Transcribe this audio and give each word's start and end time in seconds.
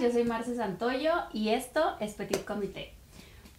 Yo 0.00 0.10
soy 0.10 0.24
Marce 0.24 0.56
Santoyo 0.56 1.12
y 1.34 1.50
esto 1.50 1.94
es 2.00 2.14
Petit 2.14 2.42
Comité. 2.46 2.94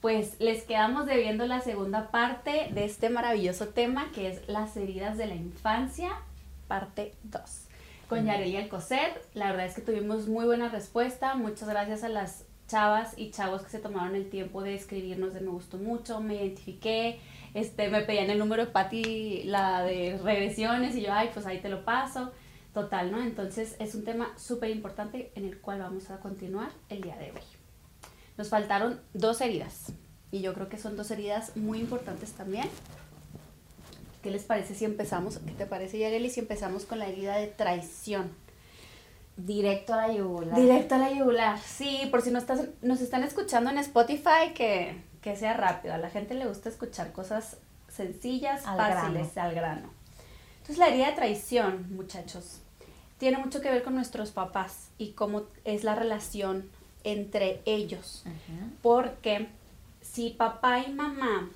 Pues 0.01 0.39
les 0.39 0.63
quedamos 0.63 1.05
debiendo 1.05 1.45
la 1.45 1.61
segunda 1.61 2.09
parte 2.09 2.70
de 2.73 2.86
este 2.86 3.11
maravilloso 3.11 3.67
tema 3.67 4.09
que 4.11 4.27
es 4.27 4.48
las 4.48 4.75
heridas 4.75 5.20
de 5.20 5.27
la 5.27 5.35
infancia, 5.35 6.09
parte 6.67 7.13
2. 7.25 7.41
Con 8.09 8.25
Yareli 8.25 8.57
Alcocer, 8.57 9.21
la 9.35 9.52
verdad 9.52 9.67
es 9.67 9.75
que 9.75 9.81
tuvimos 9.81 10.27
muy 10.27 10.45
buena 10.45 10.70
respuesta. 10.70 11.35
Muchas 11.35 11.70
gracias 11.70 12.04
a 12.04 12.09
las 12.09 12.45
chavas 12.67 13.13
y 13.17 13.30
chavos 13.30 13.62
que 13.62 13.70
se 13.70 13.77
tomaron 13.77 14.16
el 14.16 14.27
tiempo 14.27 14.63
de 14.63 14.73
escribirnos 14.73 15.35
de 15.35 15.41
me 15.41 15.52
gustó 15.52 15.77
mucho, 15.77 16.21
me 16.21 16.38
identifiqué, 16.38 17.20
este, 17.53 17.89
me 17.89 18.02
pedían 18.02 18.31
el 18.31 18.39
número 18.39 18.66
de 18.66 18.71
Patti, 18.71 19.44
la 19.44 19.84
de 19.84 20.20
regresiones, 20.23 20.95
y 20.95 21.03
yo, 21.03 21.13
ay, 21.13 21.30
pues 21.35 21.45
ahí 21.45 21.59
te 21.59 21.70
lo 21.70 21.85
paso. 21.85 22.31
Total, 22.73 23.11
¿no? 23.11 23.21
Entonces 23.21 23.75
es 23.80 23.95
un 23.95 24.05
tema 24.05 24.31
súper 24.38 24.70
importante 24.70 25.31
en 25.35 25.45
el 25.45 25.59
cual 25.59 25.79
vamos 25.79 26.09
a 26.09 26.20
continuar 26.20 26.71
el 26.89 27.02
día 27.02 27.17
de 27.17 27.31
hoy. 27.31 27.41
Nos 28.38 28.49
faltaron 28.49 29.02
dos 29.13 29.41
heridas 29.41 29.91
y 30.31 30.41
yo 30.41 30.53
creo 30.53 30.70
que 30.70 30.77
son 30.77 30.95
dos 30.95 31.12
heridas 31.12 31.55
muy 31.57 31.79
importantes 31.79 32.31
también. 32.31 32.70
¿Qué 34.23 34.31
les 34.31 34.43
parece 34.43 34.76
si 34.76 34.85
empezamos? 34.85 35.39
¿Qué 35.39 35.52
te 35.52 35.65
parece, 35.65 35.99
Yareli, 35.99 36.29
si 36.29 36.39
empezamos 36.39 36.85
con 36.85 36.99
la 36.99 37.07
herida 37.07 37.35
de 37.35 37.48
traición? 37.48 38.31
Directo 39.35 39.93
a 39.93 40.07
la 40.07 40.13
yugular. 40.13 40.55
Directo 40.55 40.95
a 40.95 40.98
la 40.99 41.12
yugular, 41.12 41.59
sí, 41.59 42.07
por 42.12 42.21
si 42.21 42.31
no 42.31 42.38
estás, 42.38 42.67
nos 42.81 43.01
están 43.01 43.23
escuchando 43.23 43.70
en 43.71 43.79
Spotify, 43.79 44.53
que, 44.53 45.03
que 45.21 45.35
sea 45.35 45.53
rápido. 45.53 45.95
A 45.95 45.98
la 45.98 46.09
gente 46.09 46.35
le 46.35 46.45
gusta 46.45 46.70
escuchar 46.70 47.12
cosas 47.12 47.57
sencillas, 47.90 48.63
fáciles, 48.63 49.37
al 49.37 49.55
grano. 49.55 49.90
Entonces 50.62 50.77
la 50.77 50.87
herida 50.87 51.07
de 51.07 51.15
traición, 51.15 51.87
muchachos, 51.95 52.62
tiene 53.17 53.37
mucho 53.37 53.62
que 53.62 53.70
ver 53.70 53.84
con 53.84 53.95
nuestros 53.95 54.31
papás 54.31 54.90
y 54.98 55.12
cómo 55.12 55.43
es 55.65 55.84
la 55.84 55.95
relación 55.95 56.70
entre 57.03 57.62
ellos. 57.65 58.23
Porque 58.81 59.48
si 60.01 60.29
papá 60.31 60.79
y 60.79 60.91
mamá 60.91 61.49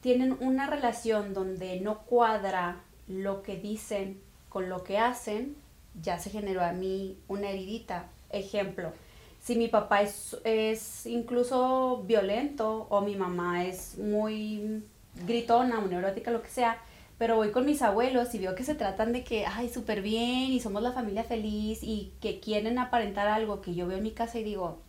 tienen 0.00 0.36
una 0.40 0.66
relación 0.66 1.32
donde 1.32 1.80
no 1.80 2.00
cuadra 2.00 2.80
lo 3.08 3.42
que 3.42 3.56
dicen 3.56 4.20
con 4.48 4.68
lo 4.68 4.84
que 4.84 4.98
hacen, 4.98 5.56
ya 6.00 6.18
se 6.18 6.30
generó 6.30 6.62
a 6.62 6.72
mí 6.72 7.18
una 7.28 7.50
heridita. 7.50 8.06
Ejemplo, 8.30 8.92
si 9.40 9.56
mi 9.56 9.68
papá 9.68 10.02
es, 10.02 10.36
es 10.44 11.06
incluso 11.06 12.02
violento 12.06 12.86
o 12.90 13.00
mi 13.00 13.16
mamá 13.16 13.64
es 13.64 13.98
muy 13.98 14.82
gritona 15.26 15.78
o 15.80 15.86
neurótica, 15.86 16.30
lo 16.30 16.42
que 16.42 16.48
sea, 16.48 16.78
pero 17.22 17.36
voy 17.36 17.52
con 17.52 17.64
mis 17.64 17.82
abuelos 17.82 18.34
y 18.34 18.40
veo 18.40 18.56
que 18.56 18.64
se 18.64 18.74
tratan 18.74 19.12
de 19.12 19.22
que, 19.22 19.46
ay, 19.46 19.68
súper 19.68 20.02
bien 20.02 20.50
y 20.50 20.58
somos 20.58 20.82
la 20.82 20.90
familia 20.90 21.22
feliz 21.22 21.78
y 21.84 22.12
que 22.20 22.40
quieren 22.40 22.80
aparentar 22.80 23.28
algo 23.28 23.60
que 23.60 23.76
yo 23.76 23.86
veo 23.86 23.98
en 23.98 24.02
mi 24.02 24.10
casa 24.10 24.40
y 24.40 24.42
digo, 24.42 24.80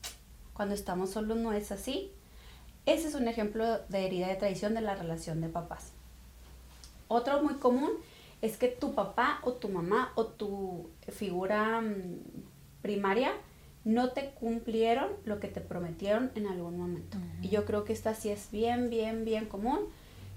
cuando 0.54 0.74
estamos 0.74 1.12
solos 1.12 1.38
no 1.38 1.54
es 1.54 1.72
así. 1.72 2.12
Ese 2.88 3.08
es 3.08 3.14
un 3.14 3.28
ejemplo 3.28 3.78
de 3.88 4.08
herida 4.08 4.30
de 4.30 4.36
traición 4.36 4.74
de 4.74 4.82
la 4.82 4.96
relación 4.96 5.42
de 5.42 5.50
papás. 5.50 5.92
Otro 7.08 7.44
muy 7.44 7.54
común 7.54 7.92
es 8.42 8.58
que 8.58 8.68
tu 8.68 8.96
papá 8.96 9.40
o 9.44 9.54
tu 9.54 9.70
mamá 9.70 10.12
o 10.16 10.26
tu 10.26 10.90
figura 11.10 11.82
mm, 11.82 12.18
primaria 12.82 13.32
no 13.86 14.10
te 14.10 14.32
cumplieron 14.32 15.12
lo 15.24 15.40
que 15.40 15.50
te 15.50 15.62
prometieron 15.62 16.32
en 16.34 16.48
algún 16.48 16.80
momento. 16.80 17.20
Y 17.44 17.50
yo 17.50 17.64
creo 17.66 17.84
que 17.84 17.94
esta 17.94 18.16
sí 18.16 18.30
es 18.30 18.50
bien, 18.50 18.90
bien, 18.90 19.24
bien 19.24 19.46
común 19.46 19.82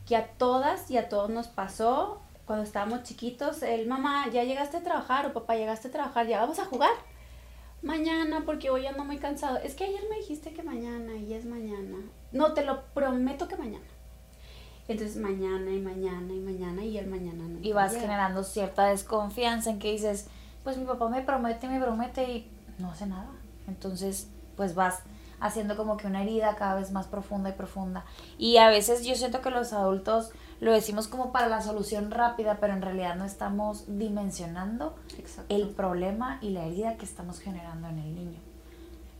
que 0.06 0.16
a 0.16 0.26
todas 0.26 0.90
y 0.90 0.96
a 0.96 1.08
todos 1.08 1.28
nos 1.30 1.48
pasó 1.48 2.22
cuando 2.46 2.64
estábamos 2.64 3.02
chiquitos, 3.02 3.62
el 3.62 3.88
mamá, 3.88 4.28
ya 4.32 4.44
llegaste 4.44 4.76
a 4.76 4.82
trabajar 4.82 5.26
o 5.26 5.32
papá, 5.32 5.56
llegaste 5.56 5.88
a 5.88 5.90
trabajar, 5.90 6.28
ya 6.28 6.40
vamos 6.40 6.60
a 6.60 6.64
jugar. 6.64 6.92
Mañana, 7.82 8.44
porque 8.46 8.70
hoy 8.70 8.86
ando 8.86 9.04
muy 9.04 9.18
cansado. 9.18 9.58
Es 9.58 9.74
que 9.74 9.84
ayer 9.84 10.00
me 10.08 10.16
dijiste 10.16 10.52
que 10.52 10.62
mañana 10.62 11.16
y 11.16 11.34
es 11.34 11.44
mañana. 11.44 11.98
No, 12.30 12.54
te 12.54 12.64
lo 12.64 12.84
prometo 12.94 13.48
que 13.48 13.56
mañana. 13.56 13.84
Entonces 14.88 15.16
mañana 15.16 15.70
y 15.72 15.80
mañana 15.80 16.32
y 16.32 16.38
mañana 16.38 16.84
y 16.84 16.96
el 16.96 17.08
mañana 17.08 17.44
no. 17.48 17.58
Y 17.60 17.72
vas 17.72 17.96
generando 17.96 18.44
cierta 18.44 18.86
desconfianza 18.86 19.70
en 19.70 19.80
que 19.80 19.90
dices, 19.90 20.28
pues 20.62 20.76
mi 20.76 20.84
papá 20.84 21.08
me 21.08 21.22
promete, 21.22 21.68
me 21.68 21.80
promete 21.80 22.30
y 22.30 22.50
no 22.78 22.92
hace 22.92 23.06
nada. 23.06 23.30
Entonces, 23.66 24.28
pues 24.56 24.76
vas 24.76 25.02
haciendo 25.40 25.76
como 25.76 25.96
que 25.96 26.06
una 26.06 26.22
herida 26.22 26.56
cada 26.56 26.74
vez 26.74 26.92
más 26.92 27.06
profunda 27.06 27.50
y 27.50 27.52
profunda. 27.52 28.04
Y 28.38 28.56
a 28.58 28.68
veces 28.68 29.04
yo 29.04 29.14
siento 29.14 29.40
que 29.40 29.50
los 29.50 29.72
adultos 29.72 30.32
lo 30.60 30.72
decimos 30.72 31.08
como 31.08 31.32
para 31.32 31.48
la 31.48 31.60
solución 31.60 32.10
rápida, 32.10 32.58
pero 32.60 32.72
en 32.72 32.82
realidad 32.82 33.16
no 33.16 33.24
estamos 33.24 33.84
dimensionando 33.98 34.96
el 35.48 35.68
problema 35.68 36.38
y 36.40 36.50
la 36.50 36.64
herida 36.64 36.96
que 36.96 37.04
estamos 37.04 37.40
generando 37.40 37.88
en 37.88 37.98
el 37.98 38.14
niño. 38.14 38.38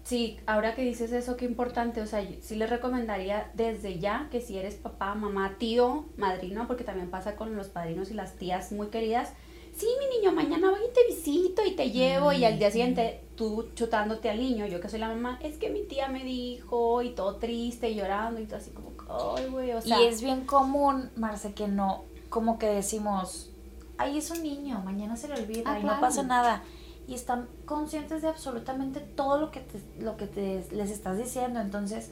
Sí, 0.07 0.39
ahora 0.47 0.77
que 0.77 0.83
dices 0.83 1.11
eso, 1.11 1.37
qué 1.37 1.47
importante, 1.47 2.01
o 2.01 2.07
sea, 2.07 2.25
sí 2.41 2.55
les 2.55 2.71
recomendaría 2.71 3.51
desde 3.55 3.99
ya 3.99 4.29
que 4.31 4.41
si 4.41 4.57
eres 4.57 4.77
papá, 4.77 5.17
mamá, 5.17 5.57
tío, 5.59 6.07
madrino, 6.17 6.69
porque 6.69 6.85
también 6.85 7.11
pasa 7.11 7.35
con 7.35 7.57
los 7.57 7.67
padrinos 7.67 8.13
y 8.13 8.15
las 8.15 8.37
tías 8.37 8.71
muy 8.71 8.87
queridas, 8.87 9.33
sí, 9.77 9.87
mi 9.99 10.17
niño, 10.17 10.33
mañana 10.33 10.71
voy 10.71 10.81
y 10.81 10.93
te 10.93 11.07
visito 11.07 11.63
y 11.65 11.73
te 11.73 11.91
llevo 11.91 12.33
y 12.33 12.45
al 12.45 12.59
día 12.59 12.71
siguiente 12.71 13.23
tú 13.37 13.69
chutándote 13.75 14.31
al 14.31 14.39
niño, 14.39 14.67
yo 14.67 14.81
que 14.81 14.89
soy 14.89 14.99
la 14.99 15.09
mamá, 15.09 15.39
es 15.43 15.57
que 15.59 15.71
mi 15.71 15.83
tía 15.83 16.09
me 16.09 16.25
dijo 16.25 17.03
y 17.03 17.11
todo 17.11 17.37
triste 17.37 17.91
y 17.91 17.95
llorando 17.95 18.41
y 18.41 18.47
todo 18.47 18.57
así 18.57 18.71
como, 18.71 18.93
ay, 19.37 19.47
güey, 19.47 19.73
o 19.73 19.83
sea. 19.83 20.01
Y 20.01 20.07
es 20.07 20.23
bien 20.23 20.47
común, 20.47 21.11
Marce, 21.17 21.53
que 21.53 21.69
no, 21.69 22.05
como 22.31 22.59
que 22.59 22.67
decimos, 22.67 23.51
ay, 23.99 24.19
es 24.19 24.31
un 24.31 24.43
niño, 24.43 24.81
mañana 24.85 25.17
se 25.17 25.29
le 25.29 25.35
olvida 25.35 25.75
ah, 25.75 25.79
y 25.79 25.85
no 25.85 26.01
pasa 26.01 26.23
nada. 26.23 26.63
Y 27.07 27.15
están 27.15 27.49
conscientes 27.67 28.23
de 28.23 28.29
absolutamente 28.29 28.99
todo 29.01 29.39
lo 29.39 29.51
que, 29.53 29.63
lo 30.01 30.17
que 30.17 30.27
te, 30.27 30.67
les 30.73 30.91
estás 30.91 31.19
diciendo, 31.19 31.61
entonces 31.61 32.11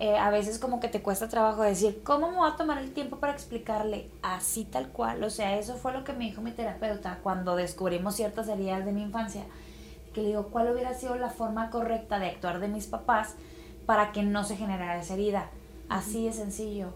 eh, 0.00 0.16
a 0.16 0.30
veces 0.30 0.60
como 0.60 0.78
que 0.78 0.88
te 0.88 1.02
cuesta 1.02 1.28
trabajo 1.28 1.62
decir, 1.62 2.02
¿cómo 2.04 2.30
me 2.30 2.36
voy 2.36 2.48
a 2.48 2.54
tomar 2.56 2.78
el 2.78 2.92
tiempo 2.92 3.16
para 3.16 3.32
explicarle 3.32 4.08
así 4.22 4.64
tal 4.64 4.88
cual? 4.90 5.24
O 5.24 5.30
sea, 5.30 5.58
eso 5.58 5.74
fue 5.74 5.92
lo 5.92 6.04
que 6.04 6.12
me 6.12 6.26
dijo 6.26 6.40
mi 6.40 6.52
terapeuta 6.52 7.18
cuando 7.22 7.56
descubrimos 7.56 8.14
ciertas 8.14 8.46
heridas 8.48 8.84
de 8.84 8.92
mi 8.92 9.02
infancia, 9.02 9.42
que 10.14 10.22
le 10.22 10.28
digo, 10.28 10.48
¿cuál 10.48 10.70
hubiera 10.70 10.94
sido 10.94 11.16
la 11.16 11.30
forma 11.30 11.70
correcta 11.70 12.20
de 12.20 12.26
actuar 12.26 12.60
de 12.60 12.68
mis 12.68 12.86
papás 12.86 13.34
para 13.86 14.12
que 14.12 14.22
no 14.22 14.44
se 14.44 14.56
generara 14.56 15.00
esa 15.00 15.14
herida? 15.14 15.50
Así 15.88 16.26
de 16.26 16.32
sencillo. 16.32 16.94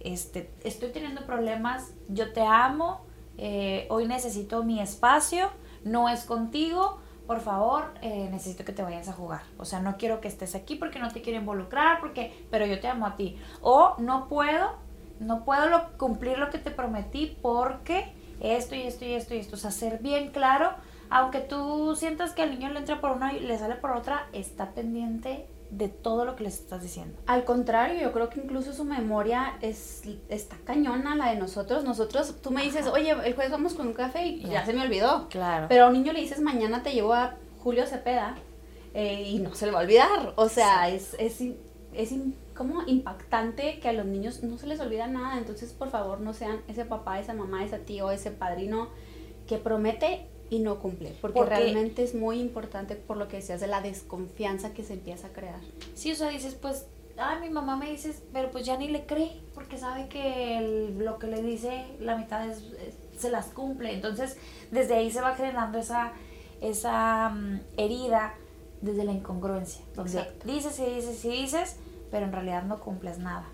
Este, 0.00 0.50
estoy 0.64 0.90
teniendo 0.90 1.26
problemas, 1.26 1.92
yo 2.08 2.32
te 2.32 2.42
amo, 2.42 3.02
eh, 3.38 3.86
hoy 3.90 4.06
necesito 4.06 4.64
mi 4.64 4.80
espacio, 4.80 5.50
no 5.84 6.08
es 6.08 6.24
contigo, 6.24 6.98
por 7.26 7.40
favor, 7.40 7.94
eh, 8.02 8.28
necesito 8.30 8.64
que 8.64 8.72
te 8.72 8.82
vayas 8.82 9.08
a 9.08 9.12
jugar. 9.12 9.42
O 9.58 9.64
sea, 9.64 9.80
no 9.80 9.96
quiero 9.96 10.20
que 10.20 10.28
estés 10.28 10.54
aquí 10.54 10.76
porque 10.76 10.98
no 10.98 11.10
te 11.10 11.22
quiero 11.22 11.38
involucrar, 11.38 12.00
porque, 12.00 12.46
pero 12.50 12.66
yo 12.66 12.80
te 12.80 12.88
amo 12.88 13.06
a 13.06 13.16
ti. 13.16 13.38
O 13.62 13.96
no 13.98 14.28
puedo, 14.28 14.74
no 15.20 15.44
puedo 15.44 15.96
cumplir 15.96 16.38
lo 16.38 16.50
que 16.50 16.58
te 16.58 16.70
prometí 16.70 17.36
porque 17.40 18.12
esto 18.40 18.74
y 18.74 18.82
esto 18.82 19.04
y 19.04 19.14
esto 19.14 19.34
y 19.34 19.38
esto. 19.38 19.56
O 19.56 19.58
sea, 19.58 19.70
ser 19.70 20.00
bien 20.00 20.32
claro, 20.32 20.70
aunque 21.08 21.40
tú 21.40 21.94
sientas 21.96 22.32
que 22.32 22.42
al 22.42 22.50
niño 22.50 22.68
le 22.70 22.80
entra 22.80 23.00
por 23.00 23.12
una 23.12 23.32
y 23.32 23.40
le 23.40 23.58
sale 23.58 23.76
por 23.76 23.92
otra, 23.92 24.26
está 24.32 24.72
pendiente 24.72 25.46
de 25.76 25.88
todo 25.88 26.24
lo 26.24 26.36
que 26.36 26.44
les 26.44 26.54
estás 26.60 26.82
diciendo. 26.82 27.18
Al 27.26 27.44
contrario, 27.44 28.00
yo 28.00 28.12
creo 28.12 28.30
que 28.30 28.40
incluso 28.40 28.72
su 28.72 28.84
memoria 28.84 29.58
es 29.60 30.02
está 30.28 30.56
cañona 30.64 31.16
la 31.16 31.30
de 31.30 31.36
nosotros. 31.36 31.84
Nosotros, 31.84 32.36
tú 32.40 32.50
me 32.50 32.62
dices, 32.62 32.86
oye, 32.86 33.10
el 33.10 33.34
jueves 33.34 33.50
vamos 33.50 33.74
con 33.74 33.88
un 33.88 33.92
café 33.92 34.26
y 34.26 34.44
ya 34.44 34.64
se 34.64 34.72
me 34.72 34.82
olvidó. 34.82 35.28
Claro. 35.28 35.66
Pero 35.68 35.84
a 35.84 35.86
un 35.88 35.94
niño 35.94 36.12
le 36.12 36.20
dices, 36.20 36.40
mañana 36.40 36.82
te 36.82 36.92
llevo 36.92 37.12
a 37.14 37.36
Julio 37.58 37.86
Cepeda 37.86 38.36
eh, 38.94 39.22
y 39.22 39.40
no 39.40 39.54
se 39.54 39.66
le 39.66 39.72
va 39.72 39.80
a 39.80 39.82
olvidar. 39.82 40.32
O 40.36 40.48
sea, 40.48 40.88
es, 40.88 41.16
es, 41.18 41.40
es 41.92 42.14
como 42.56 42.82
impactante 42.86 43.80
que 43.80 43.88
a 43.88 43.92
los 43.92 44.06
niños 44.06 44.44
no 44.44 44.58
se 44.58 44.68
les 44.68 44.78
olvida 44.78 45.08
nada. 45.08 45.38
Entonces, 45.38 45.72
por 45.72 45.90
favor, 45.90 46.20
no 46.20 46.34
sean 46.34 46.60
ese 46.68 46.84
papá, 46.84 47.18
esa 47.18 47.34
mamá, 47.34 47.64
ese 47.64 47.78
tío, 47.78 48.12
ese 48.12 48.30
padrino 48.30 48.90
que 49.48 49.58
promete 49.58 50.28
y 50.54 50.60
no 50.60 50.78
cumple, 50.78 51.12
porque, 51.20 51.44
realmente 51.44 52.04
es 52.04 52.14
muy 52.14 52.38
importante 52.38 52.94
por 52.94 53.16
lo 53.16 53.26
que 53.26 53.38
decías 53.38 53.60
de 53.60 53.66
la 53.66 53.80
desconfianza 53.80 54.72
que 54.72 54.84
se 54.84 54.92
empieza 54.92 55.26
a 55.26 55.30
crear. 55.30 55.58
Sí, 55.94 56.12
o 56.12 56.14
sea, 56.14 56.28
dices, 56.28 56.54
pues, 56.54 56.86
ay, 57.16 57.40
mi 57.40 57.50
mamá 57.50 57.76
me 57.76 57.90
dice, 57.90 58.14
pero 58.32 58.52
pues 58.52 58.64
ya 58.64 58.76
ni 58.76 58.88
le 58.88 59.04
cree, 59.04 59.40
porque 59.52 59.78
sabe 59.78 60.08
que 60.08 60.94
lo 60.96 61.18
que 61.18 61.26
le 61.26 61.42
dice 61.42 61.86
la 61.98 62.16
mitad 62.16 62.46
se 63.18 63.30
las 63.30 63.46
cumple. 63.46 63.92
Entonces, 63.92 64.36
desde 64.70 64.94
ahí 64.94 65.10
se 65.10 65.20
va 65.20 65.34
generando 65.34 65.78
esa, 65.78 66.12
esa 66.60 67.30
mm, 67.30 67.60
herida 67.76 68.34
desde 68.80 69.02
la 69.02 69.12
incongruencia. 69.12 69.84
Donde 69.96 70.24
dices 70.44 70.78
y 70.78 70.84
dices 70.84 71.24
y 71.24 71.30
dices, 71.30 71.76
pero 72.12 72.26
en 72.26 72.32
realidad 72.32 72.62
no 72.62 72.78
cumples 72.78 73.18
nada. 73.18 73.46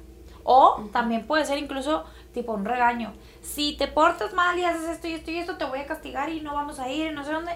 O 0.53 0.89
también 0.93 1.29
puede 1.29 1.45
ser 1.45 1.59
incluso 1.59 2.03
tipo 2.35 2.53
un 2.53 2.65
regaño. 2.65 3.13
Si 3.41 3.77
te 3.77 3.87
portas 3.87 4.35
mal 4.35 4.59
y 4.59 4.65
haces 4.65 4.83
esto 4.89 5.07
y 5.07 5.13
esto 5.13 5.31
y 5.31 5.39
esto, 5.39 5.57
te 5.57 5.65
voy 5.65 5.79
a 5.79 5.87
castigar 5.87 6.29
y 6.29 6.41
no 6.41 6.55
vamos 6.55 6.81
a 6.81 6.89
ir, 6.91 7.13
no 7.13 7.23
sé 7.23 7.31
dónde. 7.31 7.53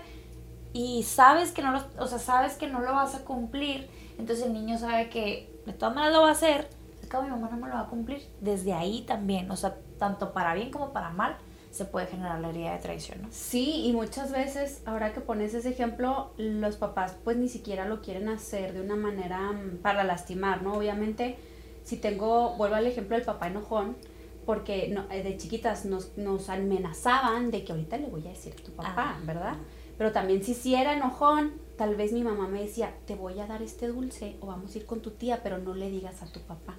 Y 0.73 1.02
sabes 1.02 1.50
que 1.50 1.61
no 1.61 1.73
lo, 1.73 1.82
o 1.99 2.06
sea, 2.06 2.20
sabes 2.20 2.55
que 2.55 2.69
no 2.69 2.79
lo 2.79 2.93
vas 2.93 3.17
a 3.17 3.25
cumplir, 3.25 3.91
entonces 4.17 4.46
el 4.46 4.52
niño 4.52 4.79
sabe 4.79 5.08
que 5.08 5.61
de 5.67 5.73
todas 5.73 5.93
maneras 5.93 6.14
lo 6.14 6.23
va 6.23 6.29
a 6.29 6.32
hacer. 6.32 6.70
Es 7.02 7.08
que 7.08 7.20
mi 7.20 7.31
mamá 7.31 7.49
no 7.50 7.56
me 7.56 7.67
lo 7.67 7.75
va 7.75 7.81
a 7.81 7.88
cumplir. 7.88 8.29
Desde 8.41 8.73
ahí 8.73 9.02
también, 9.02 9.50
o 9.50 9.56
sea, 9.56 9.75
tanto 9.99 10.32
para 10.32 10.55
bien 10.55 10.70
como 10.70 10.93
para 10.93 11.11
mal, 11.11 11.37
se 11.73 11.87
puede 11.87 12.06
generar 12.06 12.38
la 12.38 12.50
herida 12.50 12.75
de 12.75 12.79
traición, 12.79 13.23
¿no? 13.23 13.29
Sí, 13.32 13.87
y 13.87 13.93
muchas 13.93 14.31
veces, 14.31 14.82
ahora 14.87 15.12
que 15.12 15.20
pones 15.20 15.52
ese 15.52 15.70
ejemplo, 15.70 16.31
los 16.37 16.76
papás 16.76 17.17
pues 17.25 17.37
ni 17.38 17.49
siquiera 17.49 17.87
lo 17.87 18.02
quieren 18.02 18.29
hacer 18.29 18.73
de 18.73 18.82
una 18.82 18.94
manera 18.94 19.50
mm, 19.50 19.79
para 19.82 20.05
lastimar, 20.05 20.62
¿no? 20.62 20.75
Obviamente, 20.75 21.37
si 21.84 21.96
tengo, 21.96 22.56
vuelvo 22.56 22.75
al 22.75 22.86
ejemplo 22.86 23.16
del 23.16 23.25
papá 23.25 23.46
enojón, 23.46 23.96
porque 24.44 24.88
no, 24.88 25.10
eh, 25.10 25.22
de 25.22 25.36
chiquitas 25.36 25.84
nos, 25.84 26.19
nos 26.19 26.48
amenazaban 26.48 27.50
de 27.50 27.64
que 27.64 27.72
ahorita 27.72 27.96
le 27.96 28.08
voy 28.08 28.26
a 28.26 28.31
decir 28.31 28.54
a 28.58 28.62
tu 28.62 28.72
papá, 28.72 29.19
¿verdad? 29.25 29.56
Pero 29.96 30.10
también 30.10 30.42
si 30.42 30.54
sí 30.54 30.75
era 30.75 30.94
enojón, 30.94 31.52
tal 31.78 31.94
vez 31.94 32.12
mi 32.12 32.25
mamá 32.25 32.48
me 32.48 32.60
decía, 32.60 32.92
te 33.06 33.14
voy 33.14 33.38
a 33.38 33.46
dar 33.46 33.62
este 33.62 33.86
dulce 33.86 34.36
o 34.40 34.46
vamos 34.46 34.75
a 34.75 34.78
ir 34.78 34.86
con 34.86 35.00
tu 35.00 35.12
tía, 35.12 35.40
pero 35.42 35.58
no 35.58 35.75
le 35.75 35.90
digas 35.90 36.22
a 36.22 36.26
tu 36.26 36.40
papá 36.40 36.76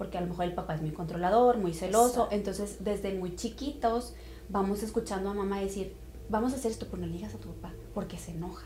porque 0.00 0.16
a 0.16 0.22
lo 0.22 0.28
mejor 0.28 0.46
el 0.46 0.54
papá 0.54 0.76
es 0.76 0.80
muy 0.80 0.92
controlador, 0.92 1.58
muy 1.58 1.74
celoso, 1.74 2.28
entonces 2.30 2.78
desde 2.80 3.12
muy 3.12 3.36
chiquitos 3.36 4.14
vamos 4.48 4.82
escuchando 4.82 5.28
a 5.28 5.34
mamá 5.34 5.60
decir, 5.60 5.94
vamos 6.30 6.54
a 6.54 6.56
hacer 6.56 6.70
esto, 6.70 6.86
pero 6.90 7.02
no 7.02 7.06
le 7.06 7.12
digas 7.12 7.34
a 7.34 7.38
tu 7.38 7.48
papá, 7.48 7.74
porque 7.92 8.16
se 8.16 8.30
enoja. 8.30 8.64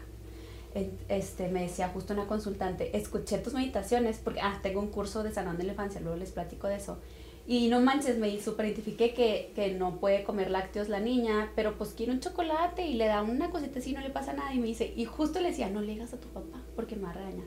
Este, 1.09 1.49
me 1.49 1.63
decía 1.63 1.89
justo 1.89 2.15
una 2.15 2.27
consultante, 2.27 2.97
escuché 2.97 3.39
tus 3.39 3.55
meditaciones, 3.55 4.19
porque, 4.23 4.41
ah, 4.41 4.59
tengo 4.63 4.81
un 4.81 4.89
curso 4.89 5.23
de 5.23 5.33
sanando 5.33 5.63
la 5.63 5.71
infancia, 5.71 6.01
luego 6.01 6.17
les 6.17 6.33
platico 6.33 6.67
de 6.67 6.77
eso. 6.77 6.99
Y 7.47 7.69
no 7.69 7.81
manches, 7.81 8.19
me 8.19 8.41
super 8.41 8.67
identifiqué 8.67 9.15
que, 9.15 9.53
que, 9.55 9.73
no 9.75 10.01
puede 10.01 10.25
comer 10.25 10.51
lácteos 10.51 10.89
la 10.89 10.99
niña, 10.99 11.53
pero 11.55 11.77
pues 11.77 11.91
quiere 11.91 12.11
un 12.11 12.21
chocolate 12.21 12.87
y 12.87 12.95
le 12.95 13.07
da 13.07 13.23
una 13.23 13.51
cosita 13.51 13.79
así, 13.79 13.93
no 13.93 14.01
le 14.01 14.11
pasa 14.11 14.33
nada. 14.33 14.53
Y 14.55 14.59
me 14.59 14.67
dice, 14.67 14.93
y 14.97 15.05
justo 15.05 15.41
le 15.41 15.51
decía, 15.51 15.69
no 15.69 15.81
le 15.81 15.93
digas 15.93 16.15
a 16.15 16.17
tu 16.19 16.29
papá, 16.29 16.63
porque 16.75 16.97
me 16.97 17.03
va 17.03 17.11
a 17.11 17.15
regañar. 17.15 17.47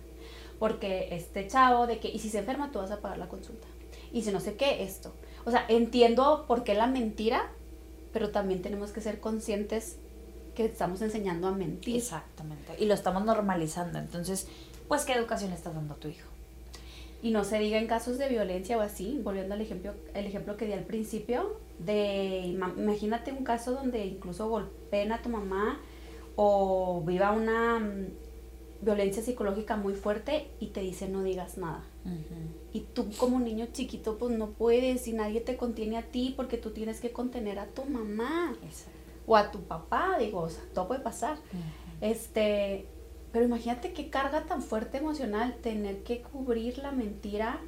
Porque 0.59 1.09
este 1.11 1.47
chavo 1.47 1.87
de 1.87 1.99
que, 1.99 2.09
y 2.09 2.19
si 2.19 2.29
se 2.29 2.39
enferma, 2.39 2.71
tú 2.71 2.79
vas 2.79 2.91
a 2.91 3.01
pagar 3.01 3.17
la 3.17 3.27
consulta 3.27 3.67
y 4.11 4.21
si 4.23 4.31
no 4.31 4.39
sé 4.39 4.55
qué, 4.55 4.83
esto. 4.83 5.13
O 5.45 5.51
sea, 5.51 5.65
entiendo 5.67 6.45
por 6.47 6.63
qué 6.63 6.73
la 6.73 6.87
mentira, 6.87 7.49
pero 8.13 8.31
también 8.31 8.61
tenemos 8.61 8.91
que 8.91 9.01
ser 9.01 9.19
conscientes 9.19 9.97
que 10.57 10.65
estamos 10.65 11.03
enseñando 11.03 11.47
a 11.47 11.51
mentir. 11.51 11.97
Exactamente. 11.97 12.73
Y 12.79 12.85
lo 12.85 12.95
estamos 12.95 13.23
normalizando. 13.23 13.99
Entonces, 13.99 14.47
pues, 14.87 15.05
¿qué 15.05 15.13
educación 15.13 15.51
estás 15.51 15.75
dando 15.75 15.93
a 15.93 15.97
tu 15.97 16.07
hijo? 16.07 16.27
Y 17.21 17.29
no 17.29 17.43
se 17.43 17.59
diga 17.59 17.77
en 17.77 17.85
casos 17.85 18.17
de 18.17 18.27
violencia 18.27 18.75
o 18.75 18.81
así, 18.81 19.19
volviendo 19.23 19.53
al 19.53 19.61
ejemplo, 19.61 19.93
el 20.15 20.25
ejemplo 20.25 20.57
que 20.57 20.65
di 20.65 20.73
al 20.73 20.85
principio, 20.85 21.59
de 21.77 22.47
imagínate 22.47 23.31
un 23.31 23.43
caso 23.43 23.73
donde 23.73 24.03
incluso 24.03 24.49
golpeen 24.49 25.11
a 25.11 25.21
tu 25.21 25.29
mamá 25.29 25.79
o 26.35 27.03
viva 27.05 27.33
una 27.33 27.77
mm, 27.77 28.07
violencia 28.81 29.21
psicológica 29.21 29.75
muy 29.75 29.93
fuerte 29.93 30.47
y 30.59 30.67
te 30.67 30.81
dice 30.81 31.07
no 31.07 31.21
digas 31.21 31.59
nada. 31.59 31.83
Y 32.73 32.81
tú 32.81 33.09
como 33.17 33.39
niño 33.39 33.67
chiquito 33.73 34.17
pues 34.17 34.35
no 34.35 34.51
puedes 34.51 35.07
y 35.07 35.13
nadie 35.13 35.41
te 35.41 35.55
contiene 35.55 35.97
a 35.97 36.03
ti 36.03 36.33
porque 36.35 36.57
tú 36.57 36.71
tienes 36.71 36.99
que 36.99 37.11
contener 37.11 37.59
a 37.59 37.67
tu 37.67 37.85
mamá 37.85 38.55
o 39.27 39.35
a 39.35 39.51
tu 39.51 39.61
papá, 39.61 40.15
digo, 40.17 40.39
o 40.39 40.49
sea, 40.49 40.63
todo 40.73 40.87
puede 40.87 41.01
pasar. 41.01 41.37
Este, 42.01 42.87
pero 43.31 43.45
imagínate 43.45 43.93
qué 43.93 44.09
carga 44.09 44.43
tan 44.43 44.63
fuerte 44.63 44.97
emocional 44.97 45.57
tener 45.61 46.03
que 46.03 46.21
cubrir 46.21 46.79
la 46.79 46.91
mentira, 46.91 47.59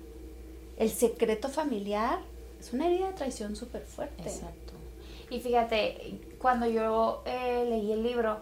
el 0.77 0.89
secreto 0.89 1.49
familiar, 1.49 2.19
es 2.59 2.73
una 2.73 2.87
herida 2.87 3.07
de 3.07 3.13
traición 3.13 3.55
súper 3.55 3.83
fuerte. 3.83 4.23
Exacto. 4.23 4.73
Y 5.29 5.39
fíjate, 5.41 6.19
cuando 6.39 6.65
yo 6.65 7.21
eh, 7.25 7.65
leí 7.69 7.91
el 7.91 8.03
libro, 8.03 8.39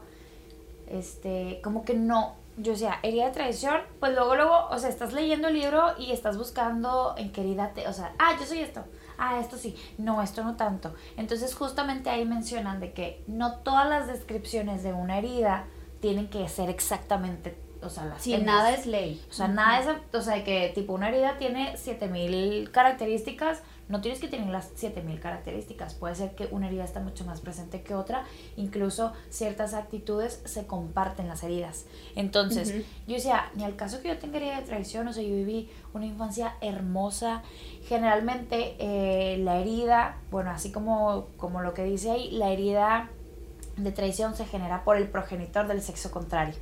este, 0.88 1.60
como 1.64 1.84
que 1.84 1.96
no, 1.96 2.36
yo 2.58 2.75
sea, 2.75 3.00
herida 3.04 3.25
de 3.25 3.31
traición, 3.31 3.81
pues 4.00 4.14
luego, 4.14 4.36
luego, 4.36 4.68
o 4.69 4.80
sea, 4.80 4.90
estás 4.90 5.12
leyendo 5.14 5.48
el 5.48 5.56
libro 5.56 5.96
y 5.98 6.12
estás 6.12 6.38
buscando 6.38 7.16
en 7.18 7.31
qué 7.31 7.42
herida 7.42 7.74
te, 7.74 7.88
o 7.88 7.94
sea, 7.94 8.14
ah, 8.19 8.38
yo 8.40 8.46
soy 8.46 8.60
esto, 8.60 8.84
ah, 9.18 9.40
esto 9.40 9.58
sí, 9.58 9.75
no, 9.98 10.22
esto 10.22 10.44
no 10.44 10.56
tanto. 10.56 10.94
Entonces 11.18 11.54
justamente 11.56 12.10
ahí 12.10 12.25
mencionan 12.25 12.80
de 12.80 12.94
que 12.94 13.24
no 13.28 13.58
todas 13.60 13.88
las 13.90 14.08
descripciones 14.08 14.84
de 14.84 14.94
una 14.94 15.18
herida 15.18 15.66
tienen 16.00 16.28
que 16.30 16.48
ser 16.48 16.69
exactamente, 16.69 17.58
o 17.81 17.90
sea, 17.90 18.06
las 18.06 18.22
Sí, 18.22 18.38
nada 18.38 18.72
es 18.72 18.86
ley. 18.86 19.22
O 19.30 19.34
sea, 19.34 19.48
nada 19.48 19.80
es, 19.80 20.16
o 20.16 20.22
sea, 20.22 20.44
que 20.44 20.72
tipo 20.74 20.94
una 20.94 21.10
herida 21.10 21.38
tiene 21.38 21.78
7000 21.78 22.72
características, 22.72 23.62
no 23.89 24.01
tienes 24.01 24.19
que 24.19 24.28
tener 24.28 24.48
las 24.50 24.69
7000 24.75 25.19
características, 25.19 25.94
puede 25.94 26.16
ser 26.16 26.36
que 26.36 26.48
una 26.51 26.68
herida 26.68 26.84
está 26.84 27.00
mucho 27.00 27.25
más 27.25 27.39
presente 27.39 27.81
que 27.81 27.95
otra, 27.95 28.25
incluso 28.57 29.13
ciertas 29.30 29.74
actitudes 29.74 30.42
se 30.45 30.68
comparten 30.68 31.28
las 31.28 31.44
heridas. 31.44 31.86
Entonces, 32.16 32.74
yo 33.07 33.16
decía, 33.16 33.50
ni 33.56 33.63
al 33.63 33.75
caso 33.75 34.01
que 34.01 34.10
yo 34.10 34.18
tenga 34.18 34.38
herida 34.38 34.60
de 34.60 34.66
traición, 34.66 35.07
o 35.07 35.13
sea, 35.13 35.24
yo 35.24 35.34
viví 35.36 35.69
una 35.94 36.06
infancia 36.06 36.56
hermosa, 36.62 37.44
generalmente 37.88 38.75
eh, 38.80 39.38
la 39.38 39.60
herida, 39.60 40.18
bueno, 40.31 40.51
así 40.51 40.72
como, 40.72 41.28
como 41.38 41.62
lo 41.62 41.74
que 41.74 41.83
dice 41.83 42.12
ahí, 42.12 42.31
la 42.31 42.50
herida 42.50 43.10
de 43.78 43.92
traición 43.92 44.36
se 44.36 44.45
genera 44.45 44.83
por 44.83 44.98
el 44.98 45.07
progenitor 45.07 45.68
del 45.68 45.81
sexo 45.81 46.12
contrario. 46.12 46.56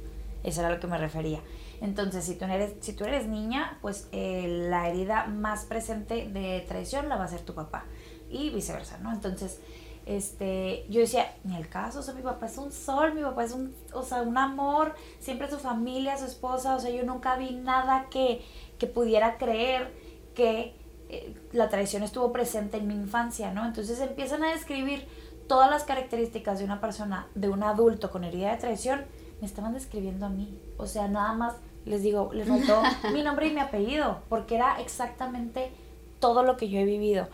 Eso 0.44 0.62
era 0.62 0.70
a 0.70 0.72
lo 0.72 0.80
que 0.80 0.88
me 0.88 0.98
refería. 0.98 1.40
Entonces, 1.82 2.26
si 2.26 2.36
tú 2.36 2.46
eres, 2.46 2.74
si 2.82 2.94
tú 2.94 3.04
eres 3.04 3.28
niña, 3.28 3.78
pues 3.82 4.08
eh, 4.12 4.68
la 4.70 4.90
herida 4.90 5.28
más 5.28 5.66
presente 5.66 6.30
de 6.30 6.64
traición 6.68 7.10
la 7.10 7.18
va 7.18 7.26
a 7.26 7.28
ser 7.28 7.42
tu 7.42 7.54
papá 7.54 7.86
y 8.30 8.50
viceversa, 8.50 8.98
¿no? 9.00 9.12
Entonces, 9.12 9.60
este, 10.06 10.86
yo 10.90 11.02
decía, 11.02 11.36
ni 11.44 11.56
el 11.56 11.68
caso, 11.68 12.00
o 12.00 12.04
sea, 12.04 12.14
mi 12.14 12.22
papá 12.22 12.46
es 12.46 12.58
un 12.58 12.72
sol, 12.72 13.14
mi 13.14 13.22
papá 13.22 13.44
es 13.44 13.54
un, 13.54 13.74
o 13.94 14.04
sea, 14.04 14.22
un 14.22 14.38
amor, 14.38 14.94
siempre 15.20 15.50
su 15.50 15.58
familia, 15.58 16.18
su 16.18 16.26
esposa, 16.26 16.76
o 16.76 16.80
sea, 16.80 16.92
yo 16.92 17.04
nunca 17.04 17.38
vi 17.38 17.52
nada 17.56 18.08
que, 18.12 18.44
que 18.78 18.88
pudiera 18.88 19.38
creer 19.38 19.92
que 20.36 20.76
eh, 21.10 21.36
la 21.54 21.70
traición 21.70 22.04
estuvo 22.04 22.32
presente 22.32 22.78
en 22.78 22.88
mi 22.88 22.94
infancia, 22.94 23.52
¿no? 23.52 23.66
Entonces 23.66 24.00
empiezan 24.00 24.44
a 24.44 24.52
describir 24.52 25.08
todas 25.48 25.70
las 25.70 25.84
características 25.84 26.60
de 26.60 26.66
una 26.66 26.82
persona, 26.82 27.28
de 27.36 27.50
un 27.50 27.64
adulto 27.64 28.12
con 28.12 28.24
herida 28.24 28.52
de 28.52 28.58
traición, 28.58 29.06
me 29.40 29.48
estaban 29.48 29.74
describiendo 29.74 30.26
a 30.26 30.30
mí. 30.30 30.60
O 30.78 30.88
sea, 30.88 31.08
nada 31.08 31.34
más 31.34 31.56
les 31.86 32.02
digo, 32.02 32.32
les 32.34 32.48
faltó 32.48 32.82
mi 33.14 33.24
nombre 33.24 33.48
y 33.48 33.54
mi 33.54 33.60
apellido, 33.60 34.20
porque 34.30 34.56
era 34.56 34.82
exactamente 34.82 35.72
todo 36.20 36.44
lo 36.44 36.58
que 36.58 36.70
yo 36.70 36.80
he 36.80 36.86
vivido. 36.86 37.28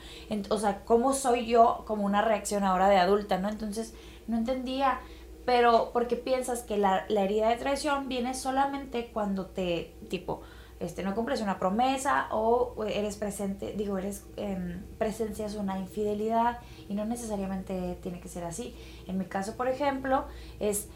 o 0.50 0.58
sea, 0.58 0.84
cómo 0.86 1.14
soy 1.14 1.46
yo 1.46 1.84
como 1.88 2.06
una 2.06 2.22
reacción 2.22 2.64
ahora 2.64 2.90
de 2.90 2.98
adulta, 2.98 3.38
¿no? 3.38 3.50
Entonces, 3.50 3.94
no 4.28 4.38
entendía, 4.38 5.00
pero 5.46 5.92
porque 5.94 6.16
piensas 6.16 6.64
que 6.64 6.78
la, 6.78 7.06
la 7.08 7.24
herida 7.24 7.50
de 7.50 7.56
traición 7.56 8.10
viene 8.10 8.34
solamente 8.34 9.10
cuando 9.14 9.46
te, 9.46 9.94
tipo, 10.10 10.42
este, 10.82 11.04
no 11.04 11.14
cumples 11.14 11.42
una 11.42 11.60
promesa 11.60 12.28
o 12.32 12.74
eres 12.86 13.16
presente, 13.16 13.74
digo, 13.78 14.00
eres, 14.00 14.26
eh, 14.36 14.80
presencias 14.98 15.54
una 15.56 15.78
infidelidad 15.80 16.58
y 16.90 16.96
no 16.96 17.06
necesariamente 17.06 18.00
tiene 18.02 18.20
que 18.20 18.28
ser 18.28 18.44
así. 18.44 18.76
En 19.08 19.20
mi 19.20 19.26
caso, 19.26 19.56
por 19.56 19.68
ejemplo, 19.68 20.26
es 20.60 20.88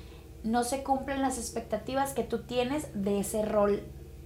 no 0.46 0.64
se 0.64 0.84
cumplen 0.84 1.22
las 1.22 1.38
expectativas 1.38 2.14
que 2.14 2.24
tú 2.24 2.44
tienes 2.44 2.88
de 2.94 3.20
ese 3.20 3.44
rol 3.44 3.84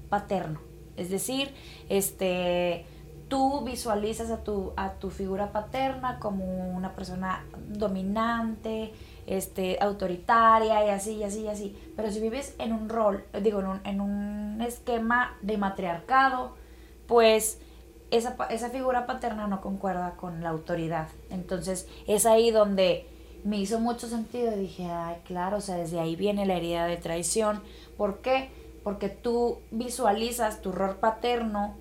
paterno. 0.10 0.60
Es 0.98 1.10
decir, 1.10 1.54
este, 1.88 2.86
tú 3.30 3.62
visualizas 3.62 4.30
a 4.30 4.44
tu, 4.44 4.74
a 4.76 4.94
tu 4.96 5.12
figura 5.12 5.54
paterna 5.54 6.20
como 6.20 6.44
una 6.76 6.94
persona 6.94 7.46
dominante, 7.70 8.92
este, 9.28 9.78
autoritaria 9.80 10.86
y 10.86 10.90
así, 10.90 11.14
y 11.14 11.24
así, 11.24 11.42
y 11.44 11.48
así. 11.48 11.94
Pero 11.96 12.12
si 12.12 12.20
vives 12.20 12.54
en 12.60 12.74
un 12.74 12.90
rol, 12.90 13.24
digo, 13.42 13.62
en 13.62 13.68
un, 13.68 13.82
en 13.86 14.02
un 14.02 14.62
esquema 14.62 15.38
de 15.42 15.58
matriarcado, 15.58 16.56
pues 17.08 17.62
esa, 18.12 18.36
esa 18.50 18.70
figura 18.70 19.06
paterna 19.06 19.48
no 19.48 19.62
concuerda 19.62 20.18
con 20.18 20.44
la 20.44 20.50
autoridad. 20.50 21.08
Entonces 21.30 21.88
es 22.08 22.26
ahí 22.26 22.52
donde 22.52 23.09
me 23.44 23.58
hizo 23.58 23.80
mucho 23.80 24.08
sentido 24.08 24.54
y 24.54 24.60
dije, 24.60 24.86
ay, 24.86 25.18
claro, 25.26 25.58
o 25.58 25.62
sea, 25.62 25.76
desde 25.76 26.00
ahí 26.00 26.16
viene 26.16 26.46
la 26.46 26.56
herida 26.56 26.86
de 26.86 26.98
traición. 26.98 27.62
¿Por 27.98 28.20
qué? 28.20 28.50
Porque 28.84 29.10
tú 29.10 29.60
visualizas 29.72 30.62
tu 30.62 30.72
rol 30.72 30.98
paterno 30.98 31.76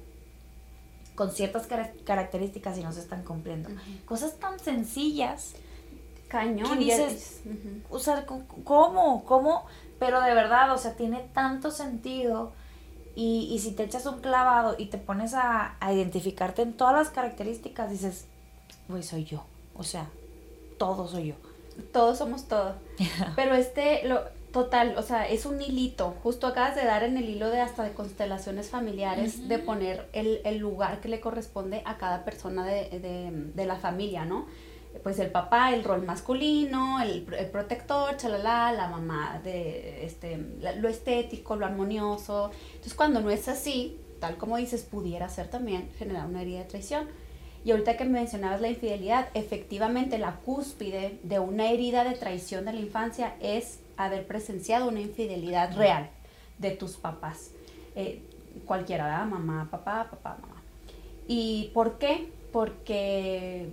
con 1.15 1.33
ciertas 1.33 1.67
características 2.05 2.79
y 2.79 2.85
no 2.85 2.93
se 2.93 3.01
están 3.01 3.25
cumpliendo. 3.25 3.71
Cosas 4.05 4.37
tan 4.37 4.59
sencillas. 4.61 5.55
Cañón. 6.29 6.79
Dices, 6.79 7.41
o 7.91 7.99
sea, 7.99 8.25
¿cómo? 8.65 9.25
¿Cómo? 9.25 9.67
Pero 9.99 10.21
de 10.21 10.35
verdad, 10.35 10.73
o 10.73 10.79
sea, 10.79 10.95
tiene 10.95 11.29
tanto 11.33 11.71
sentido. 11.71 12.53
Y, 13.17 13.49
y 13.51 13.59
si 13.59 13.73
te 13.73 13.83
echas 13.83 14.07
un 14.07 14.21
clavado 14.21 14.77
y 14.79 14.87
te 14.87 14.99
pones 14.99 15.35
a, 15.35 15.77
a 15.81 15.93
identificarte 15.93 16.63
en 16.63 16.75
todas 16.75 16.95
las 16.95 17.11
características, 17.11 17.91
dices, 17.91 18.27
güey, 18.89 19.03
soy 19.03 19.25
yo. 19.25 19.45
O 19.75 19.83
sea, 19.83 20.09
todo 20.79 21.09
soy 21.09 21.29
yo 21.29 21.48
todos 21.93 22.19
somos 22.19 22.49
todo. 22.49 22.77
Pero 23.37 23.55
este, 23.55 24.07
lo, 24.07 24.23
total, 24.53 24.95
o 24.97 25.03
sea, 25.03 25.29
es 25.29 25.47
un 25.47 25.61
hilito. 25.61 26.15
Justo 26.23 26.47
acabas 26.47 26.75
de 26.75 26.85
dar 26.85 27.03
en 27.03 27.17
el 27.17 27.29
hilo 27.29 27.49
de 27.51 27.61
hasta 27.61 27.85
de 27.85 27.93
constelaciones 27.93 28.71
familiares, 28.71 29.49
de 29.49 29.59
poner 29.59 30.09
el, 30.13 30.41
el, 30.45 30.59
lugar 30.59 31.01
que 31.01 31.09
le 31.09 31.21
corresponde 31.21 31.83
a 31.85 31.99
cada 31.99 32.25
persona 32.25 32.65
de, 32.67 32.89
de, 32.99 33.31
de, 33.55 33.67
la 33.67 33.77
familia, 33.77 34.25
¿no? 34.25 34.47
Pues 35.03 35.19
el 35.19 35.31
papá, 35.31 35.73
el 35.75 35.85
rol 35.85 36.05
masculino, 36.05 37.01
el, 37.01 37.27
el 37.39 37.47
protector, 37.47 38.17
chalala, 38.17 38.73
la 38.73 38.89
mamá, 38.89 39.41
de 39.45 40.05
este, 40.05 40.39
lo 40.79 40.89
estético, 40.89 41.57
lo 41.57 41.67
armonioso. 41.67 42.51
Entonces, 42.71 42.95
cuando 42.95 43.21
no 43.21 43.31
es 43.31 43.49
así, 43.49 43.99
tal 44.19 44.37
como 44.39 44.57
dices, 44.57 44.83
pudiera 44.83 45.29
ser 45.29 45.49
también 45.49 45.91
generar 45.99 46.27
una 46.27 46.43
herida 46.43 46.61
de 46.61 46.65
traición. 46.65 47.07
Y 47.65 47.73
ahorita 47.73 47.97
que 47.97 48.05
mencionabas 48.05 48.61
la 48.61 48.69
infidelidad, 48.69 49.29
efectivamente 49.35 50.19
la 50.19 50.37
cúspide 50.37 51.19
de 51.23 51.39
una 51.39 51.71
herida 51.71 52.05
de 52.05 52.15
traición 52.15 52.65
de 52.65 52.73
la 52.73 52.81
infancia 52.81 53.35
es 53.41 53.81
haber 53.97 54.27
presenciado 54.27 54.89
una 54.89 55.01
infidelidad 55.01 55.77
real 55.77 56.11
de 56.59 56.71
tus 56.71 56.97
papás. 56.97 57.51
Eh, 57.97 58.23
cualquiera, 58.65 59.25
mamá, 59.25 59.69
papá, 59.71 60.09
papá, 60.11 60.39
mamá. 60.41 60.63
¿Y 61.27 61.71
por 61.75 61.99
qué? 61.99 62.33
Porque 62.53 63.69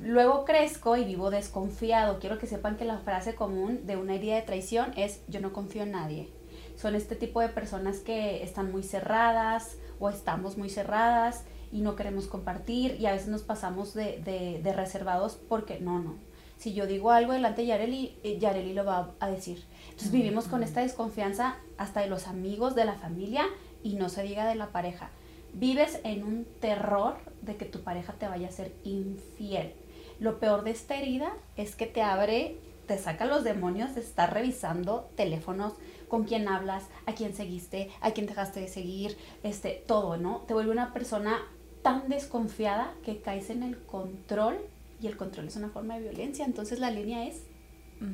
luego 0.00 0.44
crezco 0.44 0.96
y 0.96 1.04
vivo 1.04 1.30
desconfiado. 1.30 2.20
Quiero 2.20 2.38
que 2.38 2.46
sepan 2.46 2.76
que 2.76 2.84
la 2.84 2.98
frase 2.98 3.34
común 3.34 3.86
de 3.86 3.96
una 3.96 4.14
herida 4.14 4.36
de 4.36 4.42
traición 4.42 4.92
es 4.96 5.22
yo 5.28 5.40
no 5.40 5.52
confío 5.52 5.82
en 5.82 5.92
nadie. 5.92 6.28
Son 6.76 6.94
este 6.94 7.16
tipo 7.16 7.40
de 7.40 7.48
personas 7.48 7.98
que 7.98 8.42
están 8.42 8.70
muy 8.70 8.82
cerradas 8.82 9.76
o 9.98 10.08
estamos 10.08 10.56
muy 10.56 10.70
cerradas 10.70 11.44
y 11.72 11.80
no 11.80 11.96
queremos 11.96 12.26
compartir 12.26 12.96
y 13.00 13.06
a 13.06 13.12
veces 13.12 13.28
nos 13.28 13.42
pasamos 13.42 13.94
de, 13.94 14.72
reservados 14.74 15.38
porque 15.48 15.80
no, 15.80 15.98
no. 15.98 16.14
Si 16.58 16.74
yo 16.74 16.86
digo 16.86 17.10
algo 17.10 17.32
delante 17.32 17.62
de 17.62 17.68
Yareli, 17.68 18.18
eh, 18.22 18.38
Yareli 18.38 18.74
lo 18.74 18.84
va 18.84 19.12
a 19.18 19.30
decir. 19.30 19.64
Entonces 19.84 20.12
vivimos 20.12 20.46
con 20.46 20.62
esta 20.62 20.82
desconfianza 20.82 21.56
hasta 21.78 22.00
de 22.00 22.08
los 22.08 22.26
amigos, 22.26 22.74
de 22.74 22.84
la 22.84 22.94
familia 22.94 23.46
y 23.82 23.94
no 23.94 24.08
se 24.10 24.22
diga 24.22 24.46
de 24.46 24.56
la 24.56 24.66
pareja. 24.66 25.10
Vives 25.54 26.00
en 26.04 26.22
un 26.22 26.46
terror 26.60 27.16
de 27.40 27.56
que 27.56 27.64
tu 27.64 27.80
pareja 27.80 28.12
te 28.12 28.28
vaya 28.28 28.48
a 28.48 28.52
ser 28.52 28.74
infiel. 28.84 29.72
Lo 30.18 30.38
peor 30.38 30.62
de 30.64 30.70
esta 30.70 30.96
herida 30.96 31.32
es 31.56 31.74
que 31.74 31.86
te 31.86 32.02
abre, 32.02 32.58
te 32.86 32.98
saca 32.98 33.24
los 33.24 33.42
demonios 33.42 33.94
de 33.94 34.02
estar 34.02 34.32
revisando 34.32 35.08
teléfonos, 35.16 35.72
con 36.08 36.24
quién 36.24 36.46
hablas, 36.46 36.84
a 37.06 37.14
quién 37.14 37.34
seguiste, 37.34 37.90
a 38.02 38.10
quién 38.10 38.26
dejaste 38.26 38.60
de 38.60 38.68
seguir, 38.68 39.16
este, 39.42 39.82
todo, 39.86 40.18
¿no? 40.18 40.42
Te 40.46 40.52
vuelve 40.52 40.72
una 40.72 40.92
persona 40.92 41.40
tan 41.82 42.08
desconfiada 42.08 42.92
que 43.04 43.20
caes 43.20 43.50
en 43.50 43.62
el 43.62 43.78
control 43.78 44.58
y 45.00 45.06
el 45.06 45.16
control 45.16 45.48
es 45.48 45.56
una 45.56 45.68
forma 45.70 45.94
de 45.94 46.02
violencia. 46.02 46.44
Entonces 46.44 46.78
la 46.78 46.90
línea 46.90 47.26
es 47.26 47.42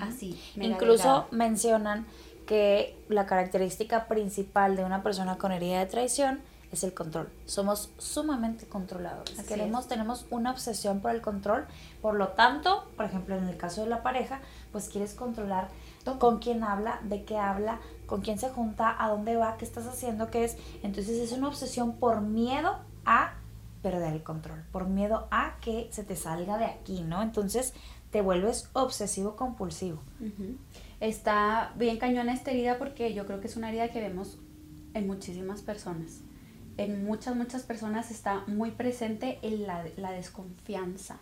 así. 0.01 0.41
Incluso 0.57 1.27
mencionan 1.31 2.07
que 2.47 2.97
la 3.09 3.27
característica 3.27 4.07
principal 4.07 4.77
de 4.77 4.85
una 4.85 5.03
persona 5.03 5.37
con 5.37 5.53
herida 5.53 5.81
de 5.81 5.87
traición 5.87 6.41
es 6.73 6.85
el 6.85 6.95
control. 6.95 7.29
Somos 7.45 7.91
sumamente 7.99 8.67
controladores. 8.67 9.41
Queremos, 9.43 9.89
tenemos 9.89 10.27
una 10.31 10.51
obsesión 10.51 11.01
por 11.01 11.13
el 11.13 11.21
control. 11.21 11.67
Por 12.03 12.15
lo 12.15 12.29
tanto, 12.29 12.89
por 12.97 13.07
ejemplo, 13.07 13.37
en 13.37 13.49
el 13.49 13.57
caso 13.57 13.83
de 13.83 13.91
la 13.91 14.03
pareja, 14.03 14.41
pues 14.73 14.89
quieres 14.89 15.15
controlar 15.15 15.69
con 16.19 16.39
quién 16.39 16.63
habla, 16.63 17.01
de 17.03 17.25
qué 17.25 17.37
habla, 17.37 17.81
con 18.07 18.21
quién 18.21 18.39
se 18.39 18.49
junta, 18.49 18.95
a 18.99 19.09
dónde 19.09 19.37
va, 19.37 19.57
qué 19.57 19.65
estás 19.65 19.87
haciendo, 19.87 20.31
qué 20.31 20.45
es. 20.45 20.57
Entonces 20.83 21.19
es 21.19 21.33
una 21.33 21.49
obsesión 21.49 21.97
por 21.97 22.21
miedo 22.21 22.79
a 23.05 23.35
perder 23.91 24.13
el 24.15 24.23
control, 24.23 24.65
por 24.73 24.89
miedo 24.89 25.29
a 25.31 25.59
que 25.61 25.89
se 25.91 26.03
te 26.03 26.17
salga 26.17 26.59
de 26.59 26.65
aquí, 26.65 27.03
¿no? 27.03 27.23
Entonces 27.23 27.75
te 28.11 28.21
vuelves 28.21 28.69
obsesivo 28.73 29.37
compulsivo. 29.37 30.01
Está 31.01 31.73
bien 31.77 31.99
cañona 31.99 32.33
esta 32.33 32.51
herida 32.51 32.79
porque 32.79 33.15
yo 33.15 33.27
creo 33.27 33.41
que 33.41 33.47
es 33.47 33.57
una 33.57 33.69
herida 33.69 33.89
que 33.91 34.01
vemos 34.01 34.39
en 34.95 35.07
muchísimas 35.07 35.63
personas 35.63 36.23
en 36.77 37.05
muchas, 37.05 37.35
muchas 37.37 37.63
personas 37.63 38.11
está 38.11 38.45
muy 38.47 38.71
presente 38.71 39.39
en 39.43 39.67
la, 39.67 39.85
la 39.97 40.13
desconfianza. 40.13 41.19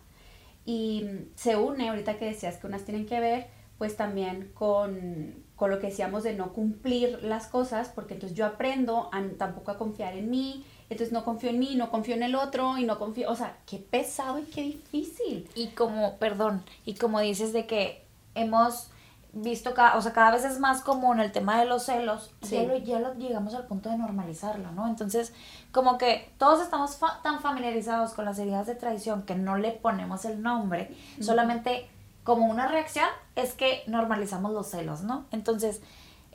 Y 0.66 1.04
se 1.34 1.56
une, 1.56 1.88
ahorita 1.88 2.18
que 2.18 2.26
decías 2.26 2.56
que 2.56 2.66
unas 2.66 2.84
tienen 2.84 3.06
que 3.06 3.20
ver, 3.20 3.46
pues 3.78 3.96
también 3.96 4.50
con, 4.54 5.44
con, 5.56 5.70
lo 5.70 5.78
que 5.78 5.88
decíamos 5.88 6.22
de 6.22 6.34
no 6.34 6.52
cumplir 6.52 7.22
las 7.22 7.46
cosas, 7.46 7.88
porque 7.88 8.14
entonces 8.14 8.36
yo 8.36 8.46
aprendo 8.46 9.10
a, 9.12 9.22
tampoco 9.36 9.70
a 9.70 9.78
confiar 9.78 10.16
en 10.16 10.30
mí, 10.30 10.64
entonces 10.90 11.12
no 11.12 11.24
confío 11.24 11.50
en 11.50 11.58
mí, 11.58 11.74
no 11.76 11.90
confío 11.90 12.14
en 12.14 12.22
el 12.22 12.34
otro 12.34 12.78
y 12.78 12.84
no 12.84 12.98
confío, 12.98 13.30
o 13.30 13.36
sea, 13.36 13.56
qué 13.66 13.78
pesado 13.78 14.38
y 14.38 14.44
qué 14.44 14.62
difícil. 14.62 15.48
Y 15.54 15.68
como, 15.68 16.16
perdón, 16.16 16.62
y 16.84 16.94
como 16.94 17.20
dices 17.20 17.52
de 17.52 17.66
que 17.66 18.04
hemos 18.34 18.90
visto, 19.32 19.74
cada, 19.74 19.96
o 19.96 20.02
sea, 20.02 20.12
cada 20.12 20.30
vez 20.30 20.44
es 20.44 20.60
más 20.60 20.80
común 20.80 21.18
el 21.18 21.32
tema 21.32 21.58
de 21.58 21.66
los 21.66 21.84
celos, 21.84 22.30
ya, 22.42 22.62
lo, 22.62 22.76
ya 22.76 23.00
lo 23.00 23.14
llegamos 23.14 23.54
al 23.54 23.66
punto 23.66 23.90
de 23.90 23.98
normalizarlo, 23.98 24.70
¿no? 24.72 24.86
Entonces, 24.86 25.32
como 25.72 25.98
que 25.98 26.30
todos 26.38 26.62
estamos 26.62 26.98
tan 27.22 27.40
familiarizados 27.40 28.12
con 28.12 28.24
las 28.24 28.38
heridas 28.38 28.66
de 28.66 28.76
traición 28.76 29.22
que 29.22 29.34
no 29.34 29.56
le 29.56 29.72
ponemos 29.72 30.24
el 30.24 30.42
nombre, 30.42 30.94
solamente 31.20 31.88
como 32.22 32.46
una 32.46 32.68
reacción 32.68 33.08
es 33.36 33.52
que 33.52 33.82
normalizamos 33.86 34.52
los 34.52 34.68
celos, 34.68 35.02
¿no? 35.02 35.26
Entonces, 35.30 35.82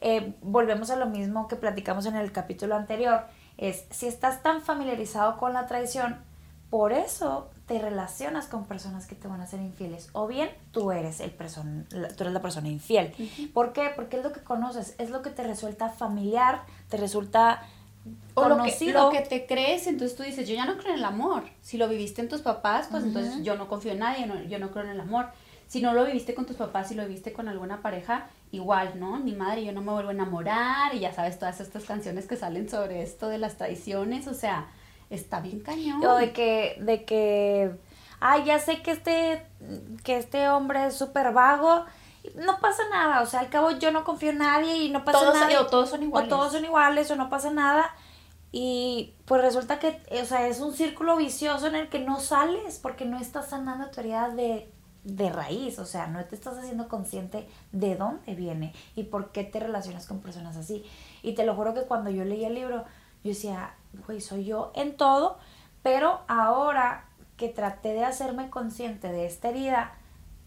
eh, 0.02 0.34
volvemos 0.42 0.90
a 0.92 0.96
lo 0.96 1.08
mismo 1.08 1.48
que 1.48 1.56
platicamos 1.56 2.06
en 2.06 2.16
el 2.16 2.32
capítulo 2.32 2.76
anterior, 2.76 3.24
es 3.60 3.86
si 3.92 4.08
estás 4.08 4.42
tan 4.42 4.62
familiarizado 4.62 5.38
con 5.38 5.54
la 5.54 5.68
traición, 5.68 6.18
por 6.70 6.94
eso 6.94 7.50
te 7.68 7.80
relacionas 7.80 8.48
con 8.48 8.66
personas 8.66 9.06
que 9.06 9.16
te 9.16 9.28
van 9.28 9.42
a 9.42 9.48
ser 9.48 9.60
infieles. 9.60 10.10
O 10.14 10.28
bien 10.28 10.50
tú 10.72 10.92
eres, 10.92 11.20
el 11.20 11.32
person 11.32 11.86
tú 11.90 12.24
eres 12.24 12.34
la 12.34 12.42
persona 12.42 12.70
infiel. 12.70 13.14
¿Por 13.54 13.74
qué? 13.74 13.92
Porque 13.96 14.18
es 14.18 14.24
lo 14.24 14.32
que 14.32 14.42
conoces, 14.42 14.96
es 14.98 15.10
lo 15.10 15.22
que 15.22 15.30
te 15.30 15.44
resulta 15.44 15.90
familiar, 15.90 16.64
te 16.90 16.98
resulta 16.98 17.64
o 18.34 18.48
lo 18.48 18.64
que, 18.64 18.94
lo 18.94 19.10
que, 19.10 19.22
te 19.22 19.46
crees, 19.46 19.86
entonces 19.86 20.16
tú 20.16 20.24
dices, 20.24 20.48
yo 20.48 20.56
ya 20.56 20.66
no 20.66 20.78
creo 20.78 20.94
en 20.94 21.00
el 21.00 21.06
amor. 21.06 21.44
Si 21.62 21.78
lo 21.78 21.90
viviste 21.90 22.22
en 22.22 22.30
tus 22.30 22.42
papás, 22.42 22.88
pues 22.90 23.04
entonces 23.04 23.44
yo 23.44 23.56
no 23.56 23.68
confío 23.68 23.92
en 23.92 24.00
nadie, 24.00 24.32
yo 24.48 24.58
no 24.58 24.72
creo 24.72 24.86
en 24.86 24.92
el 24.92 25.00
amor. 25.00 25.28
Si 25.68 25.82
no 25.82 25.94
lo 25.94 26.06
viviste 26.06 26.34
con 26.34 26.46
tus 26.46 26.56
papás, 26.56 26.88
si 26.88 26.96
lo 26.96 27.06
viviste 27.06 27.34
con 27.34 27.50
alguna 27.50 27.82
pareja, 27.82 28.30
igual, 28.52 29.00
¿no? 29.00 29.20
Mi 29.20 29.34
madre, 29.34 29.64
yo 29.64 29.72
no 29.72 29.82
me 29.82 29.92
vuelvo 29.92 30.10
a 30.10 30.14
enamorar, 30.14 30.96
y 30.96 31.00
ya 31.00 31.14
sabes, 31.14 31.38
todas 31.38 31.60
estas 31.60 31.84
canciones 31.84 32.28
que 32.28 32.36
salen 32.36 32.70
sobre 32.70 33.04
esto 33.04 33.30
de 33.30 33.38
las 33.38 33.58
traiciones, 33.58 34.28
o 34.28 34.34
sea, 34.34 34.68
está 35.10 35.40
bien 35.40 35.60
cañón. 35.60 36.04
O 36.04 36.16
de 36.16 36.32
que, 36.32 36.78
de 36.82 37.06
que, 37.06 37.72
ay, 38.20 38.46
ya 38.46 38.60
sé 38.60 38.82
que 38.82 38.92
este, 38.92 39.46
que 40.04 40.18
este 40.18 40.50
hombre 40.50 40.88
es 40.88 40.96
súper 40.96 41.32
vago, 41.32 41.86
no 42.36 42.60
pasa 42.60 42.84
nada, 42.90 43.22
o 43.22 43.26
sea, 43.26 43.40
al 43.42 43.50
cabo 43.50 43.72
yo 43.72 43.92
no 43.92 44.04
confío 44.04 44.32
en 44.32 44.40
nadie 44.40 44.78
y 44.78 44.90
no 44.90 45.06
pasa 45.06 45.34
nada. 45.34 45.62
O 45.62 45.68
todos 45.68 45.90
son 45.90 46.04
iguales. 46.04 46.32
O 46.32 46.36
todos 46.36 46.52
son 46.52 46.66
iguales 46.66 47.10
o 47.12 47.16
no 47.16 47.30
pasa 47.30 47.50
nada. 47.52 47.94
Y 48.52 49.14
pues 49.26 49.42
resulta 49.42 49.80
que, 49.80 50.02
o 50.22 50.26
sea, 50.26 50.48
es 50.48 50.60
un 50.60 50.74
círculo 50.74 51.16
vicioso 51.18 51.68
en 51.68 51.76
el 51.76 51.90
que 51.90 52.00
no 52.00 52.20
sales 52.20 52.80
porque 52.80 53.06
no 53.06 53.20
estás 53.20 53.50
sanando 53.50 53.90
tu 53.92 54.00
herida 54.00 54.30
de, 54.30 54.72
de 55.16 55.30
raíz, 55.30 55.80
o 55.80 55.86
sea, 55.86 56.08
no 56.08 56.24
te 56.26 56.36
estás 56.36 56.58
haciendo 56.58 56.88
consciente 56.88 57.48
de 57.72 57.96
dónde 57.96 58.36
viene 58.36 58.74
y 58.96 59.04
por 59.04 59.32
qué 59.32 59.44
te 59.44 59.60
relacionas 59.60 60.06
con 60.06 60.20
personas 60.20 60.58
así. 60.58 60.84
Y 61.22 61.34
te 61.34 61.46
lo 61.46 61.56
juro 61.56 61.74
que 61.74 61.84
cuando 61.84 62.10
yo 62.10 62.26
leí 62.26 62.46
el 62.46 62.56
libro, 62.56 62.86
yo 63.24 63.30
decía, 63.30 63.76
güey, 64.06 64.22
soy 64.22 64.46
yo 64.46 64.72
en 64.76 64.98
todo, 64.98 65.38
pero 65.84 66.22
ahora 66.28 67.06
que 67.38 67.50
traté 67.50 67.94
de 67.94 68.04
hacerme 68.04 68.50
consciente 68.50 69.12
de 69.12 69.26
esta 69.26 69.50
herida, 69.50 69.94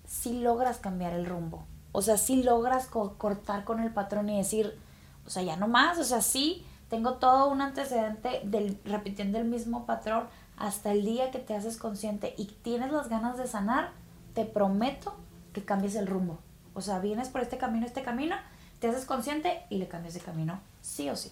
sí 0.06 0.40
logras 0.40 0.78
cambiar 0.78 1.14
el 1.14 1.26
rumbo. 1.26 1.64
O 1.92 2.02
sea, 2.02 2.16
sí 2.16 2.42
logras 2.42 2.86
cortar 2.86 3.64
con 3.64 3.80
el 3.80 3.92
patrón 3.92 4.28
y 4.28 4.38
decir, 4.38 4.78
o 5.26 5.30
sea, 5.30 5.42
ya 5.42 5.56
no 5.56 5.68
más, 5.68 5.98
o 5.98 6.04
sea, 6.04 6.20
sí, 6.20 6.66
tengo 6.88 7.14
todo 7.14 7.48
un 7.50 7.60
antecedente 7.60 8.40
del 8.44 8.78
repitiendo 8.84 9.38
el 9.38 9.44
mismo 9.44 9.86
patrón 9.86 10.24
hasta 10.56 10.92
el 10.92 11.04
día 11.04 11.30
que 11.30 11.38
te 11.38 11.54
haces 11.54 11.76
consciente 11.76 12.34
y 12.36 12.46
tienes 12.46 12.92
las 12.92 13.08
ganas 13.08 13.36
de 13.36 13.46
sanar, 13.46 13.92
te 14.34 14.44
prometo 14.44 15.16
que 15.52 15.64
cambies 15.64 15.94
el 15.94 16.06
rumbo. 16.06 16.38
O 16.74 16.80
sea, 16.80 16.98
vienes 16.98 17.28
por 17.28 17.42
este 17.42 17.58
camino, 17.58 17.86
este 17.86 18.02
camino, 18.02 18.36
te 18.80 18.88
haces 18.88 19.04
consciente 19.04 19.62
y 19.70 19.76
le 19.78 19.88
cambias 19.88 20.14
de 20.14 20.20
camino, 20.20 20.60
sí 20.80 21.08
o 21.10 21.16
sí. 21.16 21.30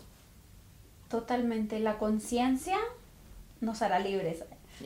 Totalmente. 1.09 1.81
La 1.81 1.99
conciencia 1.99 2.79
nos 3.61 3.83
hará 3.83 3.99
libres. 3.99 4.45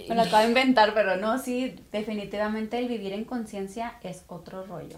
Me 0.08 0.14
lo 0.14 0.22
acabo 0.22 0.38
de 0.38 0.48
inventar, 0.48 0.94
pero 0.94 1.16
no, 1.16 1.38
sí, 1.38 1.76
definitivamente 1.92 2.78
el 2.78 2.88
vivir 2.88 3.12
en 3.12 3.24
conciencia 3.24 3.94
es 4.02 4.24
otro 4.28 4.64
rollo. 4.64 4.96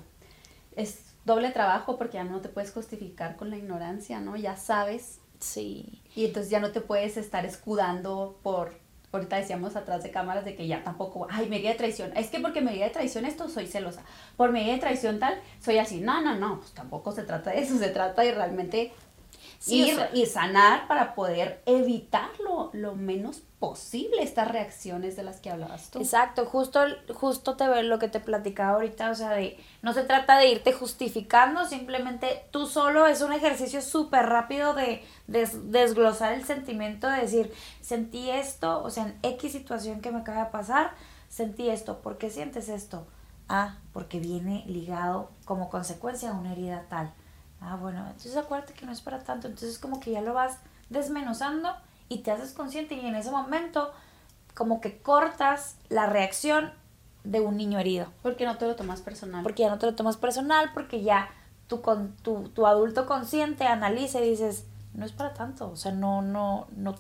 Es 0.77 1.01
doble 1.25 1.51
trabajo 1.51 1.99
porque 1.99 2.15
ya 2.15 2.25
no 2.25 2.41
te 2.41 2.49
puedes 2.49 2.73
justificar 2.73 3.37
con 3.37 3.51
la 3.51 3.57
ignorancia, 3.57 4.21
¿no? 4.21 4.37
Ya 4.37 4.57
sabes. 4.57 5.19
Sí. 5.41 6.01
Y 6.15 6.27
entonces 6.27 6.51
ya 6.51 6.61
no 6.61 6.71
te 6.71 6.81
puedes 6.81 7.17
estar 7.17 7.45
escudando 7.45 8.39
por, 8.43 8.79
ahorita 9.17 9.37
decíamos 9.37 9.77
atrás 9.77 10.03
de 10.03 10.11
cámaras 10.11 10.45
de 10.45 10.55
que 10.55 10.67
ya 10.67 10.83
tampoco, 10.83 11.27
ay, 11.31 11.49
me 11.49 11.61
de 11.61 11.75
traición. 11.75 12.13
Es 12.17 12.29
que 12.29 12.41
porque 12.41 12.61
me 12.61 12.77
de 12.77 12.91
traición 12.91 13.25
esto 13.25 13.49
soy 13.49 13.67
celosa. 13.67 14.03
Por 14.37 14.53
medida 14.53 14.73
de 14.73 14.79
traición 14.79 15.19
tal, 15.19 15.39
soy 15.61 15.79
así. 15.79 16.01
No, 16.01 16.21
no, 16.23 16.37
no, 16.37 16.61
pues 16.61 16.73
tampoco 16.73 17.13
se 17.13 17.23
trata 17.23 17.51
de 17.51 17.61
eso, 17.61 17.79
se 17.79 17.89
trata 17.89 18.23
de 18.23 18.33
realmente 18.33 18.93
ir 19.67 19.99
y 20.13 20.27
sanar 20.27 20.87
para 20.87 21.15
poder 21.15 21.63
evitar 21.67 22.31
lo, 22.73 22.95
menos 22.95 23.43
posible 23.59 24.23
estas 24.23 24.49
reacciones 24.49 25.17
de 25.17 25.23
las 25.23 25.41
que 25.41 25.51
hablabas 25.51 25.91
tú. 25.91 25.99
Exacto, 25.99 26.47
justo, 26.47 26.81
justo 27.15 27.57
te 27.57 27.83
lo 27.83 27.99
que 27.99 28.09
te 28.09 28.21
platicaba 28.21 28.75
ahorita, 28.75 29.11
o 29.11 29.15
sea, 29.15 29.31
de 29.31 29.59
no 29.83 29.93
se 29.93 30.05
trata 30.05 30.39
de 30.39 30.49
irte 30.49 30.73
justificando, 30.73 31.65
simplemente 31.65 32.45
tú 32.51 32.67
solo 32.67 33.07
es 33.07 33.23
un 33.23 33.33
ejercicio 33.33 33.81
súper 33.81 34.27
rápido 34.27 34.75
de, 34.75 35.05
desglosar 35.27 36.33
el 36.33 36.45
sentimiento, 36.45 37.09
de 37.09 37.21
decir, 37.21 37.53
sentí 37.81 38.31
esto, 38.31 38.83
o 38.83 38.91
sea, 38.91 39.05
en 39.05 39.19
X 39.23 39.53
situación 39.53 40.01
que 40.01 40.11
me 40.11 40.21
acaba 40.21 40.45
de 40.45 40.51
pasar, 40.51 40.93
sentí 41.29 41.69
esto, 41.69 42.01
¿por 42.03 42.19
qué 42.19 42.31
sientes 42.31 42.69
esto? 42.69 43.07
Ah, 43.49 43.79
porque 43.93 44.21
viene 44.21 44.65
ligado 44.67 45.31
como 45.45 45.71
consecuencia 45.71 46.31
a 46.31 46.35
una 46.35 46.53
herida 46.53 46.87
tal 46.89 47.13
Ah, 47.61 47.77
bueno, 47.77 48.07
entonces 48.07 48.37
acuérdate 48.37 48.75
que 48.75 48.87
no 48.87 48.93
es 48.93 49.01
para 49.01 49.23
tanto. 49.23 49.49
Entonces 49.49 49.79
como 49.79 50.01
que 50.01 50.13
ya 50.13 50.21
lo 50.21 50.35
vas 50.35 50.59
desmenuzando 50.89 51.75
y 52.09 52.19
te 52.19 52.31
haces 52.31 52.53
consciente 52.53 52.95
y 52.95 53.07
en 53.07 53.15
ese 53.15 53.31
momento 53.31 53.93
como 54.55 54.81
que 54.81 54.99
cortas 54.99 55.77
la 55.89 56.07
reacción 56.07 56.73
de 57.25 57.41
un 57.41 57.57
niño 57.57 57.79
herido. 57.79 58.07
Porque 58.23 58.47
no 58.47 58.57
te 58.57 58.67
lo 58.67 58.77
tomas 58.77 59.01
personal. 59.01 59.43
Porque 59.43 59.63
ya 59.63 59.71
no 59.71 59.79
te 59.79 59.87
lo 59.87 59.95
tomas 59.95 60.17
personal, 60.17 60.71
porque 60.73 61.03
ya 61.03 61.29
tu, 61.67 61.81
con, 61.83 62.13
tu, 62.17 62.49
tu 62.51 62.67
adulto 62.67 63.07
consciente 63.07 63.67
analiza 63.67 64.21
y 64.21 64.31
dices, 64.31 64.65
no 64.95 65.05
es 65.05 65.13
para 65.13 65.35
tanto, 65.35 65.71
o 65.71 65.77
sea, 65.77 65.93
no, 65.93 66.23
no, 66.23 66.67
no, 66.77 66.95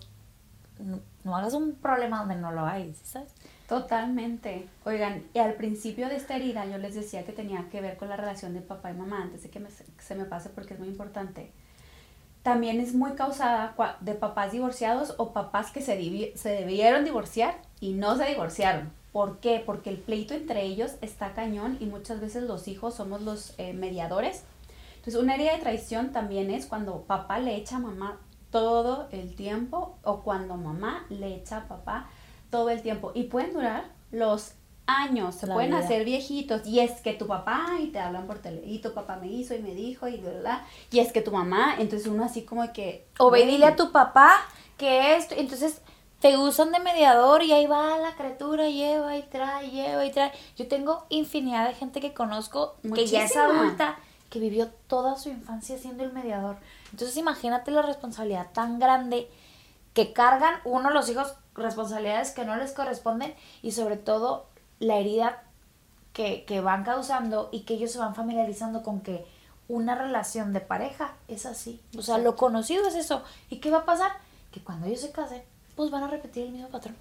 no, 1.25 1.36
hagas 1.36 1.54
un 1.54 1.75
problema 1.75 2.18
donde 2.18 2.36
no 2.36 2.52
lo 2.52 2.66
hay, 2.66 2.94
¿sabes? 3.02 3.32
Totalmente. 3.68 4.68
Oigan, 4.85 5.25
y 5.35 5.38
al 5.38 5.54
principio 5.54 6.08
de 6.08 6.16
esta 6.16 6.37
herida 6.37 6.66
yo 6.66 6.78
les 6.78 6.94
decía 6.94 7.25
que 7.25 7.32
tenía 7.32 7.68
que 7.70 7.80
ver 7.80 7.96
con 7.96 8.08
la 8.08 8.16
relación 8.16 8.54
de 8.54 8.61
papá 8.61 8.90
y 8.90 8.94
mamá, 8.94 9.23
antes 9.23 9.42
de 9.42 9.50
que 9.50 9.61
se 9.99 10.14
me 10.14 10.25
pase 10.25 10.50
porque 10.50 10.75
es 10.75 10.80
muy 10.80 10.88
importante. 10.88 11.50
También 12.42 12.80
es 12.80 12.94
muy 12.94 13.12
causada 13.12 13.75
de 14.00 14.14
papás 14.14 14.52
divorciados 14.52 15.14
o 15.18 15.32
papás 15.32 15.73
que 15.73 15.80
se, 15.80 16.32
se 16.37 16.49
debieron 16.50 17.04
divorciar 17.04 17.56
y 17.80 17.94
no 17.94 18.16
se 18.16 18.26
divorciaron. 18.26 18.92
¿Por 19.12 19.40
qué? 19.40 19.62
Porque 19.64 19.90
el 19.90 19.96
pleito 19.96 20.35
entre 20.35 20.62
ellos 20.62 20.92
está 21.00 21.32
cañón 21.32 21.76
y 21.80 21.87
muchas 21.87 22.20
veces 22.20 22.44
los 22.44 22.68
hijos 22.68 22.94
somos 22.94 23.23
los 23.23 23.54
eh, 23.58 23.73
mediadores 23.73 24.44
entonces, 25.06 25.23
una 25.23 25.37
herida 25.37 25.52
de 25.52 25.61
traición 25.61 26.11
también 26.11 26.50
es 26.50 26.66
cuando 26.66 27.02
papá 27.02 27.38
le 27.38 27.54
echa 27.54 27.76
a 27.76 27.78
mamá 27.78 28.18
todo 28.50 29.06
el 29.12 29.37
tiempo 29.37 29.96
o 30.02 30.25
cuando 30.25 30.56
mamá 30.56 31.06
le 31.11 31.37
echa 31.37 31.58
a 31.58 31.68
papá 31.68 32.11
todo 32.50 32.70
el 32.70 32.82
tiempo. 32.82 33.12
Y 33.14 33.24
pueden 33.24 33.52
durar 33.52 33.90
los 34.10 34.52
años, 34.86 35.34
se 35.34 35.46
pueden 35.46 35.74
hacer 35.74 36.04
viejitos. 36.04 36.66
Y 36.66 36.80
es 36.80 37.00
que 37.00 37.12
tu 37.12 37.26
papá, 37.26 37.66
y 37.80 37.88
te 37.88 37.98
hablan 37.98 38.26
por 38.26 38.38
tele, 38.38 38.62
y 38.64 38.78
tu 38.78 38.92
papá 38.94 39.16
me 39.16 39.26
hizo 39.26 39.54
y 39.54 39.58
me 39.58 39.74
dijo, 39.74 40.08
y 40.08 40.16
bla, 40.18 40.64
Y 40.90 41.00
es 41.00 41.12
que 41.12 41.22
tu 41.22 41.32
mamá, 41.32 41.74
entonces 41.78 42.08
uno 42.08 42.24
así 42.24 42.42
como 42.42 42.72
que... 42.72 43.06
O 43.18 43.30
ve 43.30 43.46
dile 43.46 43.66
a 43.66 43.76
tu 43.76 43.90
papá 43.92 44.36
que 44.76 45.16
esto, 45.16 45.34
entonces 45.36 45.80
te 46.20 46.36
usan 46.36 46.72
de 46.72 46.80
mediador 46.80 47.42
y 47.42 47.52
ahí 47.52 47.66
va 47.66 47.98
la 47.98 48.14
criatura, 48.14 48.68
lleva 48.68 49.16
y 49.16 49.22
trae, 49.22 49.70
lleva 49.70 50.04
y 50.04 50.10
trae. 50.12 50.32
Yo 50.56 50.66
tengo 50.68 51.06
infinidad 51.08 51.68
de 51.68 51.74
gente 51.74 52.00
que 52.00 52.14
conozco 52.14 52.76
que 52.94 53.06
ya 53.06 53.24
es 53.24 53.36
adulta 53.36 53.98
que 54.30 54.38
vivió 54.38 54.68
toda 54.86 55.16
su 55.16 55.28
infancia 55.28 55.78
siendo 55.78 56.04
el 56.04 56.12
mediador. 56.12 56.56
Entonces 56.90 57.16
imagínate 57.16 57.70
la 57.70 57.82
responsabilidad 57.82 58.50
tan 58.52 58.78
grande 58.78 59.28
que 59.92 60.12
cargan 60.12 60.60
uno 60.64 60.90
los 60.90 61.08
hijos 61.08 61.34
responsabilidades 61.56 62.30
que 62.30 62.44
no 62.44 62.56
les 62.56 62.72
corresponden 62.72 63.34
y 63.62 63.72
sobre 63.72 63.96
todo 63.96 64.46
la 64.78 64.98
herida 64.98 65.42
que, 66.12 66.44
que 66.44 66.60
van 66.60 66.84
causando 66.84 67.48
y 67.52 67.60
que 67.60 67.75
ellos 67.75 67.90
se 67.90 67.98
van 67.98 68.14
familiarizando 68.14 68.82
con 68.82 69.00
que 69.00 69.25
una 69.68 69.94
relación 69.94 70.52
de 70.52 70.60
pareja 70.60 71.14
es 71.28 71.46
así. 71.46 71.80
O 71.98 72.02
sea, 72.02 72.18
lo 72.18 72.36
conocido 72.36 72.86
es 72.86 72.94
eso. 72.94 73.22
¿Y 73.50 73.56
qué 73.56 73.70
va 73.70 73.78
a 73.78 73.84
pasar? 73.84 74.12
Que 74.52 74.60
cuando 74.60 74.86
ellos 74.86 75.00
se 75.00 75.10
casen, 75.10 75.42
pues 75.75 75.90
van 75.90 76.04
a 76.04 76.08
repetir 76.08 76.46
el 76.46 76.52
mismo 76.52 76.68
patrón. 76.68 76.96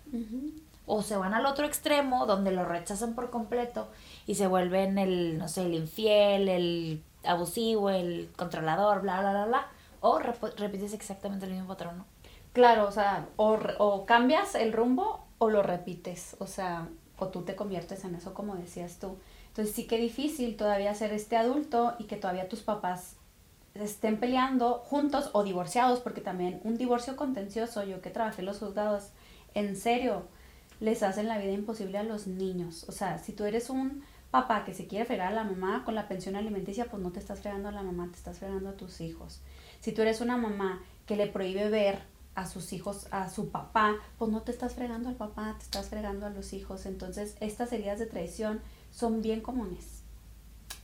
O 0.85 1.01
se 1.01 1.17
van 1.17 1.33
al 1.33 1.45
otro 1.45 1.65
extremo 1.65 2.25
donde 2.25 2.51
lo 2.51 2.65
rechazan 2.65 3.13
por 3.15 3.29
completo 3.29 3.87
y 4.27 4.35
se 4.35 4.47
vuelven 4.47 4.97
el, 4.97 5.37
no 5.37 5.47
sé, 5.47 5.65
el 5.65 5.73
infiel, 5.73 6.49
el 6.49 7.03
abusivo, 7.23 7.89
el 7.89 8.31
controlador, 8.35 9.01
bla, 9.01 9.19
bla, 9.19 9.31
bla, 9.31 9.45
bla, 9.45 9.67
o 10.01 10.19
repites 10.19 10.93
exactamente 10.93 11.45
el 11.45 11.53
mismo 11.53 11.67
patrón, 11.67 11.99
¿no? 11.99 12.05
Claro, 12.55 12.87
o 12.87 12.91
sea, 12.91 13.27
o, 13.35 13.59
o 13.79 14.05
cambias 14.05 14.55
el 14.55 14.71
rumbo 14.71 15.27
o 15.39 15.49
lo 15.49 15.61
repites, 15.61 16.37
o 16.39 16.47
sea, 16.47 16.87
o 17.17 17.27
tú 17.27 17.41
te 17.41 17.53
conviertes 17.57 18.05
en 18.05 18.15
eso 18.15 18.33
como 18.33 18.55
decías 18.55 18.97
tú. 18.97 19.17
Entonces 19.49 19.75
sí 19.75 19.87
que 19.87 19.97
difícil 19.97 20.55
todavía 20.55 20.93
ser 20.93 21.11
este 21.11 21.35
adulto 21.35 21.95
y 21.99 22.05
que 22.05 22.15
todavía 22.15 22.47
tus 22.47 22.61
papás 22.61 23.17
estén 23.73 24.21
peleando 24.21 24.75
juntos 24.85 25.31
o 25.33 25.43
divorciados, 25.43 25.99
porque 25.99 26.21
también 26.21 26.61
un 26.63 26.77
divorcio 26.77 27.17
contencioso, 27.17 27.83
yo 27.83 28.01
que 28.01 28.09
trabajé 28.09 28.41
en 28.41 28.45
los 28.45 28.59
juzgados, 28.59 29.09
en 29.53 29.75
serio, 29.75 30.23
les 30.79 31.03
hacen 31.03 31.27
la 31.27 31.37
vida 31.37 31.51
imposible 31.51 31.97
a 31.97 32.03
los 32.03 32.25
niños. 32.25 32.85
O 32.87 32.93
sea, 32.93 33.17
si 33.17 33.33
tú 33.33 33.43
eres 33.43 33.69
un 33.69 34.05
papá 34.31 34.63
que 34.63 34.73
se 34.73 34.87
quiere 34.87 35.03
fregar 35.03 35.33
a 35.33 35.35
la 35.35 35.43
mamá 35.43 35.83
con 35.83 35.93
la 35.93 36.07
pensión 36.07 36.37
alimenticia, 36.37 36.85
pues 36.85 37.03
no 37.03 37.11
te 37.11 37.19
estás 37.19 37.41
fregando 37.41 37.67
a 37.67 37.73
la 37.73 37.83
mamá, 37.83 38.07
te 38.09 38.17
estás 38.17 38.39
fregando 38.39 38.69
a 38.69 38.77
tus 38.77 39.01
hijos. 39.01 39.41
Si 39.81 39.91
tú 39.91 40.03
eres 40.03 40.21
una 40.21 40.37
mamá 40.37 40.81
que 41.05 41.17
le 41.17 41.27
prohíbe 41.27 41.69
ver 41.69 42.14
a 42.35 42.45
sus 42.45 42.73
hijos, 42.73 43.07
a 43.11 43.29
su 43.29 43.49
papá, 43.49 43.95
pues 44.17 44.29
no 44.29 44.41
te 44.41 44.51
estás 44.51 44.75
fregando 44.75 45.09
al 45.09 45.15
papá, 45.15 45.55
te 45.57 45.63
estás 45.63 45.87
fregando 45.87 46.25
a 46.25 46.29
los 46.29 46.53
hijos. 46.53 46.85
Entonces, 46.85 47.35
estas 47.39 47.71
heridas 47.71 47.97
de 47.97 48.05
traición 48.05 48.61
son 48.91 49.21
bien 49.21 49.41
comunes. 49.41 50.01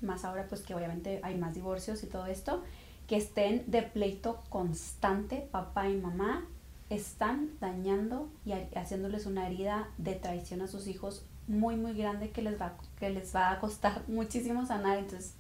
Más 0.02 0.24
ahora, 0.26 0.48
pues 0.48 0.62
que 0.62 0.74
obviamente 0.74 1.20
hay 1.24 1.38
más 1.38 1.54
divorcios 1.54 2.04
y 2.04 2.08
todo 2.08 2.26
esto, 2.26 2.64
que 3.08 3.18
estén 3.18 3.70
de 3.70 3.84
pleito 3.84 4.42
constante, 4.50 5.48
papá 5.52 5.90
y 5.90 5.98
mamá, 5.98 6.46
están 6.90 7.52
dañando 7.60 8.30
y 8.46 8.54
haciéndoles 8.78 9.26
una 9.26 9.48
herida 9.48 9.90
de 9.98 10.16
traición 10.16 10.62
a 10.62 10.68
sus 10.68 10.88
hijos 10.88 11.26
muy, 11.48 11.76
muy 11.76 11.94
grande 11.94 12.32
que 12.32 12.42
les 12.42 12.60
va, 12.60 12.74
que 13.00 13.10
les 13.10 13.36
va 13.36 13.52
a 13.52 13.60
costar 13.60 14.04
muchísimo 14.08 14.66
sanar. 14.66 14.98
Entonces, 14.98 15.34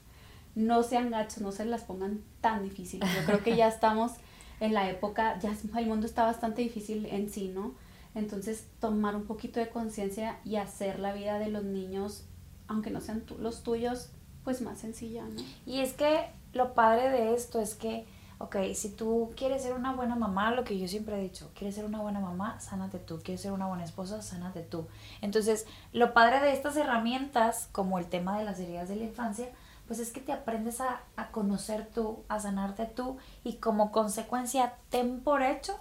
no 0.55 0.83
sean 0.83 1.09
gachos, 1.09 1.41
no 1.41 1.53
se 1.53 1.63
las 1.63 1.83
pongan 1.83 2.21
tan 2.41 2.63
difíciles. 2.63 3.09
Yo 3.15 3.25
creo 3.25 3.43
que 3.43 3.55
ya 3.55 3.67
estamos 3.69 4.13
en 4.61 4.73
la 4.73 4.89
época, 4.89 5.37
ya 5.39 5.53
el 5.77 5.87
mundo 5.87 6.05
está 6.05 6.23
bastante 6.25 6.61
difícil 6.61 7.05
en 7.07 7.29
sí, 7.29 7.49
¿no? 7.49 7.73
Entonces, 8.15 8.67
tomar 8.79 9.15
un 9.15 9.25
poquito 9.25 9.59
de 9.59 9.69
conciencia 9.69 10.39
y 10.45 10.55
hacer 10.55 10.99
la 10.99 11.13
vida 11.13 11.37
de 11.39 11.49
los 11.49 11.65
niños, 11.65 12.23
aunque 12.67 12.91
no 12.91 13.01
sean 13.01 13.25
los 13.39 13.63
tuyos, 13.63 14.11
pues 14.45 14.61
más 14.61 14.79
sencilla, 14.79 15.23
¿no? 15.25 15.41
Y 15.65 15.81
es 15.81 15.91
que 15.91 16.27
lo 16.53 16.73
padre 16.73 17.09
de 17.09 17.33
esto 17.33 17.59
es 17.59 17.75
que 17.75 18.05
ok, 18.41 18.57
si 18.73 18.89
tú 18.89 19.31
quieres 19.35 19.61
ser 19.61 19.73
una 19.73 19.93
buena 19.93 20.15
mamá, 20.15 20.51
lo 20.51 20.63
que 20.63 20.77
yo 20.77 20.87
siempre 20.87 21.17
he 21.17 21.21
dicho, 21.21 21.51
quieres 21.53 21.75
ser 21.75 21.85
una 21.85 22.01
buena 22.01 22.19
mamá, 22.19 22.59
sánate 22.59 22.97
tú, 22.97 23.19
quieres 23.23 23.41
ser 23.41 23.51
una 23.51 23.67
buena 23.67 23.83
esposa, 23.83 24.21
sánate 24.21 24.61
tú. 24.61 24.87
Entonces, 25.21 25.67
lo 25.93 26.13
padre 26.13 26.39
de 26.39 26.53
estas 26.53 26.75
herramientas, 26.75 27.69
como 27.71 27.99
el 27.99 28.07
tema 28.07 28.37
de 28.39 28.45
las 28.45 28.59
heridas 28.59 28.89
de 28.89 28.95
la 28.95 29.03
infancia, 29.03 29.49
pues 29.91 29.99
es 29.99 30.13
que 30.13 30.21
te 30.21 30.31
aprendes 30.31 30.79
a, 30.79 31.01
a 31.17 31.31
conocer 31.31 31.85
tú, 31.93 32.23
a 32.29 32.39
sanarte 32.39 32.85
tú 32.85 33.17
y 33.43 33.57
como 33.57 33.91
consecuencia 33.91 34.75
ten 34.89 35.19
por 35.19 35.41
hecho 35.43 35.77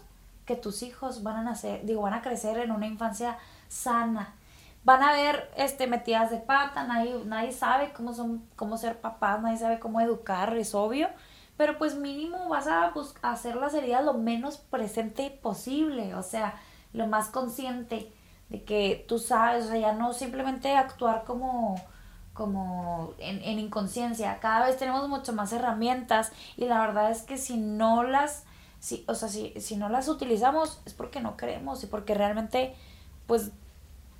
que 0.46 0.56
tus 0.56 0.82
hijos 0.82 1.22
van 1.22 1.36
a 1.36 1.42
nacer, 1.44 1.86
digo, 1.86 2.02
van 2.02 2.14
a 2.14 2.20
crecer 2.20 2.58
en 2.58 2.72
una 2.72 2.88
infancia 2.88 3.38
sana. 3.68 4.34
Van 4.82 5.04
a 5.04 5.12
ver 5.12 5.48
este, 5.56 5.86
metidas 5.86 6.32
de 6.32 6.38
pata, 6.38 6.82
nadie, 6.82 7.22
nadie 7.24 7.52
sabe 7.52 7.92
cómo, 7.92 8.12
son, 8.12 8.42
cómo 8.56 8.78
ser 8.78 9.00
papás, 9.00 9.40
nadie 9.42 9.58
sabe 9.58 9.78
cómo 9.78 10.00
educar, 10.00 10.56
es 10.56 10.74
obvio 10.74 11.08
pero 11.56 11.78
pues 11.78 11.94
mínimo 11.94 12.48
vas 12.48 12.66
a 12.66 12.92
hacer 13.22 13.54
la 13.54 13.68
heridas 13.68 14.04
lo 14.04 14.14
menos 14.14 14.56
presente 14.56 15.30
posible, 15.30 16.16
o 16.16 16.24
sea, 16.24 16.54
lo 16.92 17.06
más 17.06 17.28
consciente 17.28 18.10
de 18.48 18.64
que 18.64 19.04
tú 19.06 19.20
sabes, 19.20 19.66
o 19.66 19.68
sea, 19.68 19.78
ya 19.78 19.92
no 19.92 20.12
simplemente 20.14 20.74
actuar 20.74 21.22
como 21.22 21.76
como 22.40 23.12
en, 23.18 23.44
en 23.44 23.58
inconsciencia, 23.58 24.38
cada 24.40 24.64
vez 24.64 24.78
tenemos 24.78 25.06
mucho 25.10 25.34
más 25.34 25.52
herramientas 25.52 26.32
y 26.56 26.64
la 26.64 26.80
verdad 26.80 27.10
es 27.10 27.20
que 27.20 27.36
si 27.36 27.58
no 27.58 28.02
las, 28.02 28.44
si, 28.78 29.04
o 29.08 29.14
sea, 29.14 29.28
si, 29.28 29.52
si 29.60 29.76
no 29.76 29.90
las 29.90 30.08
utilizamos 30.08 30.80
es 30.86 30.94
porque 30.94 31.20
no 31.20 31.36
queremos 31.36 31.84
y 31.84 31.86
porque 31.86 32.14
realmente 32.14 32.74
pues 33.26 33.50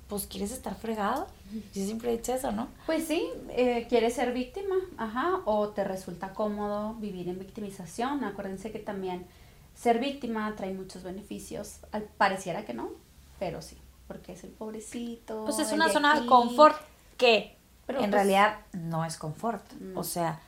pues 0.07 0.27
quieres 0.27 0.51
estar 0.51 0.75
fregado. 0.75 1.25
Yo 1.73 1.83
siempre 1.83 2.13
he 2.13 2.17
dicho 2.17 2.31
eso, 2.31 2.51
¿no? 2.51 2.67
Pues 2.85 3.07
sí, 3.07 3.27
eh, 3.49 3.87
quieres 3.89 4.13
ser 4.13 4.33
víctima, 4.33 4.75
ajá, 4.97 5.39
o 5.45 5.69
te 5.69 5.83
resulta 5.83 6.33
cómodo 6.33 6.93
vivir 6.93 7.27
en 7.27 7.39
victimización. 7.39 8.23
Acuérdense 8.23 8.71
que 8.71 8.77
también 8.77 9.25
ser 9.73 9.97
víctima 9.97 10.53
trae 10.55 10.75
muchos 10.75 11.01
beneficios. 11.01 11.79
Al, 11.91 12.03
pareciera 12.03 12.65
que 12.65 12.75
no, 12.75 12.91
pero 13.39 13.63
sí, 13.63 13.77
porque 14.07 14.33
es 14.33 14.43
el 14.43 14.51
pobrecito. 14.51 15.45
Pues 15.45 15.57
es 15.57 15.71
una 15.71 15.89
zona 15.89 16.19
de 16.19 16.27
confort 16.27 16.77
que 17.17 17.57
en 17.99 18.09
pues 18.09 18.11
realidad 18.11 18.59
no 18.73 19.05
es 19.05 19.17
confort. 19.17 19.63
O 19.95 20.03
sea, 20.03 20.39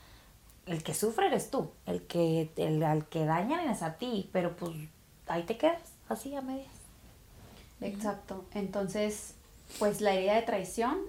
el 0.65 0.83
que 0.83 0.93
sufre 0.93 1.27
eres 1.27 1.49
tú, 1.49 1.71
el 1.85 2.03
que 2.03 2.49
el, 2.57 2.83
al 2.83 3.05
que 3.05 3.25
dañan 3.25 3.67
es 3.69 3.81
a 3.81 3.93
ti, 3.93 4.29
pero 4.31 4.55
pues 4.55 4.71
ahí 5.27 5.43
te 5.43 5.57
quedas, 5.57 5.81
así 6.09 6.35
a 6.35 6.41
medias. 6.41 6.71
Exacto. 7.81 8.45
Entonces, 8.53 9.35
pues 9.79 10.01
la 10.01 10.13
herida 10.13 10.35
de 10.35 10.43
traición, 10.43 10.99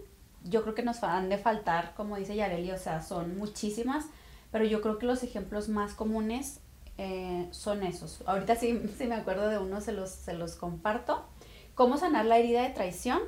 yo 0.44 0.62
creo 0.62 0.74
que 0.74 0.82
nos 0.82 1.02
han 1.02 1.28
de 1.28 1.38
faltar, 1.38 1.94
como 1.94 2.16
dice 2.16 2.34
Yareli, 2.34 2.72
o 2.72 2.78
sea, 2.78 3.02
son 3.02 3.38
muchísimas, 3.38 4.06
pero 4.50 4.64
yo 4.64 4.80
creo 4.80 4.98
que 4.98 5.06
los 5.06 5.22
ejemplos 5.22 5.68
más 5.68 5.94
comunes 5.94 6.60
eh, 6.98 7.48
son 7.50 7.82
esos. 7.82 8.22
Ahorita 8.26 8.56
sí, 8.56 8.80
sí, 8.98 9.06
me 9.06 9.14
acuerdo 9.14 9.48
de 9.48 9.58
uno, 9.58 9.80
se 9.80 9.92
los, 9.92 10.10
se 10.10 10.34
los 10.34 10.54
comparto. 10.54 11.24
¿Cómo 11.74 11.96
sanar 11.96 12.26
la 12.26 12.38
herida 12.38 12.62
de 12.62 12.70
traición? 12.70 13.20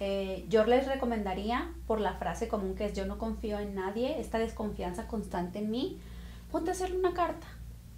Eh, 0.00 0.46
yo 0.48 0.64
les 0.64 0.86
recomendaría 0.86 1.72
por 1.86 2.00
la 2.00 2.14
frase 2.14 2.48
común 2.48 2.74
que 2.74 2.86
es 2.86 2.94
yo 2.94 3.06
no 3.06 3.18
confío 3.18 3.58
en 3.58 3.74
nadie, 3.74 4.18
esta 4.18 4.38
desconfianza 4.38 5.06
constante 5.06 5.58
en 5.58 5.70
mí, 5.70 6.00
ponte 6.50 6.70
a 6.70 6.72
hacerle 6.72 6.98
una 6.98 7.12
carta, 7.12 7.46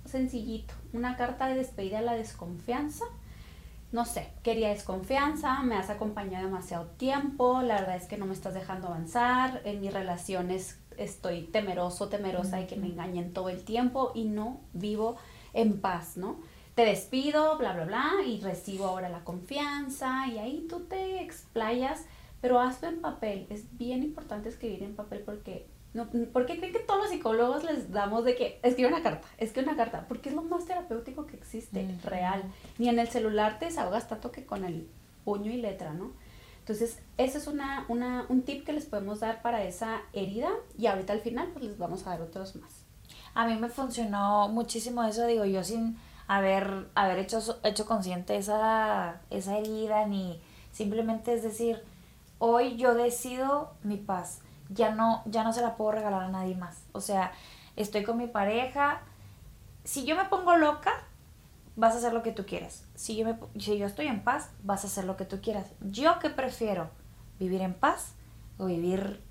sencillito, 0.04 0.74
una 0.92 1.16
carta 1.16 1.46
de 1.46 1.54
despedida 1.54 2.00
a 2.00 2.02
la 2.02 2.14
desconfianza 2.14 3.04
no 3.92 4.06
sé, 4.06 4.28
quería 4.42 4.70
desconfianza, 4.70 5.62
me 5.62 5.76
has 5.76 5.90
acompañado 5.90 6.46
demasiado 6.46 6.86
tiempo, 6.96 7.60
la 7.60 7.74
verdad 7.74 7.96
es 7.96 8.06
que 8.06 8.16
no 8.16 8.24
me 8.24 8.32
estás 8.32 8.54
dejando 8.54 8.88
avanzar, 8.88 9.60
en 9.64 9.82
mis 9.82 9.92
relaciones 9.92 10.78
estoy 10.96 11.42
temeroso, 11.42 12.08
temerosa 12.08 12.56
de 12.56 12.66
que 12.66 12.76
me 12.76 12.86
engañen 12.86 13.34
todo 13.34 13.50
el 13.50 13.62
tiempo 13.64 14.12
y 14.14 14.24
no 14.24 14.60
vivo 14.72 15.16
en 15.52 15.78
paz, 15.80 16.16
¿no? 16.16 16.36
Te 16.74 16.85
despido, 16.85 17.58
bla, 17.58 17.72
bla, 17.74 17.85
bla, 17.85 18.12
y 18.26 18.40
recibo 18.40 18.87
ahora 18.87 19.08
la 19.08 19.24
confianza, 19.24 20.26
y 20.28 20.38
ahí 20.38 20.66
tú 20.68 20.80
te 20.80 21.22
explayas, 21.22 22.04
pero 22.40 22.61
hazlo 22.61 22.88
en 22.88 23.00
papel. 23.00 23.46
Es 23.50 23.76
bien 23.76 24.02
importante 24.02 24.48
escribir 24.48 24.82
en 24.82 24.96
papel 24.96 25.20
porque 25.20 25.66
no, 25.94 26.08
¿Por 26.32 26.46
qué 26.46 26.56
creen 26.56 26.72
que 26.72 26.78
todos 26.78 27.00
los 27.00 27.11
psicólogos 27.11 27.64
les 27.64 27.92
damos 27.92 28.24
de 28.24 28.35
que 28.35 28.58
escribe 28.62 28.88
una 28.88 29.02
carta? 29.02 29.28
Escribe 29.37 29.68
una 29.68 29.76
carta, 29.76 30.06
porque 30.08 30.30
es 30.30 30.35
lo 30.35 30.42
más 30.42 30.64
terapéutico 30.64 31.26
que 31.26 31.37
existe, 31.37 31.87
real. 32.02 32.42
Ni 32.78 32.88
en 32.88 32.98
el 32.98 33.08
celular 33.08 33.58
te 33.58 33.66
desahogas 33.66 34.08
tanto 34.08 34.32
que 34.32 34.46
con 34.46 34.64
el 34.64 34.88
puño 35.24 35.50
y 35.50 35.58
letra, 35.58 35.92
¿no? 35.92 36.12
Entonces, 36.61 36.98
ese 37.18 37.38
es 37.38 37.46
una, 37.46 37.85
una, 37.88 38.24
un 38.30 38.42
tip 38.42 38.64
que 38.64 38.72
les 38.72 38.87
podemos 38.87 39.20
dar 39.20 39.42
para 39.42 39.64
esa 39.64 40.00
herida 40.12 40.48
y 40.78 40.87
ahorita 40.87 41.12
al 41.12 41.20
final 41.20 41.48
pues 41.52 41.64
les 41.64 41.76
vamos 41.76 42.06
a 42.06 42.11
dar 42.11 42.22
otros 42.22 42.56
más. 42.56 42.85
A 43.35 43.46
mí 43.46 43.56
me 43.56 43.68
funcionó 43.68 44.48
muchísimo 44.48 45.04
eso, 45.04 45.26
digo, 45.26 45.44
yo 45.44 45.62
sin 45.64 45.98
haber, 46.26 46.88
haber 46.94 47.18
hecho, 47.18 47.40
hecho 47.62 47.87
consciente 47.87 48.37
esa, 48.37 49.20
esa 49.30 49.58
herida, 49.58 50.06
ni 50.06 50.40
simplemente 50.70 51.35
es 51.35 51.42
decir, 51.42 51.82
hoy 52.38 52.76
yo 52.76 52.94
decido 52.94 53.72
mi 53.82 53.96
paz 53.96 54.40
ya 54.74 54.94
no, 54.94 55.22
ya 55.26 55.44
no 55.44 55.52
se 55.52 55.62
la 55.62 55.76
puedo 55.76 55.92
regalar 55.92 56.22
a 56.22 56.28
nadie 56.28 56.54
más. 56.54 56.82
O 56.92 57.00
sea, 57.00 57.32
estoy 57.76 58.04
con 58.04 58.16
mi 58.16 58.26
pareja. 58.26 59.00
Si 59.85 60.04
yo 60.04 60.16
me 60.16 60.24
pongo 60.26 60.56
loca, 60.56 60.92
vas 61.76 61.94
a 61.94 61.98
hacer 61.98 62.12
lo 62.12 62.22
que 62.22 62.32
tú 62.32 62.46
quieras. 62.46 62.85
Si 62.94 63.16
yo, 63.16 63.24
me, 63.24 63.37
si 63.61 63.78
yo 63.78 63.87
estoy 63.87 64.06
en 64.06 64.22
paz, 64.22 64.50
vas 64.62 64.85
a 64.85 64.87
hacer 64.87 65.04
lo 65.04 65.16
que 65.16 65.24
tú 65.24 65.40
quieras. 65.40 65.66
¿Yo 65.80 66.18
qué 66.20 66.30
prefiero? 66.30 66.90
¿Vivir 67.38 67.62
en 67.62 67.74
paz 67.74 68.14
o 68.58 68.66
vivir 68.66 69.22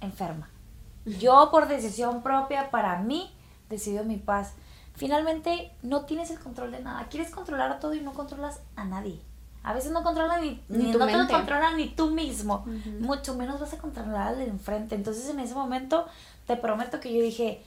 enferma? 0.00 0.48
Yo 1.04 1.48
por 1.50 1.68
decisión 1.68 2.22
propia, 2.22 2.70
para 2.70 2.98
mí, 2.98 3.34
decido 3.68 4.04
mi 4.04 4.16
paz. 4.16 4.54
Finalmente, 5.02 5.72
no 5.82 6.04
tienes 6.04 6.30
el 6.30 6.38
control 6.38 6.70
de 6.70 6.78
nada. 6.78 7.08
Quieres 7.10 7.30
controlar 7.30 7.80
todo 7.80 7.92
y 7.92 8.00
no 8.00 8.12
controlas 8.12 8.60
a 8.76 8.84
nadie. 8.84 9.20
A 9.64 9.74
veces 9.74 9.90
no 9.90 10.04
controla 10.04 10.38
ni, 10.38 10.62
ni, 10.68 10.92
no 10.92 11.06
te 11.06 11.32
controla 11.32 11.72
ni 11.76 11.88
tú 11.88 12.12
mismo. 12.12 12.64
Mucho 13.00 13.34
menos 13.34 13.58
vas 13.60 13.72
a 13.72 13.78
controlar 13.78 14.28
al 14.28 14.38
de 14.38 14.46
enfrente. 14.46 14.94
Entonces 14.94 15.28
en 15.28 15.40
ese 15.40 15.54
momento 15.54 16.06
te 16.46 16.56
prometo 16.56 17.00
que 17.00 17.12
yo 17.12 17.20
dije, 17.20 17.64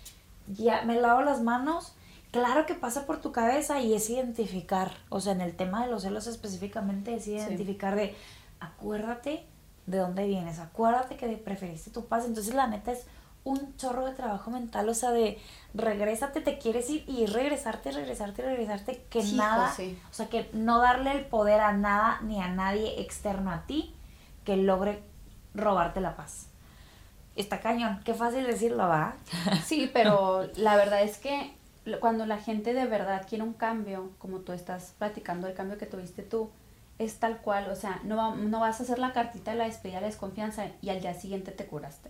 ya 0.48 0.84
me 0.84 0.95
lavo 0.95 1.24
las 1.24 1.41
manos. 1.41 1.91
Claro 2.32 2.65
que 2.65 2.74
pasa 2.74 3.06
por 3.06 3.19
tu 3.19 3.34
cabeza 3.34 3.82
y 3.82 3.93
es 3.93 4.10
identificar, 4.10 4.93
o 5.10 5.19
sea, 5.19 5.34
en 5.34 5.41
el 5.41 5.58
tema 5.58 5.86
de 5.86 5.91
los 5.91 6.04
celos 6.04 6.28
específicamente 6.28 7.15
es 7.15 7.28
identificar 7.28 7.95
de, 7.95 8.15
acuérdate 8.62 9.43
de 9.88 9.98
dónde 9.98 10.26
vienes, 10.26 10.60
acuérdate 10.60 11.17
que 11.17 11.28
preferiste 11.36 11.91
tu 11.91 12.06
paz. 12.06 12.26
Entonces 12.26 12.56
la 12.56 12.67
neta 12.67 12.93
es 12.93 13.06
un 13.45 13.77
chorro 13.77 14.05
de 14.05 14.13
trabajo 14.13 14.49
mental, 14.49 14.89
o 14.89 14.93
sea, 14.93 15.12
de 15.12 15.39
regrésate, 15.75 16.41
te 16.41 16.58
quieres 16.58 16.89
ir 16.89 17.05
y 17.08 17.27
regresarte, 17.27 17.91
regresarte, 17.91 18.41
regresarte, 18.41 19.05
que 19.10 19.23
nada, 19.23 19.71
o 19.77 20.13
sea, 20.13 20.27
que 20.27 20.49
no 20.51 20.79
darle 20.79 21.12
el 21.12 21.25
poder 21.25 21.62
a 21.62 21.71
nada 21.71 22.19
ni 22.23 22.41
a 22.41 22.47
nadie 22.47 22.99
externo 22.99 23.51
a 23.51 23.62
ti 23.67 23.93
que 24.43 24.58
logre 24.58 25.03
robarte 25.53 26.01
la 26.01 26.15
paz. 26.15 26.47
Está 27.36 27.60
cañón, 27.60 28.01
qué 28.03 28.15
fácil 28.15 28.47
decirlo, 28.47 28.88
¿va? 28.88 29.15
Sí, 29.63 29.91
pero 29.93 30.49
la 30.55 30.75
verdad 30.75 31.03
es 31.03 31.19
que 31.19 31.53
cuando 31.99 32.25
la 32.25 32.39
gente 32.39 32.73
de 32.73 32.88
verdad 32.88 33.27
quiere 33.29 33.43
un 33.43 33.53
cambio, 33.53 34.10
como 34.17 34.39
tú 34.39 34.53
estás 34.53 34.95
platicando 34.97 35.47
el 35.47 35.53
cambio 35.53 35.77
que 35.77 35.86
tuviste 35.86 36.23
tú, 36.23 36.49
es 36.97 37.19
tal 37.19 37.38
cual, 37.41 37.69
o 37.69 37.75
sea, 37.75 37.99
no, 38.05 38.36
no 38.36 38.60
vas 38.60 38.79
a 38.79 38.84
hacer 38.84 38.97
la 38.97 39.13
cartita 39.13 39.51
de 39.51 39.58
la 39.58 39.65
despedida 39.65 39.99
de 39.99 40.08
desconfianza 40.08 40.65
y 40.81 40.89
al 40.89 41.01
día 41.01 41.13
siguiente 41.13 41.51
te 41.51 41.67
curaste 41.67 42.10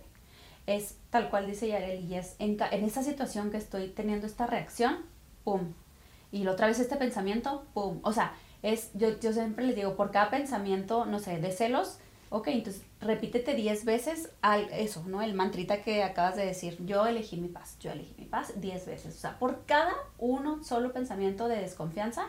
es 0.66 0.96
tal 1.10 1.30
cual 1.30 1.46
dice 1.46 1.68
Yarel 1.68 2.04
y 2.04 2.14
es 2.14 2.36
en, 2.38 2.56
en 2.70 2.84
esta 2.84 3.02
situación 3.02 3.50
que 3.50 3.56
estoy 3.56 3.88
teniendo 3.88 4.26
esta 4.26 4.46
reacción, 4.46 4.98
pum. 5.44 5.72
Y 6.32 6.42
la 6.44 6.52
otra 6.52 6.66
vez 6.66 6.80
este 6.80 6.96
pensamiento, 6.96 7.64
pum. 7.72 8.00
O 8.02 8.12
sea, 8.12 8.34
es, 8.62 8.90
yo, 8.94 9.18
yo 9.20 9.32
siempre 9.32 9.64
les 9.64 9.76
digo, 9.76 9.94
por 9.94 10.10
cada 10.10 10.30
pensamiento, 10.30 11.06
no 11.06 11.18
sé, 11.20 11.38
de 11.38 11.52
celos, 11.52 11.98
ok, 12.30 12.48
entonces 12.48 12.82
repítete 13.00 13.54
10 13.54 13.84
veces 13.84 14.30
al, 14.42 14.68
eso, 14.72 15.04
¿no? 15.06 15.22
El 15.22 15.34
mantrita 15.34 15.82
que 15.82 16.02
acabas 16.02 16.36
de 16.36 16.44
decir, 16.44 16.76
yo 16.84 17.06
elegí 17.06 17.36
mi 17.36 17.48
paz, 17.48 17.76
yo 17.78 17.92
elegí 17.92 18.14
mi 18.18 18.24
paz 18.24 18.54
10 18.56 18.86
veces. 18.86 19.14
O 19.14 19.18
sea, 19.18 19.38
por 19.38 19.64
cada 19.66 19.94
uno 20.18 20.64
solo 20.64 20.92
pensamiento 20.92 21.46
de 21.46 21.56
desconfianza, 21.60 22.26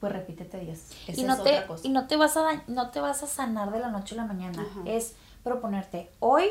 pues 0.00 0.12
repítete 0.12 0.58
10. 0.58 1.08
y 1.16 1.22
no 1.22 1.42
te, 1.42 1.64
Y 1.84 1.88
no 1.90 2.06
te, 2.06 2.16
vas 2.16 2.36
a, 2.36 2.64
no 2.66 2.90
te 2.90 3.00
vas 3.00 3.22
a 3.22 3.26
sanar 3.26 3.70
de 3.70 3.78
la 3.78 3.90
noche 3.90 4.14
a 4.14 4.18
la 4.18 4.24
mañana. 4.26 4.66
Es 4.84 5.14
proponerte, 5.42 6.10
hoy 6.18 6.46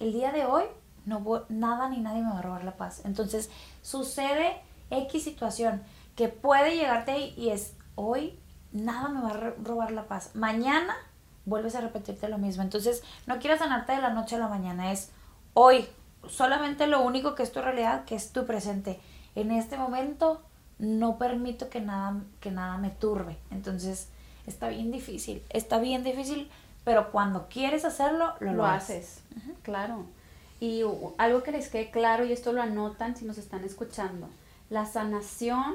el 0.00 0.12
día 0.12 0.32
de 0.32 0.44
hoy 0.44 0.64
no 1.04 1.44
nada 1.48 1.88
ni 1.88 1.98
nadie 1.98 2.22
me 2.22 2.30
va 2.30 2.40
a 2.40 2.42
robar 2.42 2.64
la 2.64 2.76
paz. 2.76 3.02
Entonces 3.04 3.50
sucede 3.82 4.60
X 4.90 5.22
situación 5.24 5.82
que 6.16 6.28
puede 6.28 6.76
llegarte 6.76 7.32
y 7.36 7.50
es 7.50 7.74
hoy 7.94 8.38
nada 8.72 9.08
me 9.08 9.22
va 9.22 9.30
a 9.30 9.54
robar 9.62 9.92
la 9.92 10.06
paz. 10.06 10.30
Mañana 10.34 10.94
vuelves 11.44 11.74
a 11.76 11.80
repetirte 11.80 12.28
lo 12.28 12.38
mismo. 12.38 12.62
Entonces 12.62 13.02
no 13.26 13.38
quieras 13.38 13.60
sanarte 13.60 13.92
de 13.92 14.02
la 14.02 14.10
noche 14.10 14.36
a 14.36 14.40
la 14.40 14.48
mañana, 14.48 14.92
es 14.92 15.10
hoy. 15.54 15.86
Solamente 16.28 16.88
lo 16.88 17.02
único 17.02 17.36
que 17.36 17.44
es 17.44 17.52
tu 17.52 17.62
realidad, 17.62 18.04
que 18.04 18.16
es 18.16 18.32
tu 18.32 18.46
presente. 18.46 19.00
En 19.36 19.52
este 19.52 19.76
momento 19.76 20.42
no 20.78 21.18
permito 21.18 21.70
que 21.70 21.80
nada, 21.80 22.20
que 22.40 22.50
nada 22.50 22.78
me 22.78 22.90
turbe. 22.90 23.38
Entonces 23.50 24.08
está 24.46 24.68
bien 24.68 24.90
difícil, 24.90 25.42
está 25.50 25.78
bien 25.78 26.02
difícil 26.02 26.50
pero 26.86 27.10
cuando 27.10 27.48
quieres 27.48 27.84
hacerlo, 27.84 28.34
lo, 28.38 28.64
haces. 28.64 29.18
Claro. 29.62 30.06
Y 30.60 30.82
algo 31.18 31.42
que 31.42 31.50
les 31.50 31.68
quede 31.68 31.90
claro, 31.90 32.24
y 32.24 32.30
esto 32.30 32.52
lo 32.52 32.62
anotan 32.62 33.16
si 33.16 33.24
nos 33.24 33.38
están 33.38 33.64
escuchando, 33.64 34.28
la 34.70 34.86
sanación 34.86 35.74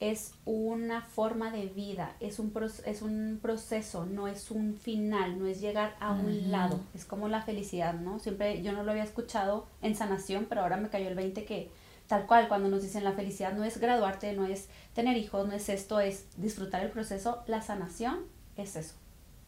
es 0.00 0.32
una 0.46 1.02
forma 1.02 1.52
de 1.52 1.66
vida, 1.66 2.12
es 2.18 2.40
un, 2.40 2.52
es 2.86 3.02
un 3.02 3.38
proceso, 3.40 4.04
no 4.04 4.26
es 4.26 4.50
un 4.50 4.74
final, 4.74 5.38
no 5.38 5.46
es 5.46 5.60
llegar 5.60 5.94
a 6.00 6.10
un 6.10 6.50
lado, 6.50 6.80
es 6.92 7.04
como 7.04 7.28
la 7.28 7.42
felicidad, 7.42 7.94
¿no? 7.94 8.18
Siempre 8.18 8.60
yo 8.60 8.72
no 8.72 8.82
lo 8.82 8.90
había 8.90 9.04
escuchado 9.04 9.68
en 9.80 9.94
sanación, 9.94 10.46
pero 10.48 10.62
ahora 10.62 10.76
me 10.76 10.88
cayó 10.88 11.06
el 11.06 11.14
20 11.14 11.44
que 11.44 11.70
tal 12.08 12.26
cual 12.26 12.48
cuando 12.48 12.68
nos 12.68 12.82
dicen 12.82 13.04
la 13.04 13.12
felicidad 13.12 13.52
no 13.52 13.62
es 13.62 13.78
graduarte, 13.78 14.32
no 14.32 14.44
es 14.44 14.66
tener 14.92 15.16
hijos, 15.16 15.46
no 15.46 15.52
es 15.52 15.68
esto, 15.68 16.00
es 16.00 16.26
disfrutar 16.36 16.82
el 16.82 16.90
proceso, 16.90 17.44
la 17.46 17.62
sanación 17.62 18.24
es 18.56 18.74
eso, 18.74 18.96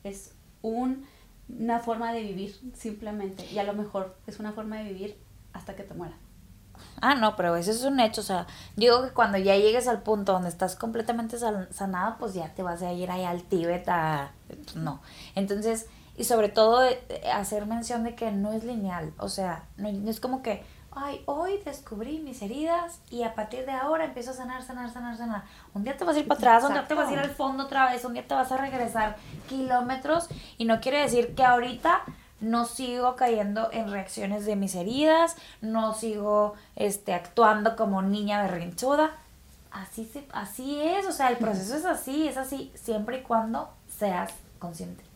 es 0.04 0.34
una 0.62 1.78
forma 1.80 2.12
de 2.12 2.22
vivir 2.22 2.58
simplemente. 2.74 3.44
Y 3.50 3.58
a 3.58 3.64
lo 3.64 3.74
mejor 3.74 4.16
es 4.26 4.40
una 4.40 4.52
forma 4.52 4.78
de 4.78 4.84
vivir 4.84 5.16
hasta 5.52 5.74
que 5.76 5.82
te 5.82 5.94
muera. 5.94 6.16
Ah, 7.00 7.14
no, 7.14 7.36
pero 7.36 7.56
eso 7.56 7.70
es 7.70 7.84
un 7.84 8.00
hecho. 8.00 8.20
O 8.20 8.24
sea, 8.24 8.46
digo 8.76 9.02
que 9.02 9.10
cuando 9.10 9.38
ya 9.38 9.56
llegues 9.56 9.88
al 9.88 10.02
punto 10.02 10.32
donde 10.32 10.48
estás 10.48 10.76
completamente 10.76 11.38
sanada, 11.38 12.16
pues 12.18 12.34
ya 12.34 12.54
te 12.54 12.62
vas 12.62 12.82
a 12.82 12.92
ir 12.92 13.10
ahí 13.10 13.24
al 13.24 13.42
Tíbet 13.42 13.88
a... 13.88 14.32
No. 14.74 15.00
Entonces, 15.34 15.86
y 16.16 16.24
sobre 16.24 16.48
todo 16.48 16.84
eh, 16.84 17.00
hacer 17.32 17.66
mención 17.66 18.04
de 18.04 18.14
que 18.14 18.30
no 18.32 18.52
es 18.52 18.64
lineal. 18.64 19.12
O 19.18 19.28
sea, 19.28 19.64
no 19.76 19.88
es 19.88 20.20
como 20.20 20.42
que 20.42 20.62
ay, 20.92 21.22
hoy 21.26 21.58
descubrí 21.64 22.18
mis 22.18 22.42
heridas 22.42 23.00
y 23.10 23.22
a 23.22 23.34
partir 23.34 23.64
de 23.64 23.72
ahora 23.72 24.04
empiezo 24.04 24.30
a 24.30 24.34
sanar, 24.34 24.62
sanar, 24.62 24.92
sanar, 24.92 25.16
sanar. 25.16 25.44
Un 25.74 25.84
día 25.84 25.96
te 25.96 26.04
vas 26.04 26.16
a 26.16 26.18
ir 26.18 26.28
para 26.28 26.38
atrás, 26.38 26.64
un 26.64 26.72
día 26.72 26.86
te 26.86 26.94
vas 26.94 27.08
a 27.08 27.12
ir 27.12 27.18
al 27.18 27.30
fondo 27.30 27.64
otra 27.64 27.90
vez, 27.90 28.04
un 28.04 28.14
día 28.14 28.26
te 28.26 28.34
vas 28.34 28.50
a 28.50 28.56
regresar 28.56 29.16
kilómetros 29.48 30.28
y 30.58 30.64
no 30.64 30.80
quiere 30.80 31.00
decir 31.02 31.34
que 31.34 31.44
ahorita 31.44 32.02
no 32.40 32.64
sigo 32.64 33.16
cayendo 33.16 33.68
en 33.72 33.90
reacciones 33.90 34.46
de 34.46 34.56
mis 34.56 34.74
heridas, 34.74 35.36
no 35.60 35.94
sigo 35.94 36.54
este, 36.74 37.12
actuando 37.12 37.76
como 37.76 38.02
niña 38.02 38.42
berrinchuda. 38.42 39.10
Así, 39.70 40.04
se, 40.04 40.26
así 40.32 40.80
es, 40.82 41.06
o 41.06 41.12
sea, 41.12 41.28
el 41.28 41.36
proceso 41.36 41.76
es 41.76 41.84
así, 41.84 42.26
es 42.26 42.36
así, 42.36 42.72
siempre 42.74 43.18
y 43.18 43.22
cuando 43.22 43.70
seas 43.88 44.32
consciente. 44.58 45.09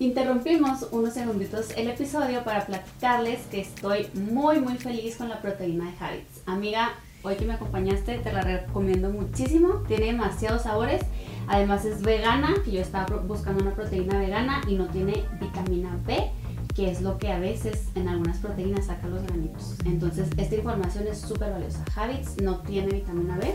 Interrumpimos 0.00 0.86
unos 0.92 1.14
segunditos 1.14 1.70
el 1.76 1.88
episodio 1.88 2.44
para 2.44 2.64
platicarles 2.66 3.40
que 3.50 3.60
estoy 3.62 4.06
muy 4.14 4.60
muy 4.60 4.76
feliz 4.76 5.16
con 5.16 5.28
la 5.28 5.42
proteína 5.42 5.86
de 5.90 5.96
Habits. 5.98 6.42
Amiga, 6.46 6.92
hoy 7.24 7.34
que 7.34 7.44
me 7.44 7.54
acompañaste 7.54 8.18
te 8.18 8.32
la 8.32 8.42
recomiendo 8.42 9.10
muchísimo, 9.10 9.82
tiene 9.88 10.06
demasiados 10.06 10.62
sabores, 10.62 11.02
además 11.48 11.84
es 11.84 12.00
vegana, 12.02 12.54
yo 12.70 12.80
estaba 12.80 13.16
buscando 13.16 13.64
una 13.64 13.74
proteína 13.74 14.20
vegana 14.20 14.60
y 14.68 14.76
no 14.76 14.86
tiene 14.86 15.24
vitamina 15.40 15.98
B, 16.06 16.30
que 16.76 16.92
es 16.92 17.02
lo 17.02 17.18
que 17.18 17.32
a 17.32 17.40
veces 17.40 17.88
en 17.96 18.06
algunas 18.06 18.38
proteínas 18.38 18.86
saca 18.86 19.08
los 19.08 19.24
granitos. 19.24 19.74
Entonces 19.84 20.28
esta 20.36 20.54
información 20.54 21.08
es 21.08 21.18
súper 21.18 21.50
valiosa. 21.50 21.84
Habits 21.96 22.40
no 22.40 22.60
tiene 22.60 22.92
vitamina 22.92 23.36
B 23.36 23.52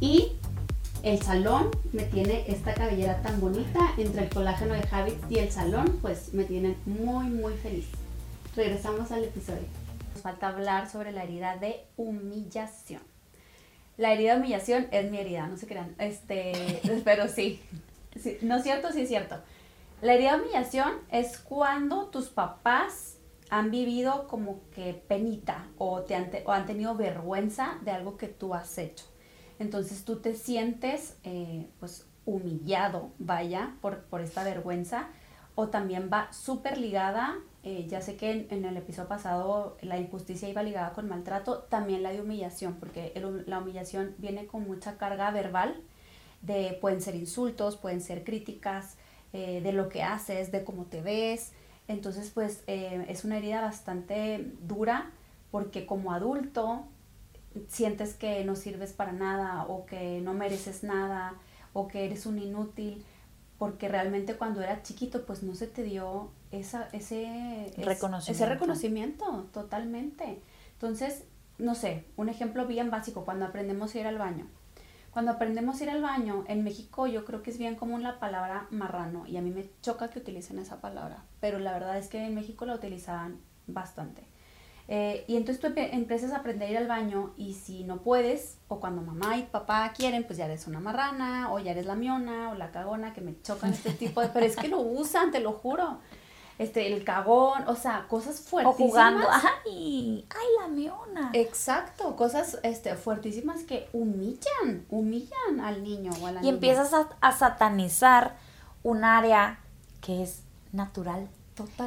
y 0.00 0.32
el 1.02 1.22
salón 1.22 1.70
me 1.92 2.04
tiene 2.04 2.44
esta 2.48 2.74
cabellera 2.74 3.22
tan 3.22 3.40
bonita 3.40 3.94
entre 3.96 4.24
el 4.24 4.28
colágeno 4.30 4.74
de 4.74 4.86
Habits 4.90 5.30
y 5.30 5.38
el 5.38 5.50
salón, 5.50 5.98
pues 6.02 6.34
me 6.34 6.44
tienen 6.44 6.76
muy 6.84 7.26
muy 7.26 7.54
feliz. 7.54 7.86
Regresamos 8.54 9.10
al 9.10 9.24
episodio. 9.24 9.66
Nos 10.12 10.22
falta 10.22 10.48
hablar 10.48 10.90
sobre 10.90 11.12
la 11.12 11.24
herida 11.24 11.56
de 11.56 11.84
humillación. 11.96 13.02
La 13.96 14.12
herida 14.12 14.34
de 14.34 14.40
humillación 14.40 14.88
es 14.90 15.10
mi 15.10 15.18
herida, 15.18 15.46
no 15.46 15.56
se 15.56 15.66
crean. 15.66 15.94
Este, 15.98 16.80
pero 17.04 17.28
sí. 17.28 17.62
¿No 18.42 18.56
es 18.56 18.62
cierto? 18.62 18.92
Sí 18.92 19.02
es 19.02 19.08
cierto. 19.08 19.36
La 20.02 20.14
herida 20.14 20.36
de 20.36 20.42
humillación 20.42 20.92
es 21.10 21.38
cuando 21.38 22.08
tus 22.08 22.28
papás 22.28 23.16
han 23.48 23.70
vivido 23.70 24.28
como 24.28 24.60
que 24.74 24.94
penita 24.94 25.66
o, 25.78 26.02
te 26.02 26.14
han, 26.14 26.30
o 26.44 26.52
han 26.52 26.66
tenido 26.66 26.94
vergüenza 26.94 27.78
de 27.84 27.90
algo 27.90 28.16
que 28.16 28.28
tú 28.28 28.54
has 28.54 28.76
hecho 28.78 29.09
Entonces 29.60 30.06
tú 30.06 30.16
te 30.16 30.34
sientes 30.34 31.16
eh, 31.22 31.68
pues 31.78 32.06
humillado, 32.24 33.10
vaya, 33.18 33.76
por, 33.82 34.04
por 34.04 34.22
esta 34.22 34.42
vergüenza, 34.42 35.08
o 35.54 35.68
también 35.68 36.08
va 36.10 36.32
súper 36.32 36.78
ligada, 36.78 37.36
eh, 37.62 37.86
ya 37.86 38.00
sé 38.00 38.16
que 38.16 38.46
en, 38.48 38.64
el 38.64 38.76
episodio 38.78 39.08
pasado 39.08 39.76
la 39.82 39.98
injusticia 39.98 40.48
iba 40.48 40.62
ligada 40.62 40.94
con 40.94 41.08
maltrato, 41.08 41.58
también 41.68 42.02
la 42.02 42.10
de 42.10 42.22
humillación, 42.22 42.76
porque 42.76 43.12
la 43.46 43.58
humillación 43.58 44.14
viene 44.16 44.46
con 44.46 44.66
mucha 44.66 44.96
carga 44.96 45.30
verbal, 45.30 45.82
de, 46.40 46.78
pueden 46.80 47.02
ser 47.02 47.14
insultos, 47.14 47.76
pueden 47.76 48.00
ser 48.00 48.24
críticas, 48.24 48.96
eh, 49.34 49.60
de 49.62 49.72
lo 49.72 49.90
que 49.90 50.02
haces, 50.02 50.50
de 50.52 50.64
cómo 50.64 50.86
te 50.86 51.02
ves, 51.02 51.52
entonces 51.86 52.30
pues 52.30 52.62
es 52.66 53.24
una 53.24 53.36
herida 53.36 53.60
bastante 53.60 54.52
dura, 54.62 55.10
porque 55.50 55.84
como 55.84 56.12
adulto 56.12 56.86
sientes 57.68 58.14
que 58.14 58.44
no 58.44 58.56
sirves 58.56 58.92
para 58.92 59.12
nada 59.12 59.64
o 59.64 59.86
que 59.86 60.20
no 60.20 60.34
mereces 60.34 60.82
nada 60.84 61.34
o 61.72 61.88
que 61.88 62.04
eres 62.04 62.26
un 62.26 62.38
inútil 62.38 63.04
porque 63.58 63.88
realmente 63.88 64.36
cuando 64.36 64.62
eras 64.62 64.82
chiquito 64.82 65.26
pues 65.26 65.42
no 65.42 65.54
se 65.54 65.66
te 65.66 65.82
dio 65.82 66.30
esa, 66.50 66.88
ese, 66.92 67.72
reconocimiento. 67.76 68.30
ese 68.30 68.46
reconocimiento 68.46 69.48
totalmente. 69.52 70.40
Entonces, 70.72 71.24
no 71.58 71.74
sé, 71.74 72.06
un 72.16 72.30
ejemplo 72.30 72.66
bien 72.66 72.90
básico, 72.90 73.24
cuando 73.24 73.44
aprendemos 73.44 73.94
a 73.94 73.98
ir 73.98 74.06
al 74.06 74.16
baño. 74.16 74.46
Cuando 75.10 75.32
aprendemos 75.32 75.80
a 75.80 75.84
ir 75.84 75.90
al 75.90 76.00
baño, 76.00 76.44
en 76.46 76.64
México 76.64 77.06
yo 77.06 77.24
creo 77.24 77.42
que 77.42 77.50
es 77.50 77.58
bien 77.58 77.74
común 77.74 78.02
la 78.02 78.18
palabra 78.18 78.66
marrano 78.70 79.26
y 79.26 79.36
a 79.36 79.42
mí 79.42 79.50
me 79.50 79.68
choca 79.82 80.08
que 80.08 80.20
utilicen 80.20 80.58
esa 80.58 80.80
palabra, 80.80 81.24
pero 81.40 81.58
la 81.58 81.72
verdad 81.72 81.98
es 81.98 82.08
que 82.08 82.24
en 82.24 82.34
México 82.34 82.64
la 82.64 82.76
utilizaban 82.76 83.40
bastante. 83.66 84.29
Eh, 84.92 85.24
y 85.28 85.36
entonces 85.36 85.60
tú 85.60 85.72
empiezas 85.76 86.32
a 86.32 86.38
aprender 86.38 86.68
a 86.68 86.72
ir 86.72 86.76
al 86.76 86.88
baño 86.88 87.32
y 87.36 87.54
si 87.54 87.84
no 87.84 87.98
puedes, 87.98 88.58
o 88.66 88.80
cuando 88.80 89.02
mamá 89.02 89.36
y 89.36 89.44
papá 89.44 89.92
quieren, 89.96 90.24
pues 90.24 90.36
ya 90.36 90.46
eres 90.46 90.66
una 90.66 90.80
marrana, 90.80 91.52
o 91.52 91.60
ya 91.60 91.70
eres 91.70 91.86
la 91.86 91.94
miona, 91.94 92.50
o 92.50 92.54
la 92.56 92.72
cagona, 92.72 93.12
que 93.12 93.20
me 93.20 93.40
chocan 93.40 93.72
este 93.72 93.92
tipo 93.92 94.20
de... 94.20 94.30
Pero 94.30 94.44
es 94.44 94.56
que 94.56 94.66
lo 94.66 94.80
usan, 94.80 95.30
te 95.30 95.38
lo 95.38 95.52
juro. 95.52 96.00
Este, 96.58 96.92
el 96.92 97.04
cagón, 97.04 97.68
o 97.68 97.76
sea, 97.76 98.06
cosas 98.08 98.40
fuertísimas. 98.40 98.80
O 98.80 98.88
jugando, 98.88 99.28
ay, 99.30 100.26
ay, 100.28 100.46
la 100.60 100.66
miona. 100.66 101.30
Exacto, 101.34 102.16
cosas 102.16 102.58
este, 102.64 102.96
fuertísimas 102.96 103.62
que 103.62 103.88
humillan, 103.92 104.86
humillan 104.90 105.60
al 105.62 105.84
niño 105.84 106.10
o 106.20 106.26
a 106.26 106.32
la 106.32 106.44
Y 106.44 106.48
empiezas 106.48 106.92
a, 106.94 107.08
a 107.20 107.30
satanizar 107.30 108.36
un 108.82 109.04
área 109.04 109.60
que 110.00 110.24
es 110.24 110.42
natural 110.72 111.28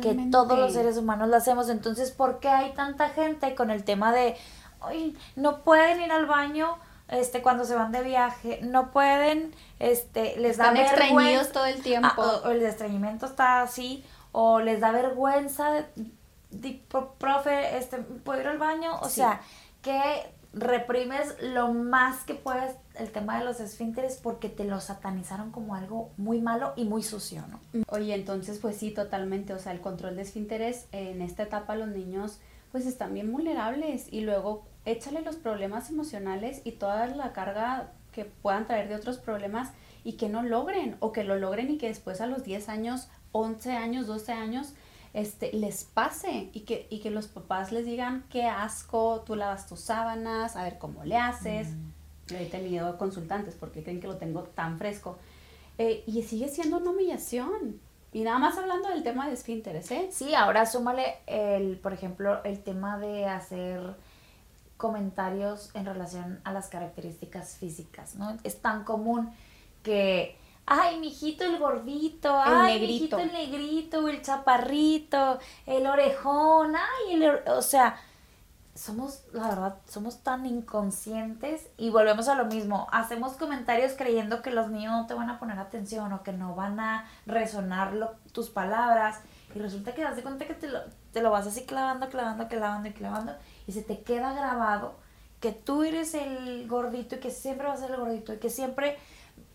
que 0.02 0.14
todos 0.32 0.58
los 0.58 0.74
seres 0.74 0.98
humanos 0.98 1.30
lo 1.30 1.36
hacemos. 1.36 1.70
Entonces, 1.70 2.12
¿por 2.12 2.40
qué 2.40 2.50
hay 2.50 2.74
tanta 2.74 3.10
gente 3.10 3.56
con 3.56 3.72
el 3.72 3.84
tema 3.84 4.12
de, 4.12 4.36
Ay, 4.82 5.18
no 5.36 5.64
pueden 5.64 6.02
ir 6.02 6.12
al 6.12 6.26
baño? 6.26 6.78
este 7.10 7.42
cuando 7.42 7.66
se 7.66 7.76
van 7.76 7.92
de 7.92 8.02
viaje 8.02 8.60
no 8.64 8.92
pueden 8.92 9.54
este 9.80 10.38
les 10.38 10.58
da 10.58 10.72
vergüenza 10.72 11.52
todo 11.52 11.66
el 11.66 11.82
tiempo 11.82 12.22
ah, 12.22 12.42
o, 12.46 12.50
el 12.50 12.62
estreñimiento 12.62 13.26
está 13.26 13.62
así 13.62 14.04
o 14.32 14.60
les 14.60 14.80
da 14.80 14.92
vergüenza 14.92 15.86
de, 16.50 16.82
profe 17.18 17.78
este 17.78 17.98
puedo 17.98 18.42
ir 18.42 18.48
al 18.48 18.58
baño 18.58 19.00
o 19.02 19.10
sea 19.10 19.42
que 19.82 20.34
reprimes 20.54 21.36
lo 21.42 21.74
más 21.74 22.24
que 22.24 22.36
puedes 22.36 22.76
el 22.96 23.12
tema 23.12 23.40
de 23.40 23.46
los 23.46 23.60
esfínteres 23.60 24.20
porque 24.22 24.50
te 24.50 24.66
lo 24.66 24.80
satanizaron 24.80 25.52
como 25.52 25.76
algo 25.76 26.12
muy 26.18 26.42
malo 26.42 26.74
y 26.76 26.86
muy 26.86 27.02
sucio, 27.02 27.44
¿no? 27.50 27.60
Oye, 27.90 28.14
entonces 28.14 28.60
pues 28.60 28.78
sí, 28.78 28.92
totalmente, 28.92 29.54
o 29.54 29.60
sea, 29.60 29.72
el 29.72 29.82
control 29.82 30.16
de 30.16 30.22
esfínteres 30.22 30.88
en 30.92 31.22
esta 31.22 31.44
etapa 31.44 31.76
los 31.76 31.88
niños 31.88 32.40
pues 32.72 32.86
están 32.86 33.14
bien 33.14 33.32
vulnerables 33.32 34.08
y 34.12 34.22
luego 34.22 34.64
échale 34.86 35.22
los 35.22 35.36
problemas 35.36 35.90
emocionales 35.90 36.62
y 36.64 36.74
toda 36.74 37.08
la 37.08 37.34
carga 37.34 37.92
que 38.12 38.26
puedan 38.26 38.68
traer 38.68 38.90
de 38.90 38.96
otros 38.96 39.18
problemas 39.18 39.72
y 40.04 40.14
que 40.14 40.30
no 40.30 40.44
logren 40.44 40.98
o 41.00 41.12
que 41.12 41.24
lo 41.24 41.38
logren 41.38 41.72
y 41.72 41.78
que 41.78 41.88
después 41.88 42.22
a 42.22 42.28
los 42.28 42.44
10 42.44 42.70
años, 42.70 43.10
11 43.32 43.72
años, 43.72 44.08
12 44.08 44.32
años 44.34 44.74
este, 45.14 45.54
les 45.54 45.84
pase 45.84 46.50
y 46.54 46.62
que, 46.62 46.88
y 46.90 47.00
que 47.00 47.12
los 47.12 47.28
papás 47.28 47.72
les 47.72 47.86
digan 47.86 48.26
qué 48.30 48.46
asco, 48.46 49.22
tú 49.26 49.36
lavas 49.36 49.68
tus 49.68 49.80
sábanas, 49.80 50.56
a 50.56 50.64
ver 50.64 50.78
cómo 50.80 51.04
le 51.04 51.18
haces. 51.18 51.70
Yo 52.28 52.38
he 52.38 52.46
tenido 52.46 52.98
consultantes 52.98 53.56
porque 53.56 53.84
creen 53.84 54.00
que 54.00 54.08
lo 54.08 54.18
tengo 54.18 54.44
tan 54.44 54.78
fresco. 54.78 55.18
Eh, 55.78 56.04
y 56.08 56.24
sigue 56.24 56.50
siendo 56.50 56.78
una 56.78 56.92
humillación. 56.92 57.80
Y 58.12 58.22
nada 58.22 58.38
más 58.38 58.58
hablando 58.58 58.90
del 58.90 59.04
tema 59.04 59.28
de 59.28 59.34
esfínteres, 59.34 59.90
¿eh? 59.92 60.10
Sí, 60.12 60.36
ahora 60.36 60.68
súmale, 60.68 61.18
el, 61.26 61.78
por 61.78 61.94
ejemplo, 61.94 62.44
el 62.44 62.62
tema 62.62 63.00
de 63.00 63.26
hacer 63.26 63.96
comentarios 64.78 65.72
en 65.74 65.86
relación 65.86 66.40
a 66.44 66.54
las 66.54 66.68
características 66.68 67.58
físicas, 67.58 68.16
¿no? 68.16 68.38
Es 68.44 68.62
tan 68.62 68.84
común 68.84 69.32
que 69.82 70.38
ay, 70.66 71.00
mijito 71.00 71.44
el 71.44 71.60
gordito, 71.60 72.30
el 72.46 72.54
ay, 72.54 72.80
negrito. 72.80 73.18
mijito 73.18 73.20
el 73.20 73.32
negrito, 73.34 74.08
el 74.08 74.22
chaparrito, 74.22 75.40
el 75.66 75.88
orejón, 75.88 76.76
ay, 76.76 77.14
el, 77.16 77.42
o 77.48 77.62
sea, 77.62 78.00
somos, 78.76 79.24
la 79.34 79.50
verdad, 79.50 79.78
somos 79.88 80.24
tan 80.24 80.46
inconscientes. 80.46 81.68
Y 81.78 81.90
volvemos 81.90 82.28
a 82.28 82.36
lo 82.36 82.46
mismo, 82.46 82.88
hacemos 82.92 83.34
comentarios 83.34 83.94
creyendo 83.94 84.42
que 84.42 84.52
los 84.52 84.70
niños 84.70 84.94
no 84.94 85.06
te 85.08 85.14
van 85.14 85.30
a 85.30 85.40
poner 85.40 85.60
atención 85.60 86.12
o 86.14 86.24
que 86.24 86.34
no 86.34 86.56
van 86.56 86.80
a 86.80 87.08
resonar 87.26 88.16
tus 88.32 88.50
palabras. 88.50 89.20
Y 89.56 89.60
resulta 89.60 89.94
que 89.94 90.02
das 90.02 90.16
de 90.16 90.24
cuenta 90.24 90.46
que 90.46 90.56
te 90.56 90.68
lo, 90.68 90.80
te 91.12 91.22
lo 91.22 91.30
vas 91.30 91.46
así 91.46 91.66
clavando, 91.66 92.10
clavando, 92.10 92.48
clavando 92.48 92.90
y 92.90 92.94
clavando. 92.94 93.36
Y 93.68 93.74
se 93.74 93.84
te 93.84 94.02
queda 94.02 94.34
grabado 94.34 94.96
que 95.40 95.52
tú 95.52 95.84
eres 95.84 96.14
el 96.14 96.68
gordito 96.68 97.16
y 97.16 97.20
que 97.20 97.30
siempre 97.30 97.68
vas 97.68 97.80
a 97.80 97.88
ser 97.88 97.92
el 97.92 98.00
gordito 98.00 98.34
y 98.34 98.38
que 98.38 98.50
siempre 98.50 98.98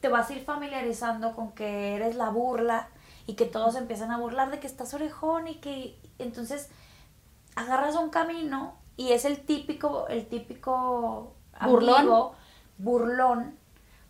te 0.01 0.09
vas 0.09 0.31
a 0.31 0.35
ir 0.35 0.45
familiarizando 0.45 1.35
con 1.35 1.53
que 1.53 1.95
eres 1.97 2.15
la 2.15 2.31
burla 2.31 2.89
y 3.27 3.35
que 3.35 3.45
todos 3.45 3.77
empiezan 3.77 4.11
a 4.11 4.19
burlar 4.19 4.51
de 4.51 4.61
que 4.61 4.67
estás 4.67 4.95
orejón 4.95 5.49
y 5.49 5.57
que 5.57 6.01
entonces 6.19 6.71
agarras 7.57 7.97
un 7.97 8.11
camino 8.11 8.77
y 8.97 9.13
es 9.13 9.25
el 9.25 9.41
típico, 9.45 10.09
el 10.09 10.27
típico 10.27 11.35
burlón, 11.61 12.31
burlón 12.79 13.59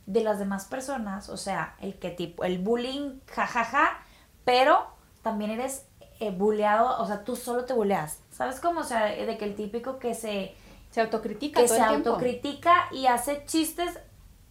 de 0.07 0.23
las 0.23 0.39
demás 0.39 0.65
personas, 0.65 1.29
o 1.29 1.37
sea, 1.37 1.77
el 1.81 1.99
que 1.99 2.11
tipo, 2.11 2.45
el 2.45 2.59
bullying, 2.59 3.21
jajaja, 3.27 3.99
pero 4.45 4.87
también 5.23 5.51
eres 5.51 5.87
eh, 6.21 6.31
buleado, 6.31 7.03
o 7.03 7.07
sea, 7.07 7.25
tú 7.25 7.37
solo 7.37 7.65
te 7.65 7.75
buleas, 7.75 8.21
¿sabes 8.31 8.61
cómo? 8.61 8.81
O 8.81 8.85
sea, 8.85 9.05
de 9.05 9.37
que 9.37 9.45
el 9.45 9.55
típico 9.55 9.99
que 9.99 10.15
se... 10.15 10.55
Se 10.91 11.03
autocritica. 11.03 11.61
Que 11.61 11.69
se 11.69 11.83
autocritica 11.83 12.89
y 12.93 13.07
hace 13.07 13.45
chistes 13.45 13.99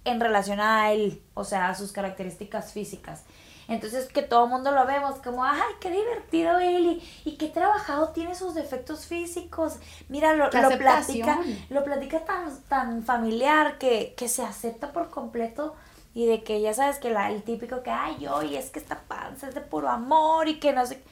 en 0.08 0.20
relación 0.20 0.60
a 0.60 0.91
él, 0.91 1.22
o 1.34 1.43
sea, 1.43 1.70
a 1.70 1.76
sus 1.76 1.91
características 1.91 2.74
físicas. 2.74 3.24
Entonces 3.67 4.08
que 4.08 4.22
todo 4.22 4.46
el 4.46 4.50
mundo 4.50 4.72
lo 4.72 4.86
vemos 4.86 5.15
como, 5.15 5.43
ay, 5.43 5.60
qué 5.82 5.91
divertido 5.91 6.58
él 6.60 7.02
y, 7.26 7.36
qué 7.36 7.50
trabajado 7.50 8.10
tiene 8.10 8.34
sus 8.34 8.54
defectos 8.54 9.06
físicos. 9.06 9.78
Mira, 10.08 10.34
lo, 10.34 10.46
lo 10.46 10.78
platica, 10.78 11.39
lo 11.70 11.84
platica 11.84 12.24
tan, 12.24 12.58
tan 12.63 13.04
familiar 13.04 13.78
que, 13.78 14.13
que 14.15 14.30
se 14.30 14.43
acepta 14.43 14.93
por 14.93 15.10
completo 15.10 15.76
y 16.13 16.26
de 16.26 16.43
que 16.43 16.62
ya 16.62 16.74
sabes 16.74 16.98
que 16.98 17.10
la, 17.10 17.30
el 17.30 17.43
típico 17.43 17.84
que, 17.84 17.91
ay, 17.91 18.17
yo, 18.20 18.41
y 18.41 18.56
es 18.56 18.70
que 18.70 18.80
esta 18.80 19.02
panza 19.02 19.50
es 19.50 19.56
de 19.56 19.62
puro 19.62 19.89
amor 19.89 20.48
y 20.48 20.60
que 20.60 20.72
no 20.72 20.86
sé. 20.86 21.04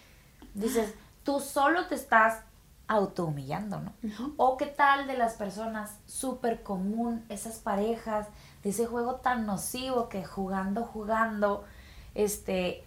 Dices, 0.54 0.94
tú 1.24 1.42
solo 1.42 1.88
te 1.88 1.96
estás 1.96 2.40
autohumillando, 2.88 3.82
¿no? 3.82 3.94
O 4.38 4.58
qué 4.58 4.68
tal 4.68 5.08
de 5.08 5.18
las 5.18 5.34
personas 5.34 6.00
súper 6.06 6.64
común, 6.64 7.26
esas 7.30 7.58
parejas 7.58 8.28
ese 8.70 8.86
juego 8.86 9.16
tan 9.16 9.46
nocivo 9.46 10.10
que 10.10 10.26
jugando, 10.26 10.84
jugando, 10.84 11.64
este, 12.16 12.84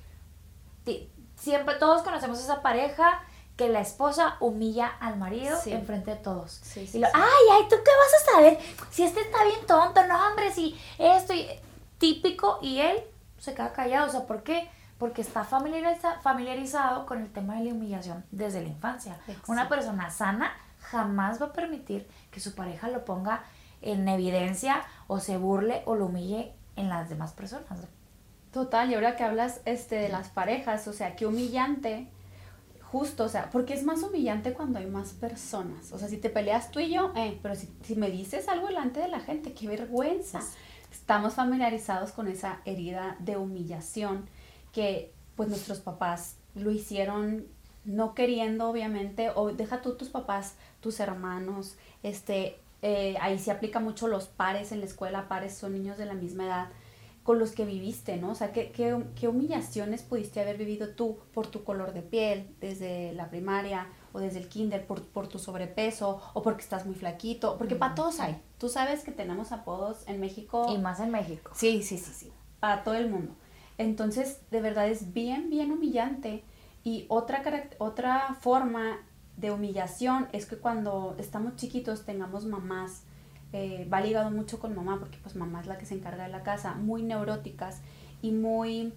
siempre 1.36 1.76
todos 1.76 2.02
conocemos 2.02 2.40
esa 2.40 2.62
pareja 2.62 3.22
que 3.56 3.68
la 3.68 3.80
esposa 3.80 4.36
humilla 4.40 4.86
al 5.00 5.16
marido 5.16 5.58
en 5.66 5.84
frente 5.84 6.12
de 6.12 6.16
todos. 6.16 6.60
y 6.76 6.98
lo, 6.98 7.08
ay, 7.12 7.44
ay, 7.52 7.62
¿tú 7.68 7.76
qué 7.84 7.90
vas 7.90 8.22
a 8.22 8.32
saber? 8.32 8.58
Si 8.90 9.02
este 9.02 9.20
está 9.20 9.44
bien 9.44 9.66
tonto, 9.66 10.06
no, 10.06 10.28
hombre, 10.28 10.52
si 10.52 10.80
esto, 10.98 11.34
y, 11.34 11.48
típico, 11.98 12.60
y 12.62 12.78
él 12.80 13.02
se 13.38 13.54
queda 13.54 13.72
callado, 13.72 14.08
o 14.08 14.10
sea, 14.10 14.26
¿por 14.26 14.44
qué? 14.44 14.70
Porque 14.98 15.22
está 15.22 15.44
familiarizado 15.44 17.06
con 17.06 17.20
el 17.20 17.32
tema 17.32 17.56
de 17.56 17.64
la 17.64 17.72
humillación 17.72 18.24
desde 18.30 18.62
la 18.62 18.68
infancia. 18.68 19.18
Una 19.46 19.68
persona 19.68 20.10
sana 20.10 20.52
jamás 20.80 21.40
va 21.40 21.46
a 21.46 21.52
permitir 21.52 22.08
que 22.30 22.40
su 22.40 22.54
pareja 22.54 22.88
lo 22.88 23.04
ponga 23.04 23.42
en 23.82 24.08
evidencia 24.08 24.82
o 25.06 25.20
se 25.20 25.38
burle 25.38 25.82
o 25.86 25.94
lo 25.94 26.06
humille 26.06 26.52
en 26.76 26.88
las 26.88 27.08
demás 27.08 27.32
personas. 27.32 27.66
Total, 28.52 28.90
y 28.90 28.94
ahora 28.94 29.16
que 29.16 29.24
hablas 29.24 29.60
este, 29.64 29.96
de 29.96 30.08
las 30.08 30.28
parejas, 30.28 30.88
o 30.88 30.92
sea, 30.92 31.16
qué 31.16 31.26
humillante, 31.26 32.08
justo, 32.90 33.24
o 33.24 33.28
sea, 33.28 33.50
porque 33.50 33.74
es 33.74 33.84
más 33.84 34.02
humillante 34.02 34.54
cuando 34.54 34.78
hay 34.78 34.86
más 34.86 35.12
personas. 35.12 35.92
O 35.92 35.98
sea, 35.98 36.08
si 36.08 36.16
te 36.16 36.30
peleas 36.30 36.70
tú 36.70 36.80
y 36.80 36.94
yo, 36.94 37.12
eh, 37.14 37.38
pero 37.42 37.54
si, 37.54 37.68
si 37.82 37.94
me 37.94 38.10
dices 38.10 38.48
algo 38.48 38.68
delante 38.68 39.00
de 39.00 39.08
la 39.08 39.20
gente, 39.20 39.52
qué 39.52 39.68
vergüenza. 39.68 40.40
Estamos 40.90 41.34
familiarizados 41.34 42.12
con 42.12 42.28
esa 42.28 42.60
herida 42.64 43.16
de 43.18 43.36
humillación 43.36 44.28
que 44.72 45.12
pues 45.36 45.48
nuestros 45.48 45.80
papás 45.80 46.36
lo 46.54 46.70
hicieron 46.70 47.46
no 47.84 48.14
queriendo, 48.14 48.68
obviamente, 48.68 49.30
o 49.34 49.52
deja 49.52 49.80
tú 49.80 49.96
tus 49.96 50.08
papás, 50.08 50.54
tus 50.80 51.00
hermanos, 51.00 51.76
este, 52.02 52.58
eh, 52.82 53.16
ahí 53.20 53.38
se 53.38 53.50
aplica 53.50 53.80
mucho 53.80 54.08
los 54.08 54.26
pares 54.28 54.72
en 54.72 54.80
la 54.80 54.86
escuela, 54.86 55.28
pares 55.28 55.56
son 55.56 55.72
niños 55.72 55.98
de 55.98 56.06
la 56.06 56.14
misma 56.14 56.46
edad 56.46 56.68
con 57.28 57.38
los 57.38 57.52
que 57.52 57.66
viviste, 57.66 58.16
¿no? 58.16 58.30
O 58.30 58.34
sea, 58.34 58.54
¿qué, 58.54 58.72
qué, 58.72 59.28
humillaciones 59.28 60.00
pudiste 60.00 60.40
haber 60.40 60.56
vivido 60.56 60.94
tú 60.94 61.18
por 61.34 61.46
tu 61.46 61.62
color 61.62 61.92
de 61.92 62.00
piel 62.00 62.54
desde 62.58 63.12
la 63.12 63.28
primaria 63.28 63.86
o 64.14 64.18
desde 64.18 64.38
el 64.38 64.48
kinder, 64.48 64.86
por, 64.86 65.02
por 65.02 65.28
tu 65.28 65.38
sobrepeso 65.38 66.22
o 66.32 66.42
porque 66.42 66.62
estás 66.62 66.86
muy 66.86 66.94
flaquito? 66.94 67.58
Porque 67.58 67.76
para 67.76 67.94
todos 67.94 68.18
hay. 68.20 68.40
Tú 68.56 68.70
sabes 68.70 69.04
que 69.04 69.12
tenemos 69.12 69.52
apodos 69.52 70.04
en 70.06 70.20
México. 70.20 70.68
Y 70.74 70.78
más 70.78 71.00
en 71.00 71.10
México. 71.10 71.50
Sí, 71.54 71.82
sí, 71.82 71.98
sí, 71.98 72.12
sí. 72.14 72.32
Para 72.60 72.82
todo 72.82 72.94
el 72.94 73.10
mundo. 73.10 73.34
Entonces, 73.76 74.40
de 74.50 74.62
verdad 74.62 74.88
es 74.88 75.12
bien, 75.12 75.50
bien 75.50 75.70
humillante. 75.70 76.44
Y 76.82 77.04
otra, 77.10 77.42
otra 77.76 78.38
forma 78.40 79.00
de 79.38 79.50
humillación 79.50 80.28
es 80.32 80.46
que 80.46 80.56
cuando 80.56 81.16
estamos 81.18 81.56
chiquitos 81.56 82.04
tengamos 82.04 82.44
mamás 82.44 83.02
eh, 83.52 83.88
va 83.90 84.00
ligado 84.00 84.30
mucho 84.30 84.58
con 84.58 84.74
mamá, 84.74 84.98
porque 84.98 85.18
pues 85.22 85.34
mamá 85.34 85.60
es 85.60 85.66
la 85.66 85.78
que 85.78 85.86
se 85.86 85.94
encarga 85.94 86.24
de 86.24 86.30
la 86.30 86.42
casa, 86.42 86.74
muy 86.74 87.02
neuróticas 87.02 87.80
y 88.20 88.32
muy 88.32 88.92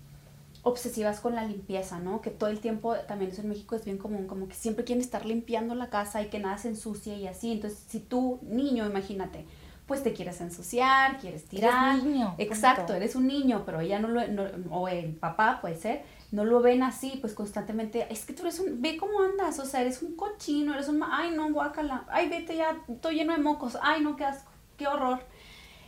obsesivas 0.64 1.22
con 1.22 1.36
la 1.36 1.46
limpieza, 1.46 2.00
¿no? 2.00 2.22
Que 2.22 2.32
todo 2.32 2.50
el 2.50 2.60
tiempo, 2.60 2.96
también 3.08 3.32
eso 3.32 3.42
en 3.42 3.50
México 3.50 3.76
es 3.76 3.86
bien 3.86 3.98
común, 3.98 4.28
como 4.28 4.48
que 4.48 4.56
siempre 4.56 4.84
quieren 4.84 5.02
estar 5.02 5.26
limpiando 5.26 5.74
la 5.74 5.90
casa 5.90 6.22
y 6.22 6.28
que 6.28 6.40
nada 6.40 6.58
se 6.58 6.68
ensucie 6.68 7.18
y 7.18 7.28
así. 7.28 7.52
Entonces, 7.52 7.84
si 7.88 8.00
tú, 8.00 8.40
niño, 8.44 8.86
imagínate, 8.86 9.46
pues 9.86 10.04
te 10.04 10.14
quieres 10.14 10.42
ensuciar, 10.42 11.18
quieres 11.20 11.46
tirar. 11.46 11.96
Eres 11.96 12.06
niño. 12.06 12.36
Exacto, 12.38 12.94
eres 12.94 13.16
un 13.16 13.28
niño, 13.28 13.64
pero 13.66 13.80
ella 13.80 14.00
no 14.00 14.10
lo, 14.10 14.22
o 14.70 14.88
el 14.88 15.16
papá 15.16 15.60
puede 15.62 15.78
ser, 15.78 16.04
no 16.32 16.46
lo 16.46 16.62
ven 16.62 16.82
así, 16.82 17.18
pues 17.20 17.34
constantemente, 17.34 18.08
es 18.10 18.26
que 18.26 18.34
tú 18.34 18.44
eres 18.44 18.60
un, 18.60 18.82
ve 18.82 18.98
cómo 18.98 19.22
andas, 19.22 19.60
o 19.60 19.66
sea, 19.66 19.82
eres 19.82 20.02
un 20.02 20.16
cochino, 20.16 20.74
eres 20.74 20.88
un, 20.88 21.04
ay 21.04 21.32
no, 21.32 21.52
guácala, 21.52 22.06
ay 22.10 22.30
vete 22.30 22.56
ya, 22.56 22.82
estoy 22.88 23.16
lleno 23.16 23.34
de 23.34 23.40
mocos, 23.40 23.78
ay 23.82 24.02
no, 24.02 24.16
qué 24.16 24.26
asco, 24.26 24.52
qué 24.78 24.88
horror. 24.88 25.20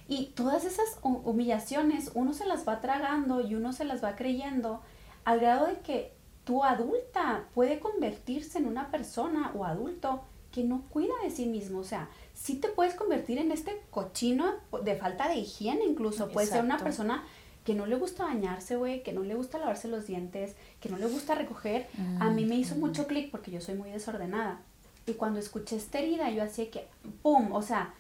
Y 0.08 0.28
todas 0.36 0.66
esas 0.66 1.00
humillaciones 1.02 2.12
uno 2.14 2.34
se 2.34 2.46
las 2.46 2.68
va 2.68 2.82
tragando 2.82 3.40
y 3.40 3.56
uno 3.56 3.72
se 3.72 3.86
las 3.86 4.04
va 4.04 4.18
creyendo 4.18 4.82
al 5.24 5.40
grado 5.40 5.68
de 5.68 5.80
que 5.80 6.14
tu 6.44 6.66
adulta 6.66 7.46
puede 7.54 7.80
convertirse 7.80 8.58
en 8.58 8.68
una 8.68 8.92
persona 8.92 9.52
o 9.56 9.64
adulto 9.64 10.24
que 10.52 10.66
no 10.66 10.84
cuida 10.90 11.14
de 11.24 11.32
sí 11.32 11.46
mismo, 11.46 11.80
o 11.80 11.84
sea, 11.84 12.10
sí 12.34 12.58
te 12.58 12.68
puedes 12.68 12.94
convertir 12.96 13.40
en 13.40 13.52
este 13.52 13.82
cochino 13.90 14.54
de 14.84 14.96
falta 14.96 15.30
de 15.30 15.38
higiene 15.38 15.86
incluso, 15.86 16.30
puede 16.30 16.48
ser 16.48 16.64
una 16.64 16.78
persona 16.78 17.24
que 17.64 17.76
no 17.76 17.86
le 17.86 17.96
gusta 17.96 18.26
bañarse, 18.26 18.76
güey, 18.76 19.04
que 19.04 19.14
no 19.14 19.24
le 19.24 19.36
gusta 19.36 19.58
lavarse 19.58 19.88
los 19.88 20.06
dientes, 20.06 20.56
que 20.82 20.90
no 20.90 20.98
le 20.98 21.08
gusta 21.08 21.36
recoger, 21.36 21.88
a 22.20 22.30
mí 22.30 22.46
me 22.46 22.56
hizo 22.56 22.76
mucho 22.76 23.08
clic 23.08 23.32
porque 23.32 23.52
yo 23.52 23.62
soy 23.62 23.76
muy 23.76 23.90
desordenada. 23.90 24.60
Y 25.06 25.14
cuando 25.14 25.40
escuché 25.40 25.78
esta 25.78 26.00
herida, 26.00 26.30
yo 26.30 26.44
hacía 26.44 26.70
que, 26.70 26.88
¡pum! 27.22 27.54
O 27.54 27.62
sea, 27.62 27.94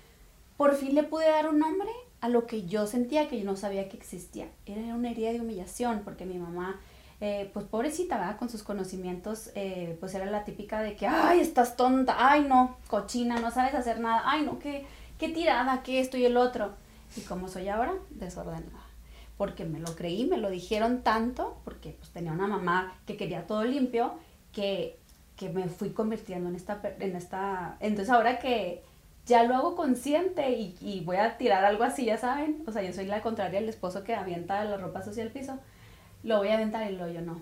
por 0.57 0.75
fin 0.75 0.95
le 0.95 1.03
pude 1.03 1.29
dar 1.29 1.49
un 1.49 1.59
nombre 1.59 1.89
a 2.21 2.29
lo 2.29 2.45
que 2.45 2.65
yo 2.65 2.87
sentía 2.87 3.27
que 3.27 3.39
yo 3.39 3.45
no 3.45 3.55
sabía 3.55 3.89
que 3.89 3.97
existía. 3.97 4.47
Era 4.65 4.95
una 4.95 5.11
herida 5.11 5.31
de 5.31 5.41
humillación 5.41 6.01
porque 6.03 6.25
mi 6.25 6.37
mamá, 6.37 6.79
eh, 7.21 7.49
pues 7.53 7.65
pobrecita, 7.65 8.17
¿verdad? 8.17 8.37
Con 8.37 8.49
sus 8.49 8.63
conocimientos, 8.63 9.51
eh, 9.55 9.97
pues 9.99 10.13
era 10.13 10.25
la 10.25 10.43
típica 10.43 10.81
de 10.81 10.95
que, 10.95 11.07
ay, 11.07 11.39
estás 11.39 11.75
tonta, 11.77 12.15
ay, 12.17 12.45
no, 12.47 12.77
cochina, 12.87 13.39
no 13.39 13.51
sabes 13.51 13.73
hacer 13.75 13.99
nada, 13.99 14.23
ay, 14.25 14.43
no, 14.43 14.59
qué, 14.59 14.85
qué 15.17 15.29
tirada, 15.29 15.83
qué 15.83 15.99
esto 15.99 16.17
y 16.17 16.25
el 16.25 16.37
otro. 16.37 16.71
Y 17.15 17.21
como 17.21 17.47
soy 17.47 17.69
ahora, 17.69 17.93
desordenada 18.09 18.82
porque 19.43 19.65
me 19.65 19.81
lo 19.81 19.93
creí, 19.93 20.25
me 20.25 20.37
lo 20.37 20.49
dijeron 20.49 21.01
tanto, 21.01 21.57
porque 21.65 21.97
pues 21.99 22.11
tenía 22.11 22.31
una 22.31 22.47
mamá 22.47 22.95
que 23.05 23.17
quería 23.17 23.45
todo 23.45 23.65
limpio, 23.65 24.13
que, 24.53 24.97
que 25.35 25.49
me 25.49 25.67
fui 25.67 25.89
convirtiendo 25.89 26.47
en 26.47 26.55
esta, 26.55 26.79
en 27.01 27.13
esta, 27.17 27.75
entonces 27.81 28.09
ahora 28.09 28.39
que 28.39 28.83
ya 29.25 29.43
lo 29.43 29.53
hago 29.55 29.75
consciente 29.75 30.49
y, 30.51 31.01
voy 31.03 31.17
a 31.17 31.37
tirar 31.37 31.65
algo 31.65 31.83
así, 31.83 32.05
ya 32.05 32.17
saben, 32.17 32.63
o 32.67 32.71
sea, 32.71 32.83
yo 32.83 32.93
soy 32.93 33.05
la 33.05 33.21
contraria 33.21 33.59
del 33.59 33.67
esposo 33.67 34.05
que 34.05 34.15
avienta 34.15 34.63
la 34.63 34.77
ropa 34.77 34.99
hacia 34.99 35.23
el 35.23 35.31
piso, 35.31 35.59
lo 36.23 36.37
voy 36.37 36.47
a 36.47 36.53
aventar 36.53 36.89
y 36.89 36.95
lo 36.95 37.09
yo 37.09 37.19
no, 37.19 37.41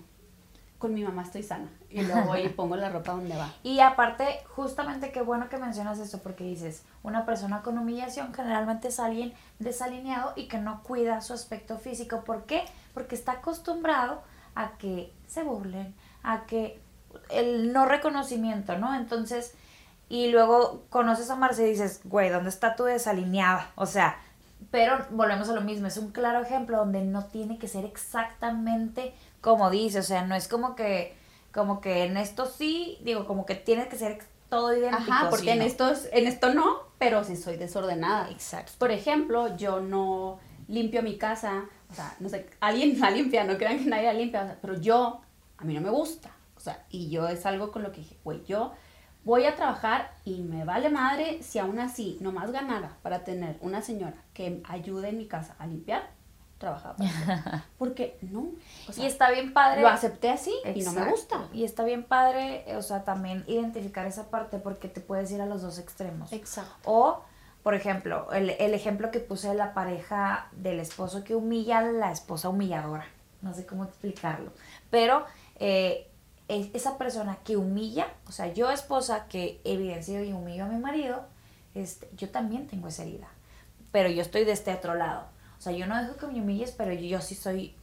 con 0.81 0.93
mi 0.93 1.03
mamá 1.03 1.21
estoy 1.21 1.43
sana. 1.43 1.69
Y 1.89 2.01
luego 2.03 2.23
voy 2.23 2.41
y 2.41 2.49
pongo 2.49 2.75
la 2.75 2.89
ropa 2.89 3.11
donde 3.11 3.35
va. 3.35 3.53
Y 3.63 3.79
aparte, 3.81 4.39
justamente 4.55 5.11
qué 5.11 5.21
bueno 5.21 5.49
que 5.49 5.57
mencionas 5.57 5.99
eso, 5.99 6.21
porque 6.23 6.43
dices, 6.43 6.83
una 7.03 7.25
persona 7.25 7.61
con 7.61 7.77
humillación 7.77 8.33
generalmente 8.33 8.87
es 8.87 8.99
alguien 8.99 9.33
desalineado 9.59 10.33
y 10.35 10.47
que 10.47 10.57
no 10.57 10.83
cuida 10.83 11.21
su 11.21 11.33
aspecto 11.33 11.77
físico. 11.77 12.23
¿Por 12.23 12.45
qué? 12.45 12.63
Porque 12.93 13.15
está 13.15 13.33
acostumbrado 13.33 14.23
a 14.55 14.77
que 14.77 15.13
se 15.27 15.43
burlen, 15.43 15.93
a 16.23 16.45
que 16.45 16.81
el 17.29 17.73
no 17.73 17.85
reconocimiento, 17.85 18.77
¿no? 18.77 18.95
Entonces, 18.95 19.53
y 20.07 20.29
luego 20.29 20.83
conoces 20.89 21.29
a 21.29 21.35
Marce 21.35 21.67
y 21.67 21.71
dices, 21.71 22.01
güey, 22.05 22.29
¿dónde 22.29 22.49
está 22.49 22.75
tu 22.75 22.85
desalineada? 22.85 23.71
O 23.75 23.85
sea, 23.85 24.17
pero 24.69 25.05
volvemos 25.09 25.49
a 25.49 25.53
lo 25.53 25.61
mismo, 25.61 25.87
es 25.87 25.97
un 25.97 26.11
claro 26.11 26.41
ejemplo 26.41 26.77
donde 26.77 27.01
no 27.01 27.25
tiene 27.25 27.57
que 27.57 27.67
ser 27.67 27.83
exactamente 27.83 29.13
como 29.41 29.69
dice, 29.69 29.99
o 29.99 30.03
sea, 30.03 30.25
no 30.25 30.35
es 30.35 30.47
como 30.47 30.75
que, 30.75 31.15
como 31.51 31.81
que 31.81 32.05
en 32.05 32.17
esto 32.17 32.45
sí, 32.45 32.99
digo, 33.03 33.25
como 33.25 33.45
que 33.45 33.55
tiene 33.55 33.87
que 33.87 33.97
ser 33.97 34.19
todo 34.49 34.75
idéntico. 34.75 35.11
Ajá, 35.11 35.29
porque 35.29 35.51
en, 35.51 35.61
estos, 35.61 36.07
en 36.11 36.27
esto 36.27 36.53
no, 36.53 36.79
pero 36.97 37.23
sí 37.23 37.35
soy 37.35 37.57
desordenada. 37.57 38.29
Exacto. 38.29 38.73
Por 38.77 38.91
ejemplo, 38.91 39.55
yo 39.57 39.79
no 39.79 40.39
limpio 40.67 41.03
mi 41.03 41.17
casa, 41.17 41.65
o 41.89 41.93
sea, 41.93 42.15
no 42.19 42.29
sé, 42.29 42.49
alguien 42.59 42.99
la 42.99 43.11
limpia, 43.11 43.43
no 43.43 43.57
crean 43.57 43.79
que 43.79 43.85
nadie 43.85 44.05
la 44.05 44.13
limpia, 44.13 44.57
pero 44.61 44.79
yo, 44.79 45.21
a 45.57 45.63
mí 45.63 45.73
no 45.73 45.81
me 45.81 45.89
gusta, 45.89 46.31
o 46.55 46.59
sea, 46.59 46.85
y 46.89 47.09
yo 47.09 47.27
es 47.27 47.45
algo 47.45 47.71
con 47.71 47.83
lo 47.83 47.91
que 47.91 48.01
dije, 48.01 48.17
güey, 48.23 48.43
yo 48.45 48.73
voy 49.23 49.45
a 49.45 49.55
trabajar 49.55 50.13
y 50.25 50.41
me 50.41 50.65
vale 50.65 50.89
madre 50.89 51.43
si 51.43 51.59
aún 51.59 51.79
así 51.79 52.17
nomás 52.21 52.51
ganara 52.51 52.97
para 53.01 53.23
tener 53.23 53.57
una 53.61 53.81
señora 53.81 54.23
que 54.33 54.61
ayude 54.63 55.09
en 55.09 55.17
mi 55.17 55.27
casa 55.27 55.55
a 55.59 55.67
limpiar, 55.67 56.09
trabajaba 56.61 56.95
Porque 57.77 58.17
no. 58.21 58.51
y 58.95 59.05
está 59.05 59.31
bien 59.31 59.51
padre. 59.51 59.81
Lo 59.81 59.89
acepté 59.89 60.29
así 60.29 60.53
y 60.75 60.83
no 60.83 60.93
me 60.93 61.09
gusta. 61.09 61.47
Y 61.51 61.65
está 61.65 61.83
bien 61.83 62.03
padre, 62.03 62.63
o 62.77 62.81
sea, 62.81 63.03
también 63.03 63.43
identificar 63.47 64.05
esa 64.05 64.29
parte 64.29 64.59
porque 64.59 64.87
te 64.87 65.01
puedes 65.01 65.31
ir 65.31 65.41
a 65.41 65.47
los 65.47 65.63
dos 65.63 65.79
extremos. 65.79 66.31
Exacto. 66.31 66.73
O, 66.85 67.21
por 67.63 67.73
ejemplo, 67.73 68.31
el, 68.31 68.51
el 68.51 68.73
ejemplo 68.73 69.11
que 69.11 69.19
puse 69.19 69.49
de 69.49 69.55
la 69.55 69.73
pareja 69.73 70.47
del 70.51 70.79
esposo 70.79 71.23
que 71.23 71.35
humilla 71.35 71.79
a 71.79 71.81
la 71.81 72.11
esposa 72.11 72.49
humilladora. 72.49 73.07
No 73.41 73.53
sé 73.53 73.65
cómo 73.65 73.83
explicarlo. 73.83 74.51
Pero 74.91 75.25
eh, 75.55 76.07
esa 76.47 76.97
persona 76.97 77.39
que 77.43 77.57
humilla, 77.57 78.07
o 78.27 78.31
sea, 78.31 78.53
yo 78.53 78.69
esposa 78.69 79.25
que 79.27 79.59
evidencio 79.63 80.23
y 80.23 80.31
humillo 80.31 80.65
a 80.65 80.67
mi 80.67 80.77
marido, 80.77 81.25
este, 81.73 82.07
yo 82.15 82.29
también 82.29 82.67
tengo 82.67 82.87
esa 82.87 83.01
herida. 83.01 83.27
Pero 83.91 84.09
yo 84.09 84.21
estoy 84.21 84.45
de 84.45 84.51
este 84.51 84.73
otro 84.73 84.93
lado 84.93 85.25
o 85.61 85.63
sea, 85.63 85.73
yo 85.73 85.85
no 85.85 85.95
dejo 86.01 86.17
que 86.17 86.25
me 86.25 86.41
humilles, 86.41 86.73
pero 86.75 86.91
yo, 86.91 87.21
sí 87.21 87.35
soy, 87.35 87.75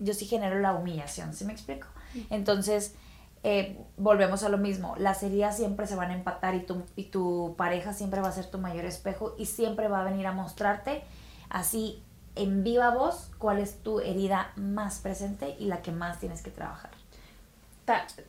yo 0.00 0.14
sí 0.14 0.26
genero 0.26 0.58
la 0.58 0.72
humillación, 0.72 1.32
¿sí 1.32 1.44
me 1.44 1.52
explico? 1.52 1.86
Entonces, 2.28 2.96
eh, 3.44 3.78
volvemos 3.96 4.42
a 4.42 4.48
lo 4.48 4.58
mismo, 4.58 4.96
las 4.98 5.22
heridas 5.22 5.56
siempre 5.56 5.86
se 5.86 5.94
van 5.94 6.10
a 6.10 6.14
empatar 6.14 6.56
y 6.56 6.62
tu, 6.62 6.82
y 6.96 7.04
tu 7.04 7.54
pareja 7.56 7.92
siempre 7.92 8.20
va 8.20 8.30
a 8.30 8.32
ser 8.32 8.50
tu 8.50 8.58
mayor 8.58 8.84
espejo 8.84 9.36
y 9.38 9.46
siempre 9.46 9.86
va 9.86 10.00
a 10.00 10.04
venir 10.04 10.26
a 10.26 10.32
mostrarte 10.32 11.04
así 11.50 12.02
en 12.34 12.64
viva 12.64 12.90
voz 12.90 13.30
cuál 13.38 13.60
es 13.60 13.78
tu 13.84 14.00
herida 14.00 14.50
más 14.56 14.98
presente 14.98 15.54
y 15.60 15.66
la 15.66 15.82
que 15.82 15.92
más 15.92 16.18
tienes 16.18 16.42
que 16.42 16.50
trabajar. 16.50 16.90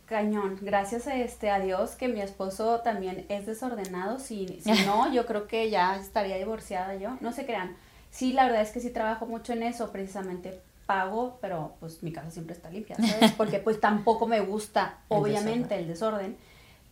cañón, 0.05 0.59
gracias 0.61 1.07
a 1.07 1.15
este 1.15 1.49
a 1.49 1.59
Dios 1.59 1.95
que 1.95 2.07
mi 2.07 2.21
esposo 2.21 2.81
también 2.81 3.25
es 3.29 3.47
desordenado, 3.47 4.19
si, 4.19 4.61
si 4.61 4.71
no 4.85 5.11
yo 5.11 5.25
creo 5.25 5.47
que 5.47 5.71
ya 5.71 5.95
estaría 5.95 6.37
divorciada 6.37 6.93
yo, 6.97 7.17
no 7.19 7.31
se 7.31 7.47
crean, 7.47 7.75
sí, 8.13 8.32
la 8.32 8.45
verdad 8.45 8.62
es 8.62 8.69
que 8.69 8.80
sí 8.80 8.91
trabajo 8.91 9.26
mucho 9.26 9.54
en 9.54 9.63
eso, 9.63 9.91
precisamente 9.91 10.62
pago, 10.86 11.39
pero 11.41 11.73
pues 11.80 12.04
mi 12.04 12.13
casa 12.13 12.30
siempre 12.30 12.56
está 12.56 12.69
limpia, 12.69 12.95
¿sabes? 12.95 13.32
Porque 13.38 13.60
pues 13.60 13.82
tampoco 13.82 14.28
me 14.28 14.39
gusta, 14.39 14.99
obviamente, 15.08 15.76
el 15.76 15.88
desorden. 15.88 16.38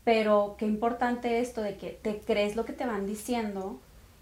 Pero 0.04 0.56
qué 0.58 0.66
importante 0.66 1.40
esto 1.40 1.62
de 1.62 1.78
que 1.78 1.92
te 1.92 2.20
crees 2.20 2.56
lo 2.56 2.66
que 2.66 2.74
te 2.74 2.88
van 2.88 3.06
diciendo. 3.06 3.80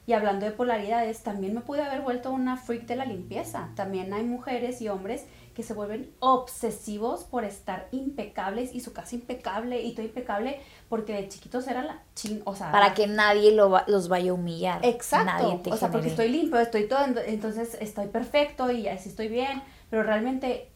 Y 0.08 0.14
hablando 0.14 0.46
de 0.46 0.52
polaridades, 0.52 1.22
también 1.22 1.54
me 1.54 1.62
pude 1.62 1.84
haber 1.84 2.02
vuelto 2.02 2.32
una 2.32 2.58
freak 2.58 2.86
de 2.86 2.98
la 2.98 3.06
limpieza. 3.06 3.70
También 3.76 4.12
hay 4.12 4.24
mujeres 4.24 4.82
y 4.82 4.90
hombres 4.90 5.24
que 5.60 5.64
se 5.64 5.74
vuelven 5.74 6.10
obsesivos 6.20 7.26
por 7.26 7.44
estar 7.44 7.90
impecables 7.92 8.74
y 8.74 8.80
su 8.80 8.94
casa 8.94 9.16
impecable 9.16 9.82
y 9.82 9.92
todo 9.92 10.06
impecable 10.06 10.62
porque 10.88 11.12
de 11.12 11.28
chiquitos 11.28 11.68
era 11.68 11.84
la 11.84 12.02
ching, 12.16 12.42
o 12.46 12.56
sea... 12.56 12.72
Para 12.72 12.94
que 12.94 13.08
nadie 13.08 13.52
lo 13.52 13.82
los 13.88 14.08
vaya 14.08 14.32
a 14.32 14.36
humillar. 14.36 14.80
Exacto, 14.86 15.62
o 15.70 15.76
sea, 15.76 15.92
porque 15.92 16.08
estoy 16.08 16.30
limpio, 16.30 16.62
estoy 16.62 16.88
todo, 16.88 17.00
entonces 17.26 17.78
estoy 17.82 18.08
perfecto 18.08 18.72
y 18.72 18.88
así 18.88 19.10
estoy 19.10 19.28
bien, 19.28 19.62
pero 19.90 20.04
realmente 20.04 20.72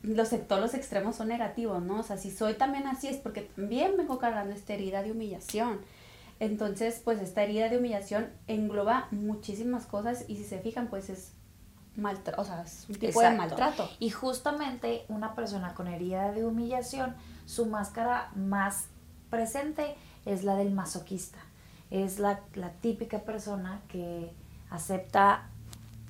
los, 0.00 0.30
todos 0.48 0.62
los 0.62 0.72
extremos 0.72 1.16
son 1.16 1.28
negativos, 1.28 1.82
¿no? 1.82 2.00
O 2.00 2.02
sea, 2.02 2.16
si 2.16 2.30
soy 2.30 2.54
también 2.54 2.86
así 2.86 3.08
es 3.08 3.18
porque 3.18 3.42
también 3.42 3.98
vengo 3.98 4.18
cargando 4.18 4.54
esta 4.54 4.72
herida 4.72 5.02
de 5.02 5.12
humillación. 5.12 5.80
Entonces, 6.40 7.02
pues 7.04 7.20
esta 7.20 7.42
herida 7.42 7.68
de 7.68 7.76
humillación 7.76 8.30
engloba 8.46 9.08
muchísimas 9.10 9.84
cosas 9.84 10.24
y 10.26 10.36
si 10.36 10.44
se 10.44 10.58
fijan, 10.58 10.88
pues 10.88 11.10
es 11.10 11.32
maltrato, 11.96 12.40
o 12.40 12.44
sea, 12.44 12.62
es 12.62 12.86
un 12.88 12.96
tipo 12.96 13.20
de 13.20 13.30
maltrato. 13.30 13.88
Y 13.98 14.10
justamente 14.10 15.04
una 15.08 15.34
persona 15.34 15.74
con 15.74 15.88
herida 15.88 16.32
de 16.32 16.44
humillación, 16.44 17.14
su 17.46 17.66
máscara 17.66 18.30
más 18.34 18.86
presente 19.30 19.96
es 20.24 20.44
la 20.44 20.56
del 20.56 20.72
masoquista. 20.72 21.38
es 21.90 22.18
la, 22.18 22.40
la 22.54 22.70
típica 22.72 23.20
persona 23.20 23.80
que 23.88 24.32
acepta 24.70 25.48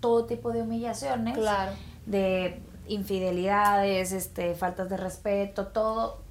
todo 0.01 0.24
tipo 0.24 0.53
de 0.53 0.62
humillaciones, 0.62 1.37
claro. 1.37 1.72
de 2.07 2.61
infidelidades, 2.89 4.12
este, 4.12 4.55
faltas 4.55 4.89
de 4.89 4.97
respeto, 4.97 5.68
todo, 5.68 6.22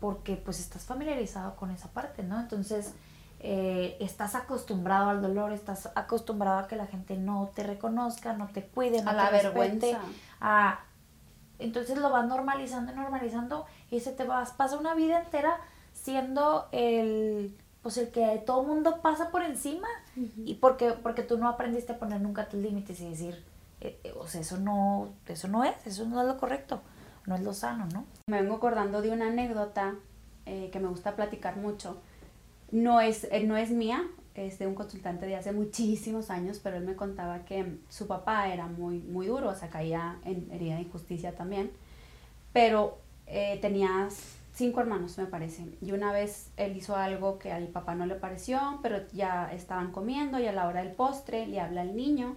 porque 0.00 0.36
pues 0.36 0.60
estás 0.60 0.84
familiarizado 0.84 1.56
con 1.56 1.70
esa 1.70 1.88
parte, 1.88 2.22
¿no? 2.22 2.40
Entonces, 2.40 2.92
eh, 3.46 3.98
estás 4.00 4.34
acostumbrado 4.34 5.10
al 5.10 5.20
dolor, 5.20 5.52
estás 5.52 5.90
acostumbrado 5.94 6.60
a 6.60 6.66
que 6.66 6.76
la 6.76 6.86
gente 6.86 7.18
no 7.18 7.50
te 7.54 7.62
reconozca, 7.62 8.32
no 8.32 8.48
te 8.48 8.64
cuide, 8.64 9.02
no 9.02 9.10
a 9.10 9.12
te 9.12 9.18
la 9.18 9.30
vergüenza. 9.30 10.00
A, 10.40 10.80
entonces 11.58 11.98
lo 11.98 12.08
vas 12.08 12.26
normalizando 12.26 12.92
y 12.92 12.94
normalizando 12.94 13.66
y 13.90 14.00
se 14.00 14.12
te 14.12 14.24
vas, 14.24 14.52
pasa 14.52 14.78
una 14.78 14.94
vida 14.94 15.20
entera 15.20 15.58
siendo 15.92 16.68
el 16.72 17.54
pues 17.82 17.98
el 17.98 18.08
que 18.08 18.42
todo 18.46 18.62
el 18.62 18.66
mundo 18.66 19.02
pasa 19.02 19.30
por 19.30 19.42
encima 19.42 19.88
y 20.16 20.54
porque 20.54 20.92
porque 20.92 21.22
tú 21.22 21.36
no 21.36 21.46
aprendiste 21.46 21.92
a 21.92 21.98
poner 21.98 22.22
nunca 22.22 22.48
tus 22.48 22.60
límites 22.60 22.98
y 23.02 23.10
decir 23.10 23.44
eh, 23.82 24.00
eh, 24.04 24.14
o 24.18 24.26
sea 24.26 24.40
eso 24.40 24.56
no 24.56 25.10
eso 25.26 25.48
no 25.48 25.64
es 25.64 25.74
eso 25.86 26.06
no 26.06 26.22
es 26.22 26.26
lo 26.26 26.38
correcto 26.38 26.80
no 27.26 27.34
es 27.34 27.42
lo 27.42 27.52
sano 27.52 27.86
no 27.92 28.06
me 28.26 28.40
vengo 28.40 28.56
acordando 28.56 29.02
de 29.02 29.10
una 29.10 29.26
anécdota 29.26 29.96
eh, 30.46 30.70
que 30.72 30.80
me 30.80 30.88
gusta 30.88 31.14
platicar 31.14 31.56
mucho 31.58 31.98
no 32.74 33.00
es 33.00 33.28
no 33.44 33.56
es 33.56 33.70
mía 33.70 34.04
es 34.34 34.58
de 34.58 34.66
un 34.66 34.74
consultante 34.74 35.26
de 35.26 35.36
hace 35.36 35.52
muchísimos 35.52 36.28
años 36.28 36.60
pero 36.62 36.76
él 36.76 36.84
me 36.84 36.96
contaba 36.96 37.44
que 37.44 37.78
su 37.88 38.06
papá 38.06 38.52
era 38.52 38.66
muy 38.66 38.98
muy 38.98 39.26
duro 39.26 39.50
o 39.50 39.54
sea 39.54 39.68
caía 39.70 40.18
en 40.24 40.48
herida 40.52 40.76
de 40.76 40.82
injusticia 40.82 41.34
también 41.34 41.70
pero 42.52 42.98
tenía 43.60 44.08
cinco 44.54 44.80
hermanos, 44.80 45.18
me 45.18 45.26
parece. 45.26 45.66
Y 45.82 45.92
una 45.92 46.12
vez 46.12 46.50
él 46.56 46.76
hizo 46.76 46.96
algo 46.96 47.38
que 47.38 47.52
al 47.52 47.66
papá 47.68 47.94
no 47.94 48.06
le 48.06 48.14
pareció, 48.14 48.78
pero 48.82 49.00
ya 49.12 49.52
estaban 49.52 49.92
comiendo 49.92 50.38
y 50.38 50.46
a 50.46 50.52
la 50.52 50.66
hora 50.66 50.82
del 50.82 50.92
postre 50.92 51.46
le 51.46 51.60
habla 51.60 51.82
al 51.82 51.96
niño, 51.96 52.36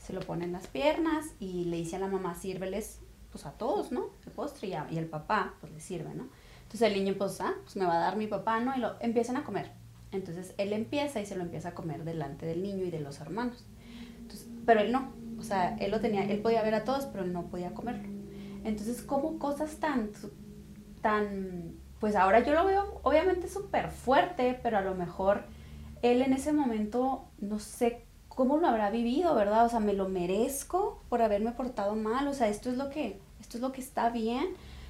se 0.00 0.12
lo 0.12 0.20
pone 0.20 0.44
en 0.44 0.52
las 0.52 0.68
piernas 0.68 1.26
y 1.40 1.64
le 1.64 1.78
dice 1.78 1.96
a 1.96 1.98
la 1.98 2.06
mamá, 2.06 2.34
sírveles 2.34 3.00
pues 3.32 3.44
a 3.44 3.52
todos, 3.52 3.92
¿no? 3.92 4.06
El 4.24 4.32
postre 4.32 4.68
y, 4.68 4.94
y 4.94 4.98
el 4.98 5.06
papá 5.06 5.54
pues 5.60 5.72
le 5.72 5.80
sirve, 5.80 6.14
¿no? 6.14 6.28
Entonces 6.66 6.82
el 6.82 6.94
niño 6.94 7.14
pues, 7.16 7.40
ah, 7.40 7.54
pues 7.62 7.76
me 7.76 7.86
va 7.86 7.94
a 7.94 8.00
dar 8.00 8.16
mi 8.16 8.26
papá, 8.26 8.60
¿no? 8.60 8.76
Y 8.76 8.80
lo 8.80 8.96
empiezan 9.00 9.36
a 9.36 9.44
comer. 9.44 9.70
Entonces 10.12 10.54
él 10.58 10.72
empieza 10.72 11.20
y 11.20 11.26
se 11.26 11.36
lo 11.36 11.42
empieza 11.42 11.70
a 11.70 11.74
comer 11.74 12.04
delante 12.04 12.44
del 12.44 12.62
niño 12.62 12.84
y 12.84 12.90
de 12.90 13.00
los 13.00 13.20
hermanos. 13.20 13.64
Entonces, 14.20 14.48
pero 14.64 14.80
él 14.80 14.92
no, 14.92 15.12
o 15.38 15.42
sea, 15.42 15.76
él 15.78 15.90
lo 15.90 16.00
tenía, 16.00 16.24
él 16.24 16.40
podía 16.40 16.62
ver 16.62 16.74
a 16.74 16.84
todos, 16.84 17.06
pero 17.06 17.24
él 17.24 17.32
no 17.32 17.46
podía 17.46 17.72
comerlo. 17.72 18.08
Entonces, 18.64 19.02
como 19.02 19.38
cosas 19.38 19.76
tan 19.76 20.10
tan, 21.00 21.76
pues 22.00 22.16
ahora 22.16 22.40
yo 22.40 22.52
lo 22.52 22.64
veo 22.64 23.00
obviamente 23.04 23.48
súper 23.48 23.90
fuerte, 23.90 24.58
pero 24.60 24.78
a 24.78 24.80
lo 24.80 24.96
mejor 24.96 25.44
él 26.02 26.20
en 26.20 26.32
ese 26.32 26.52
momento 26.52 27.26
no 27.38 27.60
sé 27.60 28.02
cómo 28.28 28.58
lo 28.58 28.66
habrá 28.66 28.90
vivido, 28.90 29.34
¿verdad? 29.34 29.64
O 29.64 29.68
sea, 29.68 29.80
me 29.80 29.92
lo 29.92 30.08
merezco 30.08 31.00
por 31.08 31.22
haberme 31.22 31.52
portado 31.52 31.94
mal, 31.94 32.26
o 32.28 32.34
sea, 32.34 32.48
esto 32.48 32.70
es 32.70 32.76
lo 32.76 32.90
que, 32.90 33.20
esto 33.40 33.56
es 33.56 33.62
lo 33.62 33.72
que 33.72 33.80
está 33.80 34.10
bien, 34.10 34.48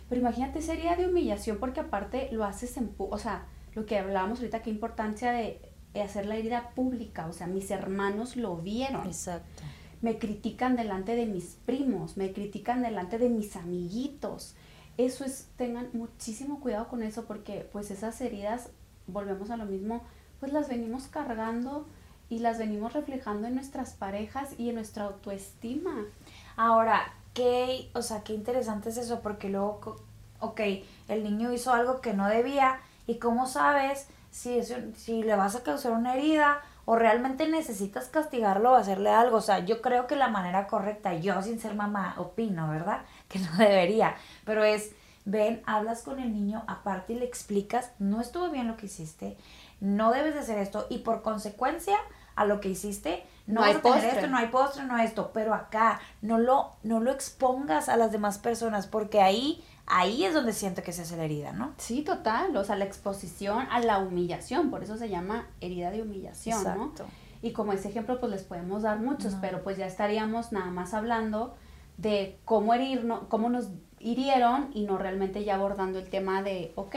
pero 0.08 0.20
imagínate, 0.20 0.62
sería 0.62 0.96
de 0.96 1.08
humillación 1.08 1.58
porque 1.58 1.80
aparte 1.80 2.28
lo 2.32 2.44
haces 2.44 2.76
en, 2.76 2.94
o 2.98 3.18
sea, 3.18 3.46
lo 3.74 3.86
que 3.86 3.98
hablábamos 3.98 4.38
ahorita, 4.38 4.62
qué 4.62 4.70
importancia 4.70 5.32
de 5.32 5.60
hacer 6.02 6.26
la 6.26 6.36
herida 6.36 6.70
pública, 6.74 7.26
o 7.26 7.32
sea, 7.32 7.46
mis 7.46 7.70
hermanos 7.70 8.36
lo 8.36 8.56
vieron. 8.56 9.06
Exacto. 9.06 9.62
Me 10.02 10.18
critican 10.18 10.76
delante 10.76 11.16
de 11.16 11.26
mis 11.26 11.58
primos, 11.64 12.16
me 12.16 12.32
critican 12.32 12.82
delante 12.82 13.18
de 13.18 13.30
mis 13.30 13.56
amiguitos 13.56 14.54
eso 14.98 15.24
es, 15.24 15.48
tengan 15.56 15.90
muchísimo 15.92 16.60
cuidado 16.60 16.88
con 16.88 17.02
eso 17.02 17.24
porque 17.26 17.68
pues 17.72 17.90
esas 17.90 18.20
heridas, 18.20 18.70
volvemos 19.06 19.50
a 19.50 19.56
lo 19.56 19.66
mismo, 19.66 20.02
pues 20.40 20.52
las 20.52 20.68
venimos 20.68 21.08
cargando 21.08 21.86
y 22.28 22.38
las 22.38 22.58
venimos 22.58 22.94
reflejando 22.94 23.46
en 23.46 23.54
nuestras 23.54 23.92
parejas 23.92 24.54
y 24.58 24.70
en 24.70 24.76
nuestra 24.76 25.04
autoestima. 25.04 26.04
Ahora, 26.56 27.12
qué, 27.36 27.90
o 27.92 28.00
sea, 28.00 28.24
qué 28.24 28.32
interesante 28.32 28.88
es 28.88 28.96
eso 28.96 29.20
porque 29.20 29.50
luego, 29.50 29.96
ok, 30.40 30.60
el 31.08 31.22
niño 31.22 31.52
hizo 31.52 31.72
algo 31.72 32.00
que 32.00 32.14
no 32.14 32.26
debía 32.26 32.80
y 33.06 33.18
cómo 33.18 33.46
sabes 33.46 34.08
si, 34.30 34.58
eso, 34.58 34.74
si 34.96 35.22
le 35.22 35.36
vas 35.36 35.54
a 35.54 35.62
causar 35.62 35.92
una 35.92 36.14
herida 36.14 36.62
o 36.86 36.96
realmente 36.96 37.46
necesitas 37.46 38.08
castigarlo 38.08 38.72
o 38.72 38.74
hacerle 38.74 39.10
algo. 39.10 39.36
O 39.36 39.42
sea, 39.42 39.58
yo 39.58 39.82
creo 39.82 40.06
que 40.06 40.16
la 40.16 40.28
manera 40.28 40.66
correcta, 40.66 41.12
yo 41.12 41.42
sin 41.42 41.60
ser 41.60 41.74
mamá 41.74 42.14
opino, 42.16 42.70
¿verdad? 42.70 43.02
Que 43.28 43.38
no 43.38 43.54
debería, 43.58 44.16
pero 44.46 44.64
es, 44.64 44.92
ven, 45.26 45.62
hablas 45.66 46.02
con 46.02 46.18
el 46.18 46.32
niño 46.32 46.64
aparte 46.68 47.12
y 47.12 47.18
le 47.18 47.26
explicas, 47.26 47.92
no 47.98 48.22
estuvo 48.22 48.48
bien 48.48 48.66
lo 48.66 48.78
que 48.78 48.86
hiciste, 48.86 49.36
no 49.80 50.10
debes 50.10 50.32
de 50.32 50.40
hacer 50.40 50.58
esto 50.58 50.86
y 50.88 50.98
por 50.98 51.20
consecuencia 51.20 51.98
a 52.34 52.46
lo 52.46 52.60
que 52.60 52.70
hiciste, 52.70 53.26
no, 53.46 53.62
hay 53.62 53.74
postre. 53.74 54.08
esto, 54.08 54.26
no 54.26 54.36
hay 54.36 54.48
postre, 54.48 54.84
no 54.84 54.98
esto, 54.98 55.30
pero 55.32 55.54
acá 55.54 56.00
no 56.22 56.38
lo, 56.38 56.72
no 56.82 57.00
lo 57.00 57.12
expongas 57.12 57.88
a 57.88 57.96
las 57.96 58.12
demás 58.12 58.38
personas 58.38 58.86
porque 58.86 59.20
ahí 59.20 59.62
ahí 59.86 60.24
es 60.24 60.34
donde 60.34 60.52
siento 60.52 60.82
que 60.82 60.92
se 60.92 61.02
hace 61.02 61.16
la 61.16 61.24
herida, 61.24 61.52
¿no? 61.52 61.72
Sí, 61.78 62.02
total, 62.02 62.56
o 62.56 62.64
sea, 62.64 62.76
la 62.76 62.84
exposición 62.84 63.66
a 63.70 63.80
la 63.80 63.98
humillación, 63.98 64.70
por 64.70 64.82
eso 64.82 64.96
se 64.96 65.08
llama 65.08 65.46
herida 65.60 65.90
de 65.90 66.02
humillación, 66.02 66.58
Exacto. 66.58 67.04
¿no? 67.04 67.26
Y 67.42 67.52
como 67.52 67.72
ese 67.72 67.88
ejemplo, 67.88 68.18
pues 68.18 68.32
les 68.32 68.42
podemos 68.42 68.82
dar 68.82 68.98
muchos, 68.98 69.36
pero 69.40 69.62
pues 69.62 69.76
ya 69.76 69.86
estaríamos 69.86 70.52
nada 70.52 70.70
más 70.70 70.94
hablando 70.94 71.54
de 71.96 72.38
cómo 72.44 72.74
herirnos, 72.74 73.24
cómo 73.28 73.48
nos 73.48 73.68
hirieron 73.98 74.70
y 74.74 74.84
no 74.84 74.98
realmente 74.98 75.44
ya 75.44 75.54
abordando 75.54 75.98
el 75.98 76.08
tema 76.08 76.42
de, 76.42 76.72
ok, 76.74 76.96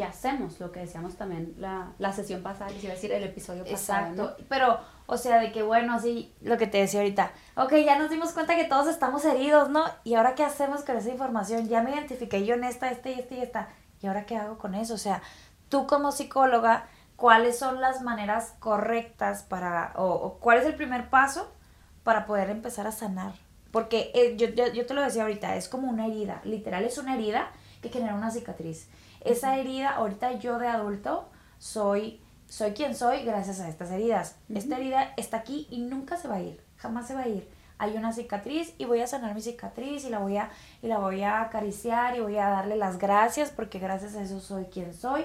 ¿qué 0.00 0.06
hacemos? 0.06 0.58
Lo 0.60 0.72
que 0.72 0.80
decíamos 0.80 1.16
también 1.16 1.54
la, 1.58 1.92
la 1.98 2.10
sesión 2.14 2.42
pasada, 2.42 2.70
les 2.70 2.82
iba 2.82 2.92
a 2.92 2.96
decir 2.96 3.12
el 3.12 3.22
episodio 3.22 3.64
pasado. 3.64 4.12
Exacto, 4.12 4.44
pero 4.48 4.80
o 5.04 5.18
sea, 5.18 5.38
de 5.38 5.52
que 5.52 5.62
bueno, 5.62 5.92
así 5.92 6.34
lo 6.40 6.56
que 6.56 6.66
te 6.66 6.78
decía 6.78 7.00
ahorita, 7.00 7.32
ok, 7.54 7.74
ya 7.84 7.98
nos 7.98 8.08
dimos 8.08 8.32
cuenta 8.32 8.56
que 8.56 8.64
todos 8.64 8.88
estamos 8.88 9.26
heridos, 9.26 9.68
¿no? 9.68 9.84
Y 10.02 10.14
ahora 10.14 10.34
qué 10.34 10.42
hacemos 10.42 10.84
con 10.84 10.96
esa 10.96 11.10
información? 11.10 11.68
Ya 11.68 11.82
me 11.82 11.90
identifiqué 11.90 12.46
yo 12.46 12.54
en 12.54 12.64
esta, 12.64 12.90
esta 12.90 13.10
y 13.10 13.20
esta 13.20 13.34
y 13.34 13.42
esta. 13.42 13.68
¿Y 14.00 14.06
ahora 14.06 14.24
qué 14.24 14.38
hago 14.38 14.56
con 14.56 14.74
eso? 14.74 14.94
O 14.94 14.98
sea, 14.98 15.20
tú 15.68 15.86
como 15.86 16.12
psicóloga, 16.12 16.86
¿cuáles 17.16 17.58
son 17.58 17.82
las 17.82 18.00
maneras 18.00 18.54
correctas 18.58 19.42
para, 19.42 19.92
o, 19.96 20.38
cuál 20.40 20.60
es 20.60 20.64
el 20.64 20.76
primer 20.76 21.10
paso 21.10 21.52
para 22.04 22.24
poder 22.24 22.48
empezar 22.48 22.86
a 22.86 22.92
sanar? 22.92 23.34
Porque 23.70 24.12
eh, 24.14 24.34
yo, 24.38 24.48
yo, 24.48 24.72
yo 24.72 24.86
te 24.86 24.94
lo 24.94 25.02
decía 25.02 25.24
ahorita, 25.24 25.56
es 25.56 25.68
como 25.68 25.90
una 25.90 26.06
herida, 26.06 26.40
literal 26.44 26.84
es 26.84 26.96
una 26.96 27.16
herida 27.16 27.50
que 27.82 27.90
genera 27.90 28.14
una 28.14 28.30
cicatriz. 28.30 28.88
Esa 29.20 29.56
herida, 29.58 29.90
ahorita 29.90 30.32
yo 30.32 30.58
de 30.58 30.68
adulto, 30.68 31.28
soy 31.58 32.20
soy 32.50 32.72
quien 32.72 32.96
soy 32.96 33.22
gracias 33.22 33.60
a 33.60 33.68
estas 33.68 33.92
heridas. 33.92 34.36
Esta 34.52 34.76
herida 34.76 35.14
está 35.16 35.38
aquí 35.38 35.68
y 35.70 35.78
nunca 35.78 36.16
se 36.16 36.26
va 36.26 36.34
a 36.34 36.40
ir, 36.40 36.60
jamás 36.76 37.06
se 37.06 37.14
va 37.14 37.22
a 37.22 37.28
ir. 37.28 37.48
Hay 37.78 37.96
una 37.96 38.12
cicatriz 38.12 38.74
y 38.76 38.84
voy 38.84 39.00
a 39.00 39.06
sanar 39.06 39.34
mi 39.34 39.40
cicatriz 39.40 40.04
y 40.04 40.10
la 40.10 40.18
voy 40.18 40.36
a, 40.36 40.50
y 40.82 40.88
la 40.88 40.98
voy 40.98 41.22
a 41.22 41.42
acariciar 41.42 42.16
y 42.16 42.20
voy 42.20 42.36
a 42.36 42.48
darle 42.48 42.76
las 42.76 42.98
gracias 42.98 43.50
porque 43.50 43.78
gracias 43.78 44.16
a 44.16 44.22
eso 44.22 44.40
soy 44.40 44.64
quien 44.64 44.92
soy. 44.92 45.24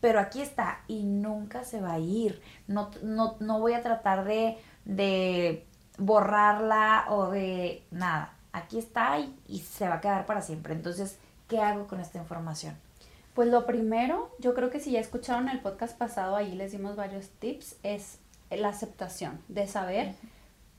Pero 0.00 0.20
aquí 0.20 0.40
está 0.40 0.78
y 0.86 1.02
nunca 1.02 1.64
se 1.64 1.80
va 1.80 1.94
a 1.94 1.98
ir. 1.98 2.40
No, 2.68 2.90
no, 3.02 3.36
no 3.40 3.58
voy 3.58 3.74
a 3.74 3.82
tratar 3.82 4.24
de, 4.24 4.56
de 4.84 5.66
borrarla 5.98 7.06
o 7.08 7.30
de 7.30 7.82
nada. 7.90 8.32
Aquí 8.52 8.78
está 8.78 9.18
y, 9.18 9.36
y 9.48 9.58
se 9.58 9.88
va 9.88 9.96
a 9.96 10.00
quedar 10.00 10.24
para 10.24 10.40
siempre. 10.40 10.72
Entonces, 10.72 11.18
¿qué 11.48 11.60
hago 11.60 11.88
con 11.88 12.00
esta 12.00 12.18
información? 12.18 12.76
Pues 13.40 13.50
lo 13.50 13.64
primero, 13.64 14.36
yo 14.38 14.52
creo 14.52 14.68
que 14.68 14.80
si 14.80 14.90
ya 14.90 15.00
escucharon 15.00 15.48
el 15.48 15.60
podcast 15.60 15.96
pasado, 15.96 16.36
ahí 16.36 16.54
les 16.54 16.72
dimos 16.72 16.94
varios 16.94 17.30
tips, 17.30 17.76
es 17.82 18.18
la 18.50 18.68
aceptación, 18.68 19.40
de 19.48 19.66
saber 19.66 20.14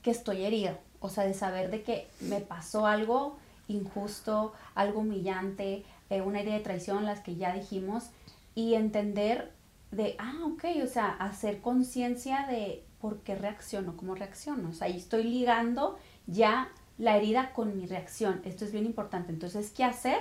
que 0.00 0.12
estoy 0.12 0.44
herido, 0.44 0.78
o 1.00 1.08
sea, 1.08 1.24
de 1.24 1.34
saber 1.34 1.72
de 1.72 1.82
que 1.82 2.06
me 2.20 2.40
pasó 2.40 2.86
algo 2.86 3.36
injusto, 3.66 4.52
algo 4.76 5.00
humillante, 5.00 5.82
eh, 6.08 6.22
una 6.22 6.38
herida 6.38 6.54
de 6.54 6.60
traición, 6.60 7.04
las 7.04 7.18
que 7.18 7.34
ya 7.34 7.52
dijimos, 7.52 8.10
y 8.54 8.74
entender 8.74 9.50
de, 9.90 10.14
ah, 10.20 10.44
ok, 10.44 10.84
o 10.84 10.86
sea, 10.86 11.08
hacer 11.08 11.62
conciencia 11.62 12.46
de 12.46 12.84
por 13.00 13.22
qué 13.22 13.34
reacciono, 13.34 13.96
cómo 13.96 14.14
reacciono, 14.14 14.68
o 14.68 14.72
sea, 14.72 14.86
ahí 14.86 14.98
estoy 14.98 15.24
ligando 15.24 15.98
ya 16.28 16.68
la 16.96 17.16
herida 17.16 17.54
con 17.54 17.76
mi 17.76 17.86
reacción, 17.86 18.40
esto 18.44 18.64
es 18.64 18.70
bien 18.70 18.86
importante, 18.86 19.32
entonces, 19.32 19.72
¿qué 19.72 19.82
hacer? 19.82 20.18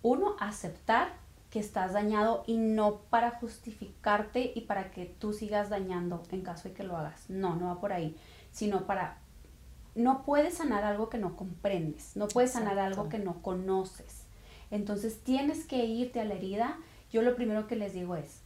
Uno, 0.00 0.34
aceptar 0.40 1.22
que 1.54 1.60
estás 1.60 1.92
dañado 1.92 2.42
y 2.48 2.56
no 2.56 3.02
para 3.10 3.30
justificarte 3.30 4.50
y 4.56 4.62
para 4.62 4.90
que 4.90 5.06
tú 5.06 5.32
sigas 5.32 5.70
dañando 5.70 6.20
en 6.32 6.40
caso 6.40 6.68
de 6.68 6.74
que 6.74 6.82
lo 6.82 6.96
hagas. 6.96 7.30
No, 7.30 7.54
no 7.54 7.66
va 7.66 7.80
por 7.80 7.92
ahí, 7.92 8.16
sino 8.50 8.88
para... 8.88 9.18
No 9.94 10.24
puedes 10.24 10.54
sanar 10.54 10.82
algo 10.82 11.08
que 11.10 11.18
no 11.18 11.36
comprendes, 11.36 12.16
no 12.16 12.26
puedes 12.26 12.50
sanar 12.50 12.80
algo 12.80 13.08
que 13.08 13.20
no 13.20 13.40
conoces. 13.40 14.24
Entonces 14.72 15.20
tienes 15.20 15.64
que 15.64 15.84
irte 15.84 16.18
a 16.18 16.24
la 16.24 16.34
herida. 16.34 16.76
Yo 17.12 17.22
lo 17.22 17.36
primero 17.36 17.68
que 17.68 17.76
les 17.76 17.92
digo 17.92 18.16
es, 18.16 18.40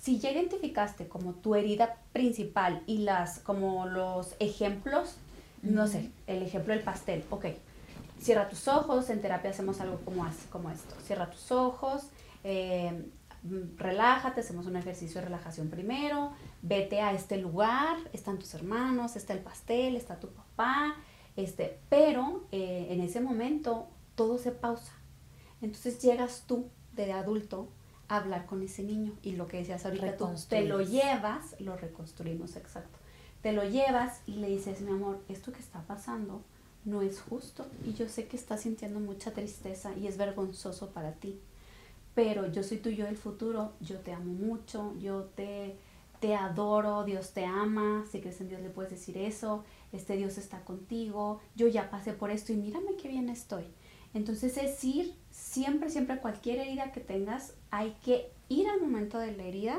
si 0.00 0.20
ya 0.20 0.30
identificaste 0.30 1.08
como 1.08 1.32
tu 1.32 1.56
herida 1.56 1.96
principal 2.12 2.84
y 2.86 2.98
las 2.98 3.40
como 3.40 3.86
los 3.86 4.36
ejemplos, 4.38 5.16
no 5.62 5.88
sé, 5.88 6.12
el 6.28 6.44
ejemplo 6.44 6.74
del 6.74 6.84
pastel, 6.84 7.24
ok, 7.28 7.46
cierra 8.20 8.48
tus 8.48 8.68
ojos, 8.68 9.10
en 9.10 9.20
terapia 9.20 9.50
hacemos 9.50 9.80
algo 9.80 9.98
como, 10.04 10.24
como 10.52 10.70
esto, 10.70 10.94
cierra 11.04 11.28
tus 11.28 11.50
ojos, 11.50 12.04
eh, 12.44 13.10
relájate, 13.76 14.40
hacemos 14.40 14.66
un 14.66 14.76
ejercicio 14.76 15.20
de 15.20 15.26
relajación 15.26 15.68
primero, 15.68 16.32
vete 16.62 17.00
a 17.00 17.12
este 17.12 17.36
lugar, 17.38 17.96
están 18.12 18.38
tus 18.38 18.54
hermanos, 18.54 19.16
está 19.16 19.32
el 19.32 19.40
pastel, 19.40 19.96
está 19.96 20.20
tu 20.20 20.28
papá, 20.28 20.96
este, 21.36 21.78
pero 21.88 22.44
eh, 22.52 22.88
en 22.90 23.00
ese 23.00 23.20
momento 23.20 23.88
todo 24.14 24.38
se 24.38 24.52
pausa. 24.52 24.92
Entonces 25.60 26.00
llegas 26.00 26.44
tú 26.46 26.68
de 26.94 27.12
adulto 27.12 27.68
a 28.08 28.16
hablar 28.18 28.46
con 28.46 28.62
ese 28.62 28.82
niño 28.82 29.14
y 29.22 29.32
lo 29.32 29.48
que 29.48 29.58
decías 29.58 29.84
ahorita 29.84 30.16
tú 30.16 30.28
te 30.48 30.64
lo 30.64 30.80
llevas, 30.82 31.56
lo 31.60 31.76
reconstruimos, 31.76 32.56
exacto. 32.56 32.98
Te 33.40 33.52
lo 33.52 33.64
llevas 33.64 34.20
y 34.26 34.36
le 34.36 34.48
dices, 34.48 34.82
mi 34.82 34.92
amor, 34.92 35.20
esto 35.28 35.52
que 35.52 35.58
está 35.58 35.82
pasando 35.82 36.42
no 36.84 37.02
es 37.02 37.20
justo 37.20 37.66
y 37.84 37.94
yo 37.94 38.08
sé 38.08 38.26
que 38.26 38.36
estás 38.36 38.60
sintiendo 38.60 39.00
mucha 39.00 39.32
tristeza 39.32 39.92
y 39.96 40.06
es 40.06 40.16
vergonzoso 40.16 40.90
para 40.90 41.12
ti, 41.12 41.40
pero 42.14 42.50
yo 42.50 42.62
soy 42.62 42.78
tuyo 42.78 43.06
del 43.06 43.16
futuro, 43.16 43.72
yo 43.80 43.98
te 44.00 44.12
amo 44.12 44.32
mucho, 44.32 44.94
yo 44.98 45.24
te, 45.34 45.76
te 46.20 46.34
adoro, 46.34 47.04
Dios 47.04 47.32
te 47.32 47.44
ama, 47.44 48.04
si 48.10 48.20
crees 48.20 48.40
en 48.40 48.48
Dios 48.48 48.60
le 48.60 48.70
puedes 48.70 48.90
decir 48.90 49.16
eso, 49.16 49.64
este 49.92 50.16
Dios 50.16 50.38
está 50.38 50.64
contigo, 50.64 51.40
yo 51.54 51.68
ya 51.68 51.90
pasé 51.90 52.12
por 52.12 52.30
esto 52.30 52.52
y 52.52 52.56
mírame 52.56 52.96
qué 52.96 53.08
bien 53.08 53.28
estoy. 53.28 53.64
Entonces 54.14 54.58
es 54.58 54.82
ir 54.84 55.14
siempre, 55.30 55.88
siempre 55.88 56.18
cualquier 56.18 56.58
herida 56.58 56.92
que 56.92 57.00
tengas, 57.00 57.54
hay 57.70 57.96
que 58.04 58.30
ir 58.48 58.68
al 58.68 58.80
momento 58.80 59.18
de 59.18 59.32
la 59.32 59.44
herida, 59.44 59.78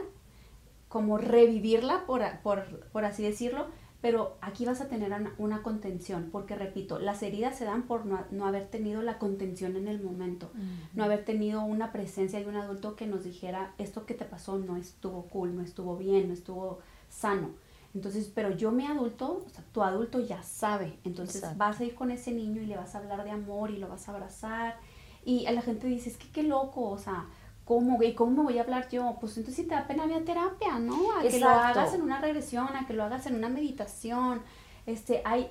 como 0.89 1.17
revivirla, 1.17 2.05
por, 2.05 2.23
por, 2.41 2.87
por 2.89 3.05
así 3.05 3.23
decirlo, 3.23 3.67
pero 4.03 4.35
aquí 4.41 4.65
vas 4.65 4.81
a 4.81 4.89
tener 4.89 5.13
una, 5.37 5.63
contención, 5.63 6.27
porque 6.29 6.57
repito, 6.57 6.99
las 6.99 7.23
heridas 7.23 7.57
se 7.57 7.63
dan 7.63 7.83
por 7.83 8.05
no, 8.05 8.45
haber 8.45 8.67
tenido 8.67 9.01
la 9.01 9.17
contención 9.17 9.77
en 9.77 9.87
el 9.87 10.03
momento, 10.03 10.51
no 10.93 11.05
haber 11.05 11.23
tenido 11.23 11.63
una 11.63 11.93
presencia 11.93 12.37
de 12.41 12.45
un 12.45 12.57
adulto 12.57 12.97
que 12.97 13.07
nos 13.07 13.23
dijera, 13.23 13.73
esto 13.77 14.05
que 14.05 14.13
te 14.13 14.25
pasó 14.25 14.57
no 14.57 14.75
estuvo 14.75 15.27
cool, 15.27 15.55
no 15.55 15.61
estuvo 15.61 15.95
bien, 15.95 16.27
no 16.27 16.33
estuvo 16.33 16.79
sano. 17.07 17.51
Entonces, 17.95 18.29
pero 18.35 18.51
yo 18.51 18.73
mi 18.73 18.85
adulto, 18.85 19.45
o 19.45 19.49
sea, 19.49 19.63
tu 19.71 19.81
adulto 19.81 20.19
ya 20.19 20.43
sabe, 20.43 20.99
entonces 21.05 21.41
vas 21.55 21.79
a 21.79 21.85
ir 21.85 21.95
con 21.95 22.11
ese 22.11 22.33
niño 22.33 22.61
y 22.61 22.65
le 22.65 22.75
vas 22.75 22.95
a 22.95 22.97
hablar 22.97 23.23
de 23.23 23.31
amor 23.31 23.71
y 23.71 23.77
lo 23.77 23.87
vas 23.87 24.09
a 24.09 24.11
abrazar. 24.11 24.79
Y 25.23 25.45
a 25.45 25.53
la 25.53 25.61
gente 25.61 25.87
dice, 25.87 26.09
es 26.09 26.17
que 26.17 26.27
qué 26.29 26.43
loco, 26.43 26.89
o 26.89 26.97
sea, 26.97 27.27
¿Cómo, 27.65 27.95
güey? 27.95 28.13
¿Cómo 28.13 28.31
me 28.31 28.43
voy 28.43 28.57
a 28.57 28.63
hablar 28.63 28.89
yo? 28.89 29.17
Pues 29.21 29.37
entonces 29.37 29.63
si 29.63 29.69
te 29.69 29.75
da 29.75 29.87
pena, 29.87 30.05
vía 30.05 30.23
terapia, 30.25 30.79
¿no? 30.79 31.17
A 31.17 31.21
que 31.21 31.39
lo 31.39 31.47
hagas 31.47 31.93
en 31.93 32.01
una 32.01 32.19
regresión, 32.19 32.75
a 32.75 32.85
que 32.85 32.93
lo 32.93 33.03
hagas 33.03 33.25
en 33.25 33.35
una 33.35 33.47
meditación. 33.47 34.41
Este, 34.85 35.21
hay, 35.23 35.49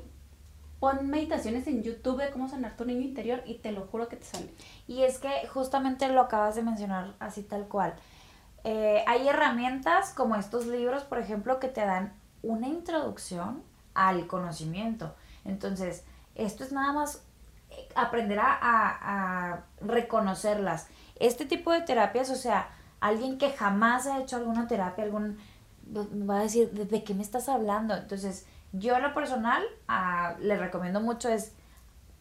pon 0.79 1.09
meditaciones 1.09 1.67
en 1.67 1.83
YouTube 1.83 2.23
de 2.23 2.31
cómo 2.31 2.49
sanar 2.49 2.77
tu 2.77 2.85
niño 2.85 3.01
interior 3.01 3.43
y 3.47 3.55
te 3.55 3.73
lo 3.73 3.87
juro 3.87 4.09
que 4.09 4.17
te 4.17 4.25
sale. 4.25 4.53
Y 4.87 5.05
es 5.05 5.19
que 5.19 5.47
justamente 5.49 6.07
lo 6.09 6.21
acabas 6.21 6.55
de 6.55 6.63
mencionar 6.63 7.15
así 7.19 7.43
tal 7.43 7.67
cual. 7.67 7.95
Eh, 8.65 9.03
hay 9.07 9.27
herramientas 9.27 10.13
como 10.13 10.37
estos 10.37 10.67
libros, 10.67 11.05
por 11.05 11.19
ejemplo, 11.19 11.59
que 11.61 11.69
te 11.69 11.81
dan 11.81 12.13
una 12.43 12.69
introducción 12.69 13.63
al 13.95 14.27
conocimiento. 14.27 15.15
Entonces, 15.47 16.05
esto 16.35 16.63
es 16.63 16.73
nada 16.73 16.93
más 16.93 17.23
eh, 17.71 17.89
aprender 17.95 18.39
a, 18.39 18.59
a 18.61 19.65
reconocerlas 19.81 20.89
este 21.17 21.47
tipo 21.47 21.73
de 21.73 21.83
terapias, 21.83 22.31
o 22.31 22.35
sea, 22.35 22.69
alguien 23.01 23.39
que 23.39 23.51
jamás 23.51 24.07
ha 24.07 24.21
hecho 24.21 24.37
alguna 24.37 24.67
terapia, 24.67 25.05
algún 25.05 25.39
va 25.95 26.39
a 26.39 26.43
decir, 26.43 26.71
¿de 26.71 27.05
qué 27.05 27.15
me 27.15 27.23
estás 27.23 27.49
hablando? 27.49 27.97
Entonces, 27.97 28.47
yo 28.73 28.97
en 28.97 29.03
lo 29.03 29.15
personal 29.15 29.63
ah, 29.89 30.37
le 30.41 30.57
recomiendo 30.57 31.01
mucho 31.01 31.29
es 31.29 31.53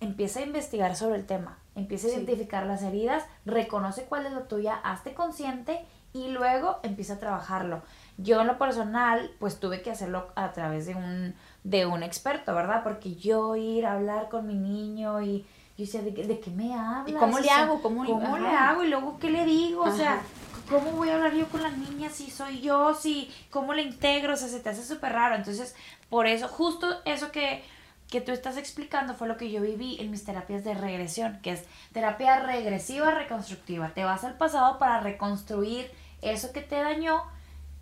empieza 0.01 0.39
a 0.39 0.43
investigar 0.43 0.95
sobre 0.95 1.15
el 1.15 1.25
tema, 1.25 1.59
empieza 1.75 2.07
a 2.07 2.11
identificar 2.11 2.65
las 2.65 2.81
heridas, 2.81 3.23
reconoce 3.45 4.05
cuál 4.05 4.25
es 4.25 4.33
la 4.33 4.47
tuya, 4.47 4.75
hazte 4.83 5.13
consciente 5.13 5.85
y 6.11 6.29
luego 6.29 6.79
empieza 6.83 7.13
a 7.13 7.19
trabajarlo. 7.19 7.83
Yo 8.17 8.41
en 8.41 8.47
lo 8.47 8.57
personal, 8.57 9.31
pues 9.39 9.59
tuve 9.59 9.81
que 9.81 9.91
hacerlo 9.91 10.31
a 10.35 10.51
través 10.53 10.87
de 10.87 10.95
un, 10.95 11.35
de 11.63 11.85
un 11.85 12.03
experto, 12.03 12.53
¿verdad? 12.53 12.83
Porque 12.83 13.15
yo 13.15 13.55
ir 13.55 13.85
a 13.85 13.93
hablar 13.93 14.27
con 14.29 14.47
mi 14.47 14.55
niño 14.55 15.21
y 15.21 15.45
yo 15.81 15.99
decía, 15.99 16.01
¿de, 16.01 16.27
de 16.27 16.39
qué 16.39 16.51
me 16.51 16.73
hablas? 16.73 17.09
¿Y 17.09 17.13
cómo 17.13 17.39
le 17.39 17.49
hago? 17.49 17.81
¿Cómo, 17.81 18.05
¿cómo 18.05 18.37
le 18.37 18.47
hago? 18.47 18.83
Y 18.83 18.87
luego, 18.87 19.17
¿qué 19.19 19.29
le 19.29 19.45
digo? 19.45 19.83
O 19.83 19.91
sea, 19.91 20.21
¿cómo 20.69 20.91
voy 20.91 21.09
a 21.09 21.15
hablar 21.15 21.33
yo 21.33 21.47
con 21.49 21.63
las 21.63 21.75
niñas 21.75 22.13
si 22.13 22.29
soy 22.29 22.61
yo? 22.61 22.93
Si, 22.93 23.31
¿Cómo 23.49 23.73
le 23.73 23.81
integro? 23.81 24.33
O 24.33 24.37
sea, 24.37 24.47
se 24.47 24.59
te 24.59 24.69
hace 24.69 24.83
súper 24.83 25.13
raro. 25.13 25.35
Entonces, 25.35 25.75
por 26.09 26.27
eso, 26.27 26.47
justo 26.47 26.87
eso 27.05 27.31
que, 27.31 27.63
que 28.09 28.21
tú 28.21 28.31
estás 28.31 28.57
explicando 28.57 29.15
fue 29.15 29.27
lo 29.27 29.37
que 29.37 29.49
yo 29.49 29.61
viví 29.61 29.97
en 29.99 30.11
mis 30.11 30.23
terapias 30.23 30.63
de 30.63 30.73
regresión, 30.75 31.39
que 31.41 31.53
es 31.53 31.63
terapia 31.93 32.41
regresiva 32.41 33.11
reconstructiva. 33.11 33.89
Te 33.93 34.03
vas 34.03 34.23
al 34.23 34.37
pasado 34.37 34.77
para 34.77 34.99
reconstruir 34.99 35.89
eso 36.21 36.51
que 36.51 36.61
te 36.61 36.75
dañó 36.75 37.23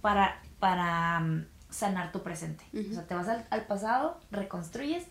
para, 0.01 0.41
para 0.59 1.19
mm, 1.19 1.47
sanar 1.69 2.13
tu 2.13 2.23
presente. 2.23 2.63
O 2.73 2.93
sea, 2.93 3.05
te 3.05 3.15
vas 3.15 3.27
al, 3.27 3.45
al 3.49 3.65
pasado, 3.65 4.19
reconstruyes 4.31 5.05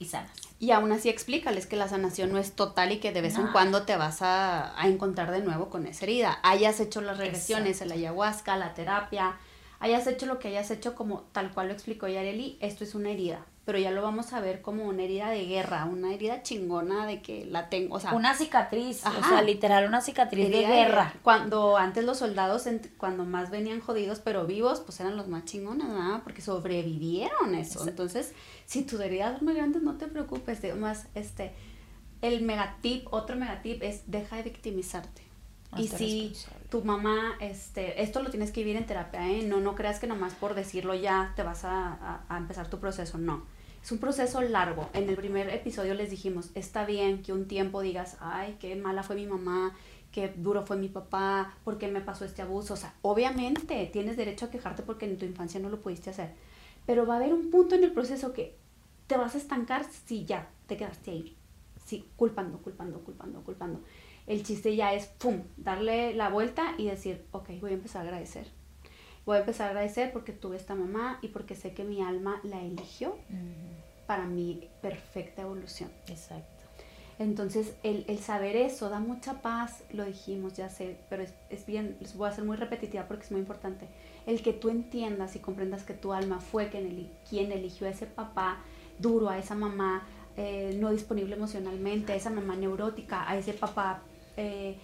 y 0.00 0.06
sanas. 0.06 0.32
Y 0.58 0.72
aún 0.72 0.90
así 0.90 1.08
explícales 1.08 1.66
que 1.66 1.76
la 1.76 1.88
sanación 1.88 2.32
no 2.32 2.38
es 2.38 2.52
total 2.52 2.90
y 2.90 2.98
que 2.98 3.12
de 3.12 3.22
vez 3.22 3.36
en 3.36 3.46
cuando 3.48 3.84
te 3.84 3.96
vas 3.96 4.22
a, 4.22 4.74
encontrar 4.82 5.30
de 5.30 5.40
nuevo 5.40 5.70
con 5.70 5.86
esa 5.86 6.04
herida. 6.04 6.40
Hayas 6.42 6.80
hecho 6.80 7.00
las 7.00 7.18
regresiones, 7.18 7.80
el 7.80 7.92
ayahuasca, 7.92 8.56
la 8.56 8.74
terapia, 8.74 9.36
hayas 9.78 10.06
hecho 10.08 10.26
lo 10.26 10.38
que 10.38 10.48
hayas 10.48 10.70
hecho 10.72 10.94
como 10.94 11.22
tal 11.32 11.52
cual 11.52 11.68
lo 11.68 11.72
explicó 11.72 12.08
Yareli, 12.08 12.58
esto 12.60 12.82
es 12.82 12.94
una 12.94 13.10
herida 13.10 13.46
pero 13.70 13.78
ya 13.78 13.92
lo 13.92 14.02
vamos 14.02 14.32
a 14.32 14.40
ver 14.40 14.62
como 14.62 14.82
una 14.82 15.04
herida 15.04 15.30
de 15.30 15.44
guerra, 15.44 15.84
una 15.84 16.12
herida 16.12 16.42
chingona 16.42 17.06
de 17.06 17.22
que 17.22 17.44
la 17.44 17.68
tengo, 17.68 17.94
o 17.94 18.00
sea, 18.00 18.14
una 18.14 18.34
cicatriz, 18.34 19.06
o 19.06 19.28
sea, 19.28 19.42
literal 19.42 19.86
una 19.86 20.00
cicatriz 20.00 20.50
de 20.50 20.66
guerra. 20.66 21.14
Cuando 21.22 21.76
antes 21.76 22.04
los 22.04 22.18
soldados, 22.18 22.64
cuando 22.98 23.24
más 23.24 23.52
venían 23.52 23.78
jodidos 23.78 24.18
pero 24.18 24.44
vivos, 24.44 24.80
pues 24.80 24.98
eran 24.98 25.16
los 25.16 25.28
más 25.28 25.44
chingones, 25.44 25.86
¿verdad? 25.86 26.20
Porque 26.24 26.42
sobrevivieron 26.42 27.54
eso. 27.54 27.86
Entonces, 27.86 28.32
si 28.66 28.82
tu 28.82 29.00
herida 29.00 29.36
es 29.36 29.40
muy 29.40 29.54
grande, 29.54 29.78
no 29.80 29.96
te 29.98 30.08
preocupes, 30.08 30.58
más, 30.74 31.06
este, 31.14 31.52
el 32.22 32.42
megatip, 32.42 33.06
otro 33.12 33.36
megatip 33.36 33.84
es 33.84 34.02
deja 34.10 34.34
de 34.34 34.42
victimizarte. 34.42 35.22
y 35.76 35.86
si 35.86 36.32
tu 36.70 36.82
mamá, 36.82 37.36
este, 37.38 38.02
esto 38.02 38.20
lo 38.20 38.30
tienes 38.30 38.50
que 38.50 38.64
vivir 38.64 38.78
en 38.78 38.86
terapia, 38.86 39.30
¿eh? 39.30 39.44
No, 39.44 39.60
no 39.60 39.76
creas 39.76 40.00
que 40.00 40.08
nomás 40.08 40.34
por 40.34 40.54
decirlo 40.54 40.92
ya 40.96 41.34
te 41.36 41.44
vas 41.44 41.64
a, 41.64 42.24
a 42.28 42.36
empezar 42.36 42.68
tu 42.68 42.80
proceso, 42.80 43.16
no 43.16 43.59
es 43.82 43.92
un 43.92 43.98
proceso 43.98 44.40
largo. 44.42 44.90
En 44.92 45.08
el 45.08 45.16
primer 45.16 45.48
episodio 45.50 45.94
les 45.94 46.10
dijimos, 46.10 46.50
está 46.54 46.84
bien 46.84 47.22
que 47.22 47.32
un 47.32 47.46
tiempo 47.46 47.80
digas, 47.80 48.16
ay, 48.20 48.56
qué 48.60 48.76
mala 48.76 49.02
fue 49.02 49.16
mi 49.16 49.26
mamá, 49.26 49.74
qué 50.12 50.32
duro 50.36 50.66
fue 50.66 50.76
mi 50.76 50.88
papá, 50.88 51.54
por 51.64 51.78
qué 51.78 51.88
me 51.88 52.00
pasó 52.00 52.24
este 52.24 52.42
abuso. 52.42 52.74
O 52.74 52.76
sea, 52.76 52.94
obviamente 53.02 53.88
tienes 53.92 54.16
derecho 54.16 54.46
a 54.46 54.50
quejarte 54.50 54.82
porque 54.82 55.06
en 55.06 55.18
tu 55.18 55.24
infancia 55.24 55.60
no 55.60 55.70
lo 55.70 55.80
pudiste 55.80 56.10
hacer. 56.10 56.34
Pero 56.86 57.06
va 57.06 57.14
a 57.14 57.16
haber 57.18 57.32
un 57.32 57.50
punto 57.50 57.74
en 57.74 57.84
el 57.84 57.92
proceso 57.92 58.32
que 58.32 58.56
te 59.06 59.16
vas 59.16 59.34
a 59.34 59.38
estancar 59.38 59.84
si 60.06 60.24
ya 60.24 60.48
te 60.66 60.76
quedaste 60.76 61.10
ahí. 61.10 61.36
Sí, 61.84 62.06
culpando, 62.16 62.58
culpando, 62.58 63.00
culpando, 63.00 63.42
culpando. 63.42 63.80
El 64.26 64.44
chiste 64.44 64.76
ya 64.76 64.92
es, 64.92 65.06
¡pum!, 65.06 65.42
darle 65.56 66.14
la 66.14 66.28
vuelta 66.28 66.74
y 66.78 66.86
decir, 66.86 67.24
ok, 67.32 67.48
voy 67.60 67.72
a 67.72 67.74
empezar 67.74 68.02
a 68.02 68.08
agradecer 68.08 68.59
voy 69.24 69.36
a 69.36 69.40
empezar 69.40 69.68
a 69.68 69.70
agradecer 69.70 70.12
porque 70.12 70.32
tuve 70.32 70.56
esta 70.56 70.74
mamá 70.74 71.18
y 71.22 71.28
porque 71.28 71.54
sé 71.54 71.72
que 71.72 71.84
mi 71.84 72.02
alma 72.02 72.40
la 72.44 72.62
eligió 72.62 73.16
para 74.06 74.26
mi 74.26 74.68
perfecta 74.82 75.42
evolución. 75.42 75.90
Exacto. 76.08 76.60
Entonces, 77.18 77.74
el, 77.82 78.04
el, 78.08 78.18
saber 78.18 78.56
eso 78.56 78.88
da 78.88 78.98
mucha 78.98 79.42
paz, 79.42 79.84
lo 79.92 80.06
dijimos, 80.06 80.54
ya 80.54 80.70
sé, 80.70 80.96
pero 81.10 81.22
es, 81.22 81.34
es, 81.50 81.66
bien, 81.66 81.98
les 82.00 82.16
voy 82.16 82.26
a 82.26 82.30
hacer 82.30 82.44
muy 82.44 82.56
repetitiva 82.56 83.04
porque 83.06 83.24
es 83.24 83.30
muy 83.30 83.40
importante. 83.40 83.86
El 84.26 84.40
que 84.40 84.54
tú 84.54 84.70
entiendas 84.70 85.36
y 85.36 85.38
comprendas 85.38 85.82
que 85.82 85.92
tu 85.92 86.14
alma 86.14 86.40
fue 86.40 86.70
quien, 86.70 87.10
quien 87.28 87.52
eligió 87.52 87.86
a 87.86 87.90
ese 87.90 88.06
papá 88.06 88.60
duro, 88.98 89.28
a 89.28 89.38
esa 89.38 89.54
mamá 89.54 90.06
eh, 90.38 90.74
no 90.80 90.90
disponible 90.90 91.34
emocionalmente, 91.34 92.14
a 92.14 92.16
esa 92.16 92.30
mamá 92.30 92.56
neurótica, 92.56 93.28
a 93.28 93.36
ese 93.36 93.52
papá 93.52 94.00
eh, 94.38 94.78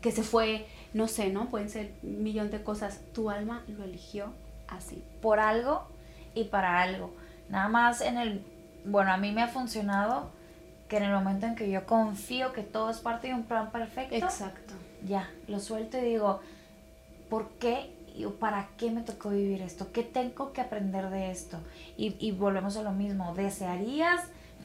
que 0.00 0.10
se 0.10 0.22
fue, 0.22 0.66
no 0.94 1.08
sé, 1.08 1.28
¿no? 1.28 1.50
Pueden 1.50 1.68
ser 1.68 1.92
un 2.02 2.22
millón 2.22 2.50
de 2.50 2.62
cosas. 2.62 3.00
Tu 3.12 3.28
alma 3.28 3.62
lo 3.68 3.84
eligió 3.84 4.32
así. 4.68 5.04
Por 5.20 5.40
algo 5.40 5.86
y 6.34 6.44
para 6.44 6.80
algo. 6.80 7.12
Nada 7.50 7.68
más 7.68 8.00
en 8.00 8.16
el, 8.16 8.44
bueno, 8.86 9.12
a 9.12 9.16
mí 9.18 9.32
me 9.32 9.42
ha 9.42 9.48
funcionado 9.48 10.30
que 10.88 10.96
en 10.96 11.02
el 11.02 11.12
momento 11.12 11.46
en 11.46 11.56
que 11.56 11.70
yo 11.70 11.84
confío 11.84 12.52
que 12.52 12.62
todo 12.62 12.90
es 12.90 12.98
parte 12.98 13.28
de 13.28 13.34
un 13.34 13.42
plan 13.42 13.70
perfecto. 13.70 14.14
Exacto. 14.14 14.74
Ya, 15.06 15.28
lo 15.48 15.60
suelto 15.60 15.98
y 15.98 16.02
digo, 16.02 16.40
¿por 17.28 17.50
qué 17.58 17.92
y 18.16 18.24
para 18.26 18.68
qué 18.78 18.90
me 18.90 19.02
tocó 19.02 19.30
vivir 19.30 19.60
esto? 19.62 19.90
¿Qué 19.92 20.04
tengo 20.04 20.52
que 20.52 20.60
aprender 20.60 21.10
de 21.10 21.30
esto? 21.30 21.58
Y, 21.96 22.16
y 22.24 22.30
volvemos 22.30 22.76
a 22.76 22.82
lo 22.82 22.92
mismo, 22.92 23.34
¿desearías 23.34 24.22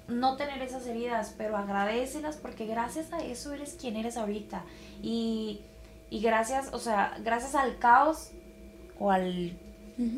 no 0.08 0.38
tener 0.38 0.62
esas 0.62 0.86
heridas, 0.88 1.34
pero 1.38 1.58
agradecelas 1.58 2.38
porque 2.38 2.66
gracias 2.66 3.14
a 3.14 3.20
eso 3.20 3.54
eres 3.54 3.78
quien 3.80 3.96
eres 3.96 4.18
ahorita. 4.18 4.64
Y, 5.02 5.62
gracias, 6.12 6.74
o 6.74 6.80
sea, 6.80 7.16
gracias 7.24 7.56
al 7.56 7.78
caos 7.78 8.32
o 9.00 9.12
al... 9.12 9.58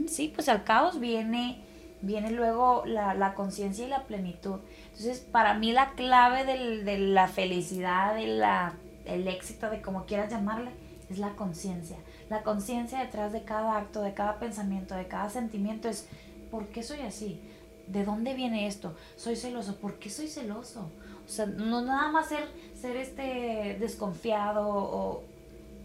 Sí, 0.08 0.32
pues 0.34 0.48
al 0.48 0.64
caos 0.64 1.00
viene, 1.00 1.60
viene 2.02 2.30
luego 2.30 2.84
la, 2.86 3.34
conciencia 3.34 3.86
y 3.86 3.89
la 3.89 4.04
plenitud. 4.04 4.60
Entonces, 4.92 5.20
para 5.20 5.56
mí 5.56 5.72
la 5.72 5.94
clave 5.94 6.46
del, 6.46 6.86
de 6.86 7.00
la 7.00 7.28
felicidad, 7.28 8.14
de 8.14 8.28
la, 8.28 8.76
el 9.06 9.28
éxito, 9.28 9.72
de 9.72 9.82
como 9.82 10.06
quieras 10.06 10.30
llamarle, 10.30 10.70
es 11.10 11.18
la 11.18 11.32
conciencia. 11.32 11.98
La 12.30 12.44
conciencia 12.44 13.00
detrás 13.00 13.34
de 13.34 13.44
cada 13.44 13.76
acto, 13.76 14.04
de 14.04 14.14
cada 14.14 14.39
pensamiento, 14.39 14.96
de 14.96 15.08
cada 15.08 15.30
sentimiento 15.30 15.89
es, 15.89 16.08
¿por 16.52 16.68
qué 16.68 16.84
soy 16.84 17.00
así? 17.00 17.42
¿De 17.88 18.06
dónde 18.06 18.36
viene 18.36 18.68
esto? 18.68 18.96
Soy 19.18 19.36
celoso. 19.36 19.78
¿Por 19.78 19.98
qué 19.98 20.10
soy 20.10 20.28
celoso? 20.28 20.92
O 21.26 21.30
sea, 21.30 21.48
no 21.48 21.82
nada 21.82 22.12
más 22.12 22.30
ser, 22.30 22.48
ser 22.80 22.98
este 22.98 23.78
desconfiado 23.80 24.68
o 24.70 25.24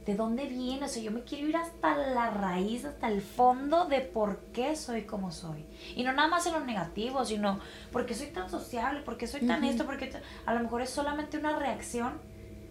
de 0.06 0.14
dónde 0.14 0.46
viene. 0.46 0.86
O 0.86 0.88
sea, 0.88 1.02
yo 1.02 1.10
me 1.10 1.22
quiero 1.22 1.48
ir 1.48 1.56
hasta 1.56 1.96
la 1.96 2.30
raíz, 2.30 2.84
hasta 2.84 3.08
el 3.08 3.20
fondo 3.20 3.86
de 3.86 4.00
por 4.00 4.38
qué 4.52 4.76
soy 4.76 5.02
como 5.02 5.32
soy. 5.32 5.66
Y 5.94 6.04
no 6.04 6.12
nada 6.12 6.28
más 6.28 6.46
en 6.46 6.54
lo 6.54 6.60
negativo, 6.60 7.24
sino 7.24 7.58
por 7.92 8.06
qué 8.06 8.14
soy 8.14 8.28
tan 8.28 8.48
sociable, 8.48 9.00
por 9.00 9.18
qué 9.18 9.26
soy 9.26 9.46
tan 9.46 9.64
esto, 9.64 9.84
porque 9.84 10.10
a 10.46 10.54
lo 10.54 10.60
mejor 10.60 10.82
es 10.82 10.90
solamente 10.90 11.36
una 11.38 11.58
reacción. 11.58 12.14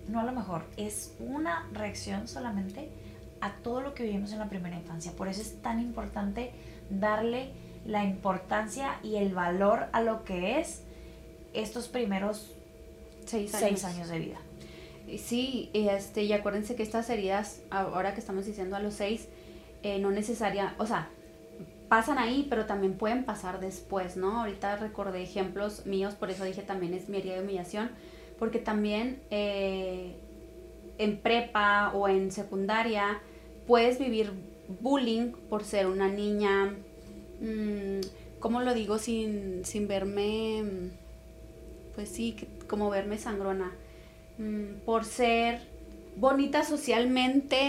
No 0.08 0.20
a 0.20 0.24
lo 0.24 0.32
mejor, 0.32 0.66
es 0.78 1.16
una 1.20 1.68
reacción 1.74 2.28
solamente 2.28 2.92
a 3.42 3.52
todo 3.58 3.82
lo 3.82 3.94
que 3.94 4.04
vivimos 4.04 4.32
en 4.32 4.40
la 4.40 4.50
primera 4.50 4.78
infancia. 4.78 5.12
Por 5.12 5.28
eso 5.28 5.42
es 5.42 5.62
tan 5.62 5.80
importante 5.80 6.54
darle 6.90 7.52
la 7.86 8.04
importancia 8.04 9.00
y 9.04 9.16
el 9.16 9.34
valor 9.34 9.88
a 9.92 10.02
lo 10.02 10.24
que 10.24 10.60
es 10.60 10.84
estos 11.54 11.88
primeros 11.88 12.56
seis 13.26 13.54
años, 13.56 14.10
de 14.10 14.20
vida. 14.20 14.38
Sí, 15.18 15.70
este, 15.74 16.24
y 16.24 16.34
acuérdense 16.34 16.76
que 16.76 16.84
estas 16.84 17.10
heridas, 17.10 17.62
ahora 17.70 18.14
que 18.14 18.20
estamos 18.20 18.46
diciendo 18.46 18.76
a 18.76 18.80
los 18.80 18.96
seis, 18.96 19.28
eh, 19.84 20.00
no 20.00 20.10
necesaria, 20.10 20.74
o 20.80 20.88
sea, 20.88 21.10
pasan 21.90 22.18
ahí, 22.18 22.48
pero 22.50 22.66
también 22.66 22.98
pueden 22.98 23.24
pasar 23.24 23.60
después, 23.60 24.18
¿no? 24.18 24.40
Ahorita 24.42 24.78
recordé 24.78 25.22
ejemplos 25.22 25.86
míos, 25.86 26.16
por 26.16 26.32
eso 26.32 26.44
dije 26.44 26.64
también 26.64 26.94
es 26.94 27.08
mi 27.08 27.18
herida 27.18 27.36
de 27.36 27.42
humillación, 27.42 27.92
porque 28.40 28.58
también 28.58 29.22
eh, 29.30 30.16
en 30.98 31.18
prepa 31.18 31.92
o 31.94 32.08
en 32.08 32.32
secundaria 32.32 33.22
puedes 33.68 34.00
vivir 34.00 34.32
bullying 34.82 35.34
por 35.50 35.64
ser 35.64 35.86
una 35.86 36.08
niña, 36.08 36.74
mmm, 37.40 38.02
¿cómo 38.40 38.62
lo 38.62 38.74
digo 38.74 38.98
sin, 38.98 39.64
sin 39.66 39.88
verme, 39.88 40.64
pues 41.94 42.10
sí, 42.10 42.36
como 42.68 42.90
verme 42.90 43.20
sangrona? 43.20 43.72
Mm, 44.38 44.80
por 44.86 45.06
ser 45.06 45.62
bonita 46.18 46.64
socialmente, 46.64 47.62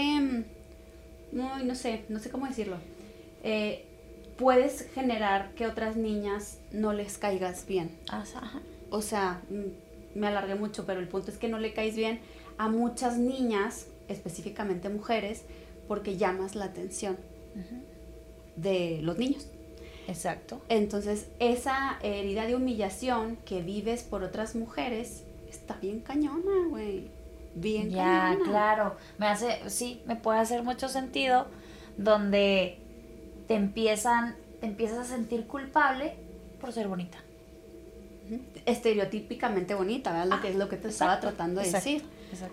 muy, 1.31 1.63
mm, 1.63 1.67
no 1.67 1.75
sé, 1.75 2.05
no 2.09 2.19
sé 2.19 2.29
cómo 2.29 2.47
decirlo. 2.47 2.77
Eh, 3.43 3.85
puedes 4.37 4.89
generar 4.93 5.53
que 5.55 5.65
otras 5.65 5.95
niñas 5.95 6.59
no 6.71 6.93
les 6.93 7.17
caigas 7.17 7.65
bien. 7.65 7.97
O 8.89 9.01
sea, 9.01 9.41
mm, 9.49 10.19
me 10.19 10.27
alargué 10.27 10.55
mucho, 10.55 10.85
pero 10.85 10.99
el 10.99 11.07
punto 11.07 11.31
es 11.31 11.37
que 11.37 11.47
no 11.47 11.59
le 11.59 11.73
caes 11.73 11.95
bien 11.95 12.19
a 12.57 12.69
muchas 12.69 13.17
niñas, 13.17 13.87
específicamente 14.07 14.89
mujeres, 14.89 15.43
porque 15.87 16.17
llamas 16.17 16.55
la 16.55 16.65
atención 16.65 17.17
de 18.55 18.99
los 19.01 19.17
niños. 19.17 19.47
Exacto. 20.07 20.61
Entonces, 20.69 21.27
esa 21.39 21.99
herida 22.01 22.45
de 22.45 22.55
humillación 22.55 23.37
que 23.45 23.61
vives 23.61 24.03
por 24.03 24.23
otras 24.23 24.55
mujeres 24.55 25.23
está 25.49 25.75
bien 25.75 25.99
cañona, 26.01 26.67
güey. 26.69 27.09
Bien 27.55 27.89
ya, 27.89 28.37
claro. 28.43 28.95
Me 29.17 29.27
hace, 29.27 29.67
sí, 29.69 30.01
me 30.05 30.15
puede 30.15 30.39
hacer 30.39 30.63
mucho 30.63 30.89
sentido 30.89 31.47
donde 31.97 32.77
te 33.47 33.55
empiezan, 33.55 34.35
te 34.59 34.67
empiezas 34.67 34.99
a 34.99 35.03
sentir 35.05 35.47
culpable 35.47 36.15
por 36.61 36.71
ser 36.71 36.87
bonita. 36.87 37.17
Estereotípicamente 38.65 39.73
bonita, 39.73 40.11
¿verdad? 40.11 40.27
lo 40.27 40.41
que 40.41 40.49
es 40.49 40.55
lo 40.55 40.69
que 40.69 40.77
te 40.77 40.89
estaba 40.89 41.19
tratando 41.19 41.61
de 41.61 41.71
decir. 41.71 42.03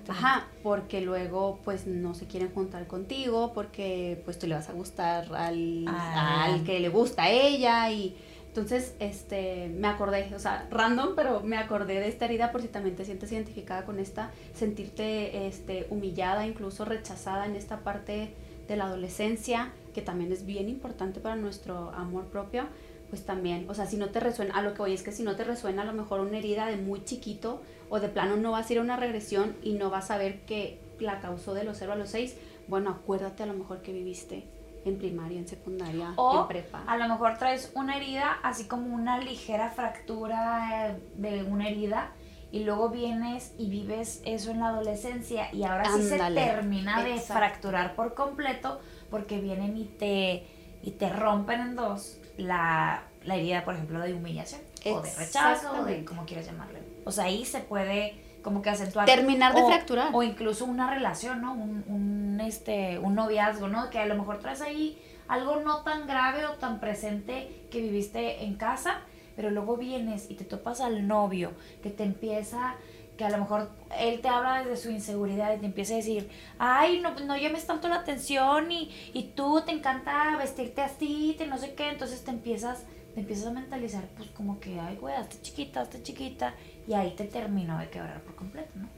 Ajá, 0.09 0.47
porque 0.63 1.01
luego 1.01 1.59
pues 1.65 1.87
no 1.87 2.15
se 2.15 2.27
quieren 2.27 2.53
juntar 2.55 2.87
contigo 2.87 3.53
porque 3.55 4.23
pues 4.25 4.39
tú 4.39 4.47
le 4.47 4.55
vas 4.55 4.69
a 4.69 4.73
gustar 4.73 5.35
al, 5.35 5.85
ah. 5.89 6.45
al 6.45 6.65
que 6.65 6.79
le 6.79 6.89
gusta 6.89 7.25
a 7.25 7.31
ella 7.31 7.91
y 7.91 8.17
entonces, 8.55 8.95
este, 9.01 9.69
me 9.75 9.89
acordé, 9.89 10.33
o 10.33 10.39
sea, 10.39 10.69
random, 10.71 11.17
pero 11.17 11.41
me 11.41 11.57
acordé 11.57 11.99
de 11.99 12.07
esta 12.07 12.27
herida 12.27 12.53
por 12.53 12.63
si 12.63 12.69
también 12.69 12.95
te 12.95 13.05
sientes 13.05 13.33
identificada 13.33 13.85
con 13.85 13.99
esta, 13.99 14.31
sentirte 14.55 15.49
este, 15.49 15.89
humillada, 15.91 16.47
incluso 16.47 16.85
rechazada 16.85 17.47
en 17.47 17.57
esta 17.57 17.81
parte 17.81 18.33
de 18.69 18.77
la 18.77 18.85
adolescencia, 18.85 19.73
que 19.93 20.03
también 20.03 20.31
es 20.31 20.47
bien 20.47 20.69
importante 20.69 21.19
para 21.19 21.35
nuestro 21.35 21.91
amor 21.97 22.27
propio, 22.27 22.69
pues 23.11 23.25
también, 23.25 23.69
o 23.69 23.75
sea, 23.75 23.87
si 23.87 23.97
no 23.97 24.11
te 24.11 24.21
resuena, 24.21 24.55
a 24.55 24.63
lo 24.63 24.73
que 24.73 24.83
voy 24.83 24.93
es 24.93 25.03
que 25.03 25.11
si 25.11 25.25
no 25.25 25.35
te 25.35 25.43
resuena 25.43 25.83
a 25.83 25.85
lo 25.85 25.93
mejor 25.93 26.21
una 26.21 26.39
herida 26.39 26.67
de 26.67 26.77
muy 26.77 27.03
chiquito 27.03 27.61
o 27.89 27.99
de 27.99 28.09
plano 28.09 28.37
no 28.37 28.53
vas 28.53 28.71
a 28.71 28.73
ir 28.73 28.79
a 28.79 28.83
una 28.83 28.97
regresión 28.97 29.57
y 29.65 29.73
no 29.73 29.91
vas 29.91 30.13
a 30.13 30.17
ver 30.17 30.43
que 30.43 30.79
la 31.01 31.19
causó 31.19 31.55
de 31.55 31.65
los 31.65 31.79
0 31.79 31.95
a 31.95 31.97
los 31.97 32.11
6, 32.11 32.37
bueno, 32.69 32.91
acuérdate 32.91 33.43
a 33.43 33.47
lo 33.47 33.55
mejor 33.55 33.83
que 33.83 33.93
viviste 33.93 34.45
en 34.85 34.99
primaria, 34.99 35.39
en 35.39 35.49
secundaria, 35.49 36.12
o 36.16 36.43
en 36.43 36.49
prepa. 36.49 36.82
A 36.87 36.97
lo 36.97 37.09
mejor 37.09 37.39
traes 37.39 37.72
una 37.74 37.97
herida, 37.97 38.39
así 38.43 38.66
como 38.66 38.95
una 38.95 39.18
ligera 39.18 39.70
fractura 39.70 40.91
eh, 40.91 41.01
de 41.16 41.43
una 41.43 41.68
herida, 41.68 42.12
y 42.53 42.64
luego 42.64 42.91
vienes 42.91 43.53
y 43.59 43.68
vives 43.68 44.22
eso 44.24 44.51
en 44.51 44.61
la 44.61 44.68
adolescencia, 44.68 45.53
y 45.53 45.64
ahora 45.64 45.85
sí 45.97 46.03
se 46.03 46.18
termina 46.18 47.03
de 47.03 47.18
fracturar 47.18 47.95
por 47.97 48.14
completo, 48.14 48.80
porque 49.11 49.41
vienen 49.41 49.76
y 49.76 49.85
te, 49.85 50.47
y 50.82 50.93
te 50.93 51.09
rompen 51.09 51.61
en 51.61 51.76
dos 51.76 52.18
la, 52.37 53.05
la 53.24 53.37
herida, 53.37 53.64
por 53.64 53.74
ejemplo, 53.74 54.01
de 54.01 54.14
humillación, 54.14 54.61
o 54.87 55.01
de 55.01 55.14
rechazo, 55.14 55.80
o 55.80 55.85
de 55.85 56.05
como 56.05 56.26
quieras 56.26 56.47
llamarle. 56.47 56.80
O 57.05 57.11
sea, 57.11 57.24
ahí 57.24 57.45
se 57.45 57.61
puede 57.61 58.24
como 58.45 58.63
que 58.63 58.71
acentuar. 58.71 59.07
Terminar 59.07 59.55
de 59.55 59.65
fracturar. 59.65 60.11
O 60.13 60.23
incluso 60.23 60.65
una 60.67 60.89
relación, 60.89 61.41
¿no? 61.41 61.55
Un, 61.55 61.83
un, 61.89 62.41
este, 62.41 63.01
un 63.01 63.17
noviazgo, 63.17 63.67
¿no? 63.67 63.91
Que 63.91 63.99
a 63.99 64.07
lo 64.07 64.15
mejor 64.15 64.39
traes 64.39 64.61
ahí 64.61 65.03
algo 65.27 65.57
no 65.57 65.83
tan 65.83 66.07
grave 66.07 66.47
o 66.47 66.53
tan 66.53 66.79
presente 66.79 67.67
que 67.71 67.81
viviste 67.81 68.45
en 68.45 68.55
casa, 68.55 69.01
pero 69.35 69.51
luego 69.51 69.77
vienes 69.77 70.31
y 70.31 70.35
te 70.35 70.45
topas 70.45 70.81
al 70.81 71.09
novio 71.09 71.53
que 71.83 71.91
te 71.91 72.05
empieza 72.05 72.77
que 73.17 73.25
a 73.25 73.31
lo 73.31 73.39
mejor 73.39 73.71
él 73.99 74.21
te 74.21 74.29
habla 74.29 74.59
desde 74.65 74.77
su 74.77 74.91
inseguridad 74.91 75.55
y 75.55 75.61
te 75.61 75.67
empieza 75.67 75.95
a 75.95 75.99
decir, 75.99 76.29
ay, 76.59 77.01
no, 77.01 77.15
no 77.21 77.37
llames 77.37 77.67
tanto 77.67 77.89
la 77.89 77.97
atención 77.97 78.71
y, 78.73 78.91
y 79.13 79.33
tú 79.37 79.63
te 79.65 79.73
encanta 79.73 80.37
vestirte 80.37 80.83
así, 80.83 81.35
te 81.39 81.47
no 81.47 81.57
sé 81.59 81.75
qué, 81.75 81.91
entonces 81.91 82.25
te 82.25 82.33
empiezas, 82.33 82.85
te 83.15 83.21
empiezas 83.21 83.47
a 83.47 83.53
mentalizar, 83.53 84.05
pues 84.17 84.31
como 84.31 84.59
que, 84.59 84.81
ay, 84.81 84.97
güey, 84.97 85.15
hazte 85.15 85.41
chiquita, 85.41 85.83
hazte 85.83 86.03
chiquita, 86.03 86.55
y 86.87 86.95
ahí 86.95 87.14
te 87.16 87.24
terminó 87.24 87.78
de 87.78 87.89
quebrar 87.89 88.20
por 88.22 88.35
completo, 88.35 88.70
¿no? 88.74 88.89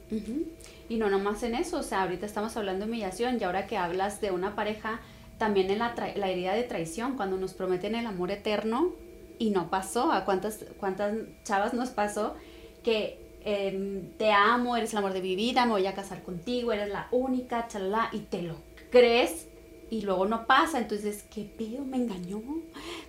Y 0.89 0.97
no 0.97 1.09
nomás 1.09 1.43
en 1.43 1.55
eso, 1.55 1.79
o 1.79 1.83
sea, 1.83 2.03
ahorita 2.03 2.25
estamos 2.25 2.55
hablando 2.57 2.85
de 2.85 2.91
humillación 2.91 3.37
y 3.39 3.43
ahora 3.43 3.67
que 3.67 3.77
hablas 3.77 4.21
de 4.21 4.31
una 4.31 4.55
pareja, 4.55 4.99
también 5.37 5.69
en 5.69 5.79
la, 5.79 5.93
la 6.15 6.29
herida 6.29 6.53
de 6.53 6.63
traición, 6.63 7.15
cuando 7.15 7.37
nos 7.37 7.53
prometen 7.53 7.95
el 7.95 8.07
amor 8.07 8.31
eterno 8.31 8.93
y 9.39 9.51
no 9.51 9.69
pasó, 9.69 10.11
a 10.11 10.25
cuántas, 10.25 10.65
cuántas 10.79 11.13
chavas 11.43 11.73
nos 11.73 11.89
pasó 11.89 12.35
que 12.83 13.19
em, 13.43 14.11
te 14.17 14.31
amo, 14.31 14.75
eres 14.75 14.91
el 14.93 14.99
amor 14.99 15.13
de 15.13 15.21
mi 15.21 15.35
vida, 15.35 15.65
me 15.65 15.73
voy 15.73 15.85
a 15.85 15.93
casar 15.93 16.23
contigo, 16.23 16.71
eres 16.71 16.89
la 16.89 17.07
única, 17.11 17.67
chalala, 17.67 18.09
y 18.11 18.19
te 18.19 18.41
lo 18.41 18.55
crees 18.91 19.46
y 19.89 20.01
luego 20.01 20.25
no 20.25 20.45
pasa, 20.45 20.79
entonces, 20.79 21.23
¿qué 21.33 21.43
pedo? 21.43 21.85
¿Me 21.85 21.97
engañó? 21.97 22.41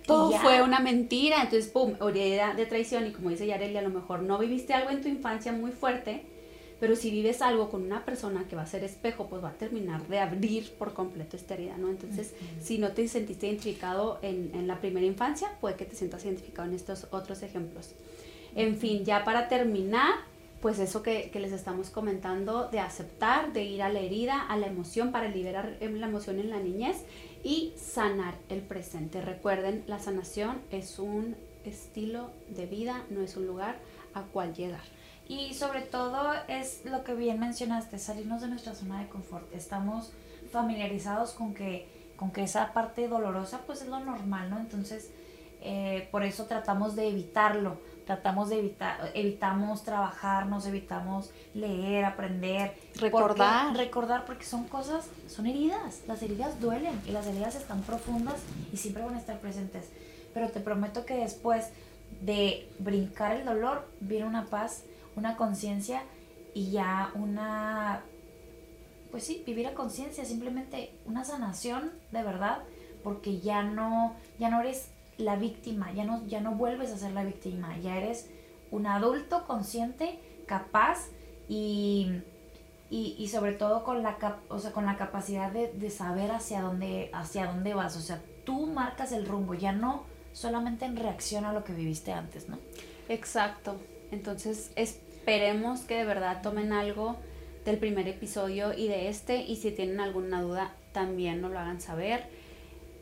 Todo 0.05 0.31
fue 0.31 0.61
una 0.61 0.79
mentira, 0.79 1.43
entonces, 1.43 1.69
pum, 1.69 1.95
herida 2.01 2.53
de 2.53 2.65
traición 2.65 3.07
y 3.07 3.11
como 3.11 3.29
dice 3.29 3.45
Yareli, 3.45 3.77
a 3.77 3.81
lo 3.81 3.89
mejor 3.89 4.21
no 4.21 4.37
viviste 4.37 4.73
algo 4.73 4.89
en 4.89 5.01
tu 5.01 5.07
infancia 5.07 5.51
muy 5.51 5.71
fuerte, 5.71 6.23
pero 6.79 6.95
si 6.95 7.11
vives 7.11 7.41
algo 7.41 7.69
con 7.69 7.83
una 7.83 8.05
persona 8.05 8.45
que 8.47 8.55
va 8.55 8.61
a 8.61 8.65
ser 8.65 8.83
espejo, 8.85 9.27
pues 9.27 9.43
va 9.43 9.49
a 9.49 9.57
terminar 9.57 10.07
de 10.07 10.19
abrir 10.19 10.71
por 10.77 10.93
completo 10.93 11.35
esta 11.35 11.55
herida, 11.55 11.77
¿no? 11.77 11.89
Entonces, 11.89 12.33
si 12.61 12.77
no 12.77 12.93
te 12.93 13.05
sentiste 13.09 13.47
identificado 13.47 14.19
en, 14.21 14.51
en 14.53 14.65
la 14.65 14.79
primera 14.79 15.05
infancia, 15.05 15.49
puede 15.59 15.75
que 15.75 15.85
te 15.85 15.95
sientas 15.95 16.23
identificado 16.23 16.69
en 16.69 16.75
estos 16.75 17.07
otros 17.11 17.43
ejemplos. 17.43 17.95
En 18.55 18.77
fin, 18.77 19.03
ya 19.03 19.25
para 19.25 19.49
terminar, 19.49 20.13
pues 20.61 20.79
eso 20.79 21.01
que, 21.03 21.31
les 21.33 21.51
estamos 21.51 21.89
comentando 21.89 22.67
de 22.67 22.79
aceptar, 22.79 23.53
de 23.53 23.63
ir 23.63 23.81
a 23.81 23.89
la 23.89 23.99
herida, 23.99 24.41
a 24.41 24.57
la 24.57 24.67
emoción 24.67 25.11
para 25.11 25.29
liberar 25.29 25.77
la 25.79 26.07
emoción 26.07 26.39
en 26.39 26.49
la 26.49 26.59
niñez 26.59 26.97
y 27.43 27.73
sanar 27.77 28.35
el 28.49 28.61
presente. 28.61 29.21
Recuerden, 29.21 29.83
la 29.87 29.99
sanación 29.99 30.61
es 30.71 30.99
un 30.99 31.37
estilo 31.63 32.31
de 32.49 32.65
vida, 32.65 33.05
no 33.09 33.21
es 33.21 33.37
un 33.37 33.47
lugar 33.47 33.77
a 34.13 34.23
cual 34.23 34.53
llegar. 34.53 34.83
Y 35.27 35.53
sobre 35.53 35.81
todo 35.81 36.33
es 36.47 36.83
lo 36.85 37.03
que 37.03 37.13
bien 37.13 37.39
mencionaste, 37.39 37.99
salirnos 37.99 38.41
de 38.41 38.47
nuestra 38.47 38.73
zona 38.73 38.99
de 38.99 39.07
confort. 39.07 39.53
Estamos 39.53 40.11
familiarizados 40.51 41.31
con 41.31 41.53
que, 41.53 41.87
con 42.17 42.31
que 42.31 42.43
esa 42.43 42.73
parte 42.73 43.07
dolorosa 43.07 43.61
pues 43.65 43.81
es 43.81 43.87
lo 43.87 43.99
normal, 43.99 44.49
¿no? 44.49 44.59
Entonces, 44.59 45.11
eh, 45.61 46.07
por 46.11 46.23
eso 46.23 46.45
tratamos 46.45 46.95
de 46.95 47.09
evitarlo 47.09 47.77
tratamos 48.09 48.49
de 48.49 48.57
evitar, 48.57 49.11
evitamos 49.13 49.83
trabajarnos, 49.83 50.65
evitamos 50.65 51.29
leer, 51.53 52.05
aprender, 52.05 52.73
recordar. 52.95 53.77
recordar 53.77 54.25
porque 54.25 54.45
son 54.45 54.63
cosas, 54.63 55.05
son 55.27 55.45
heridas, 55.45 56.01
las 56.07 56.23
heridas 56.23 56.59
duelen 56.59 56.99
y 57.05 57.11
las 57.11 57.27
heridas 57.27 57.53
están 57.53 57.83
profundas 57.83 58.37
y 58.73 58.77
siempre 58.77 59.03
van 59.03 59.13
a 59.13 59.19
estar 59.19 59.37
presentes. 59.37 59.91
Pero 60.33 60.49
te 60.49 60.59
prometo 60.59 61.05
que 61.05 61.17
después 61.17 61.69
de 62.21 62.67
brincar 62.79 63.35
el 63.35 63.45
dolor 63.45 63.87
viene 63.99 64.25
una 64.25 64.47
paz, 64.47 64.85
una 65.15 65.37
conciencia 65.37 66.01
y 66.55 66.71
ya 66.71 67.11
una 67.13 68.01
pues 69.11 69.23
sí, 69.23 69.43
vivir 69.45 69.67
a 69.67 69.75
conciencia, 69.75 70.25
simplemente 70.25 70.95
una 71.05 71.23
sanación 71.25 71.91
de 72.11 72.23
verdad, 72.23 72.63
porque 73.03 73.39
ya 73.39 73.61
no, 73.61 74.15
ya 74.39 74.49
no 74.49 74.61
eres 74.61 74.89
la 75.19 75.35
víctima, 75.35 75.91
ya 75.93 76.05
no, 76.05 76.25
ya 76.27 76.41
no 76.41 76.55
vuelves 76.55 76.91
a 76.91 76.97
ser 76.97 77.11
la 77.11 77.23
víctima, 77.23 77.77
ya 77.79 77.97
eres 77.97 78.29
un 78.71 78.87
adulto 78.87 79.45
consciente, 79.45 80.19
capaz 80.45 81.07
y, 81.47 82.21
y, 82.89 83.27
sobre 83.27 83.53
todo 83.53 83.83
con 83.83 84.01
la, 84.01 84.17
o 84.49 84.59
sea, 84.59 84.71
con 84.71 84.85
la 84.85 84.97
capacidad 84.97 85.51
de, 85.51 85.71
de, 85.71 85.89
saber 85.89 86.31
hacia 86.31 86.61
dónde, 86.61 87.09
hacia 87.13 87.47
dónde 87.47 87.73
vas. 87.73 87.95
O 87.97 88.01
sea, 88.01 88.21
tú 88.45 88.67
marcas 88.67 89.11
el 89.11 89.25
rumbo, 89.25 89.53
ya 89.53 89.71
no 89.71 90.05
solamente 90.31 90.85
en 90.85 90.95
reacción 90.95 91.45
a 91.45 91.53
lo 91.53 91.63
que 91.63 91.73
viviste 91.73 92.11
antes, 92.13 92.49
¿no? 92.49 92.57
Exacto. 93.09 93.75
Entonces, 94.11 94.71
esperemos 94.75 95.81
que 95.81 95.97
de 95.97 96.05
verdad 96.05 96.41
tomen 96.41 96.73
algo 96.73 97.17
del 97.65 97.77
primer 97.77 98.07
episodio 98.07 98.73
y 98.73 98.87
de 98.87 99.09
este 99.09 99.41
y 99.41 99.57
si 99.57 99.71
tienen 99.71 99.99
alguna 99.99 100.41
duda 100.41 100.73
también 100.91 101.41
nos 101.41 101.51
lo 101.51 101.59
hagan 101.59 101.81
saber. 101.81 102.27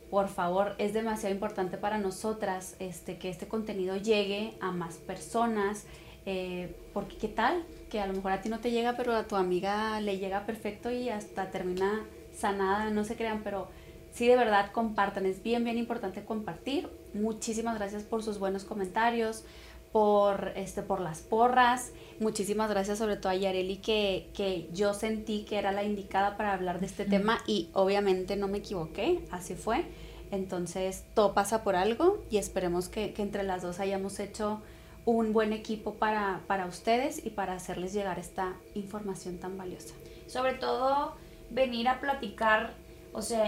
Por 0.09 0.29
favor, 0.29 0.75
es 0.77 0.93
demasiado 0.93 1.33
importante 1.33 1.77
para 1.77 1.97
nosotras 1.97 2.75
este, 2.79 3.17
que 3.17 3.29
este 3.29 3.47
contenido 3.47 3.97
llegue 3.97 4.53
a 4.61 4.71
más 4.71 4.95
personas, 4.95 5.85
eh, 6.25 6.75
porque 6.93 7.17
qué 7.17 7.27
tal 7.27 7.63
que 7.89 7.99
a 7.99 8.07
lo 8.07 8.13
mejor 8.13 8.31
a 8.31 8.41
ti 8.41 8.49
no 8.49 8.59
te 8.59 8.71
llega, 8.71 8.95
pero 8.95 9.15
a 9.15 9.27
tu 9.27 9.35
amiga 9.35 9.99
le 10.01 10.17
llega 10.17 10.45
perfecto 10.45 10.91
y 10.91 11.09
hasta 11.09 11.51
termina 11.51 12.05
sanada, 12.33 12.89
no 12.89 13.03
se 13.03 13.15
crean, 13.15 13.41
pero 13.43 13.67
sí 14.13 14.27
de 14.27 14.35
verdad 14.35 14.71
compartan, 14.71 15.25
es 15.25 15.43
bien, 15.43 15.63
bien 15.63 15.77
importante 15.77 16.23
compartir. 16.23 16.89
Muchísimas 17.13 17.77
gracias 17.77 18.03
por 18.03 18.23
sus 18.23 18.39
buenos 18.39 18.63
comentarios, 18.63 19.43
por, 19.91 20.53
este, 20.55 20.81
por 20.81 20.99
las 20.99 21.21
porras. 21.21 21.91
Muchísimas 22.19 22.69
gracias 22.69 22.97
sobre 22.97 23.17
todo 23.17 23.31
a 23.31 23.35
Yareli 23.35 23.77
que, 23.77 24.29
que 24.33 24.69
yo 24.73 24.93
sentí 24.93 25.43
que 25.43 25.57
era 25.57 25.71
la 25.71 25.83
indicada 25.83 26.37
para 26.37 26.53
hablar 26.53 26.79
de 26.79 26.87
este 26.87 27.05
tema 27.05 27.39
y 27.47 27.69
obviamente 27.73 28.35
no 28.35 28.47
me 28.47 28.59
equivoqué, 28.59 29.19
así 29.31 29.55
fue. 29.55 29.85
Entonces 30.31 31.05
todo 31.13 31.33
pasa 31.33 31.63
por 31.63 31.75
algo 31.75 32.23
y 32.29 32.37
esperemos 32.37 32.89
que, 32.89 33.13
que 33.13 33.21
entre 33.21 33.43
las 33.43 33.61
dos 33.61 33.79
hayamos 33.79 34.19
hecho 34.19 34.61
un 35.05 35.31
buen 35.31 35.53
equipo 35.53 35.93
para, 35.93 36.41
para 36.47 36.65
ustedes 36.65 37.25
y 37.25 37.29
para 37.29 37.53
hacerles 37.53 37.93
llegar 37.93 38.19
esta 38.19 38.55
información 38.75 39.37
tan 39.37 39.57
valiosa. 39.57 39.95
Sobre 40.27 40.53
todo 40.55 41.13
venir 41.49 41.87
a 41.87 42.01
platicar, 42.01 42.73
o 43.13 43.21
sea, 43.21 43.45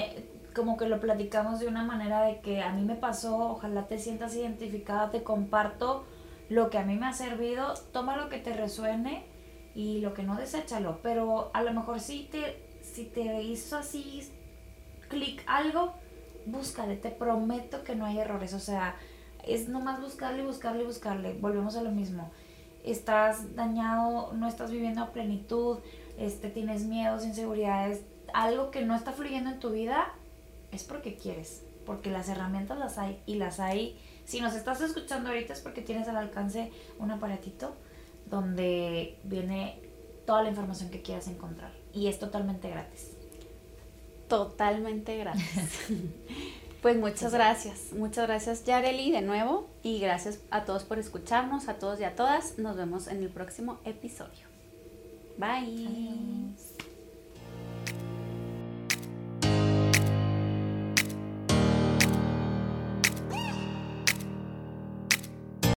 como 0.55 0.77
que 0.77 0.87
lo 0.87 1.01
platicamos 1.01 1.59
de 1.59 1.67
una 1.67 1.83
manera 1.83 2.21
de 2.21 2.39
que 2.39 2.61
a 2.61 2.71
mí 2.71 2.83
me 2.83 2.95
pasó, 2.95 3.37
ojalá 3.51 3.87
te 3.87 3.99
sientas 3.99 4.35
identificada, 4.35 5.11
te 5.11 5.21
comparto 5.21 6.05
lo 6.49 6.69
que 6.69 6.77
a 6.77 6.83
mí 6.83 6.95
me 6.95 7.05
ha 7.05 7.13
servido, 7.13 7.73
toma 7.93 8.17
lo 8.17 8.29
que 8.29 8.39
te 8.39 8.53
resuene 8.53 9.25
y 9.75 9.99
lo 10.01 10.13
que 10.13 10.23
no 10.23 10.35
deséchalo, 10.35 10.99
pero 11.01 11.51
a 11.53 11.61
lo 11.61 11.73
mejor 11.73 11.99
si 11.99 12.23
te, 12.23 12.63
si 12.81 13.05
te 13.05 13.41
hizo 13.43 13.77
así 13.77 14.27
clic 15.07 15.43
algo, 15.47 15.93
búscale, 16.45 16.95
te 16.95 17.09
prometo 17.09 17.83
que 17.83 17.95
no 17.95 18.05
hay 18.05 18.19
errores, 18.19 18.53
o 18.53 18.59
sea, 18.59 18.95
es 19.45 19.69
nomás 19.69 20.01
buscarle, 20.01 20.43
buscarle, 20.43 20.83
buscarle. 20.83 21.33
Volvemos 21.33 21.75
a 21.75 21.81
lo 21.81 21.91
mismo. 21.91 22.31
Estás 22.83 23.55
dañado, 23.55 24.33
no 24.33 24.47
estás 24.47 24.71
viviendo 24.71 25.01
a 25.01 25.11
plenitud, 25.11 25.79
este, 26.17 26.49
tienes 26.49 26.83
miedos, 26.83 27.25
inseguridades, 27.25 28.03
algo 28.33 28.71
que 28.71 28.85
no 28.85 28.95
está 28.95 29.11
fluyendo 29.11 29.49
en 29.49 29.59
tu 29.59 29.71
vida, 29.71 30.13
es 30.71 30.83
porque 30.83 31.15
quieres, 31.15 31.63
porque 31.85 32.09
las 32.09 32.29
herramientas 32.29 32.77
las 32.77 32.97
hay 32.97 33.21
y 33.25 33.35
las 33.35 33.59
hay. 33.59 33.99
Si 34.29 34.41
nos 34.41 34.53
estás 34.53 34.79
escuchando 34.81 35.29
ahorita 35.29 35.53
es 35.53 35.59
porque 35.59 35.81
tienes 35.81 36.07
al 36.07 36.15
alcance 36.15 36.71
un 36.99 37.09
aparatito 37.09 37.73
donde 38.29 39.17
viene 39.23 39.81
toda 40.27 40.43
la 40.43 40.49
información 40.49 40.91
que 40.91 41.01
quieras 41.01 41.27
encontrar 41.27 41.71
y 41.95 42.09
es 42.09 42.19
totalmente 42.19 42.69
gratis. 42.69 43.09
Totalmente 44.27 45.17
gratis. 45.17 45.89
Pues 46.81 46.95
muchas 46.95 47.33
gracias, 47.33 47.91
muchas 47.91 48.25
gracias 48.25 48.63
Yareli 48.63 49.11
de 49.11 49.21
nuevo 49.21 49.67
y 49.83 49.99
gracias 49.99 50.39
a 50.49 50.63
todos 50.63 50.85
por 50.85 50.97
escucharnos, 50.97 51.67
a 51.67 51.73
todos 51.73 51.99
y 51.99 52.05
a 52.05 52.15
todas. 52.15 52.57
Nos 52.57 52.77
vemos 52.77 53.07
en 53.07 53.21
el 53.21 53.27
próximo 53.27 53.79
episodio. 53.83 54.47
Bye. 55.37 56.55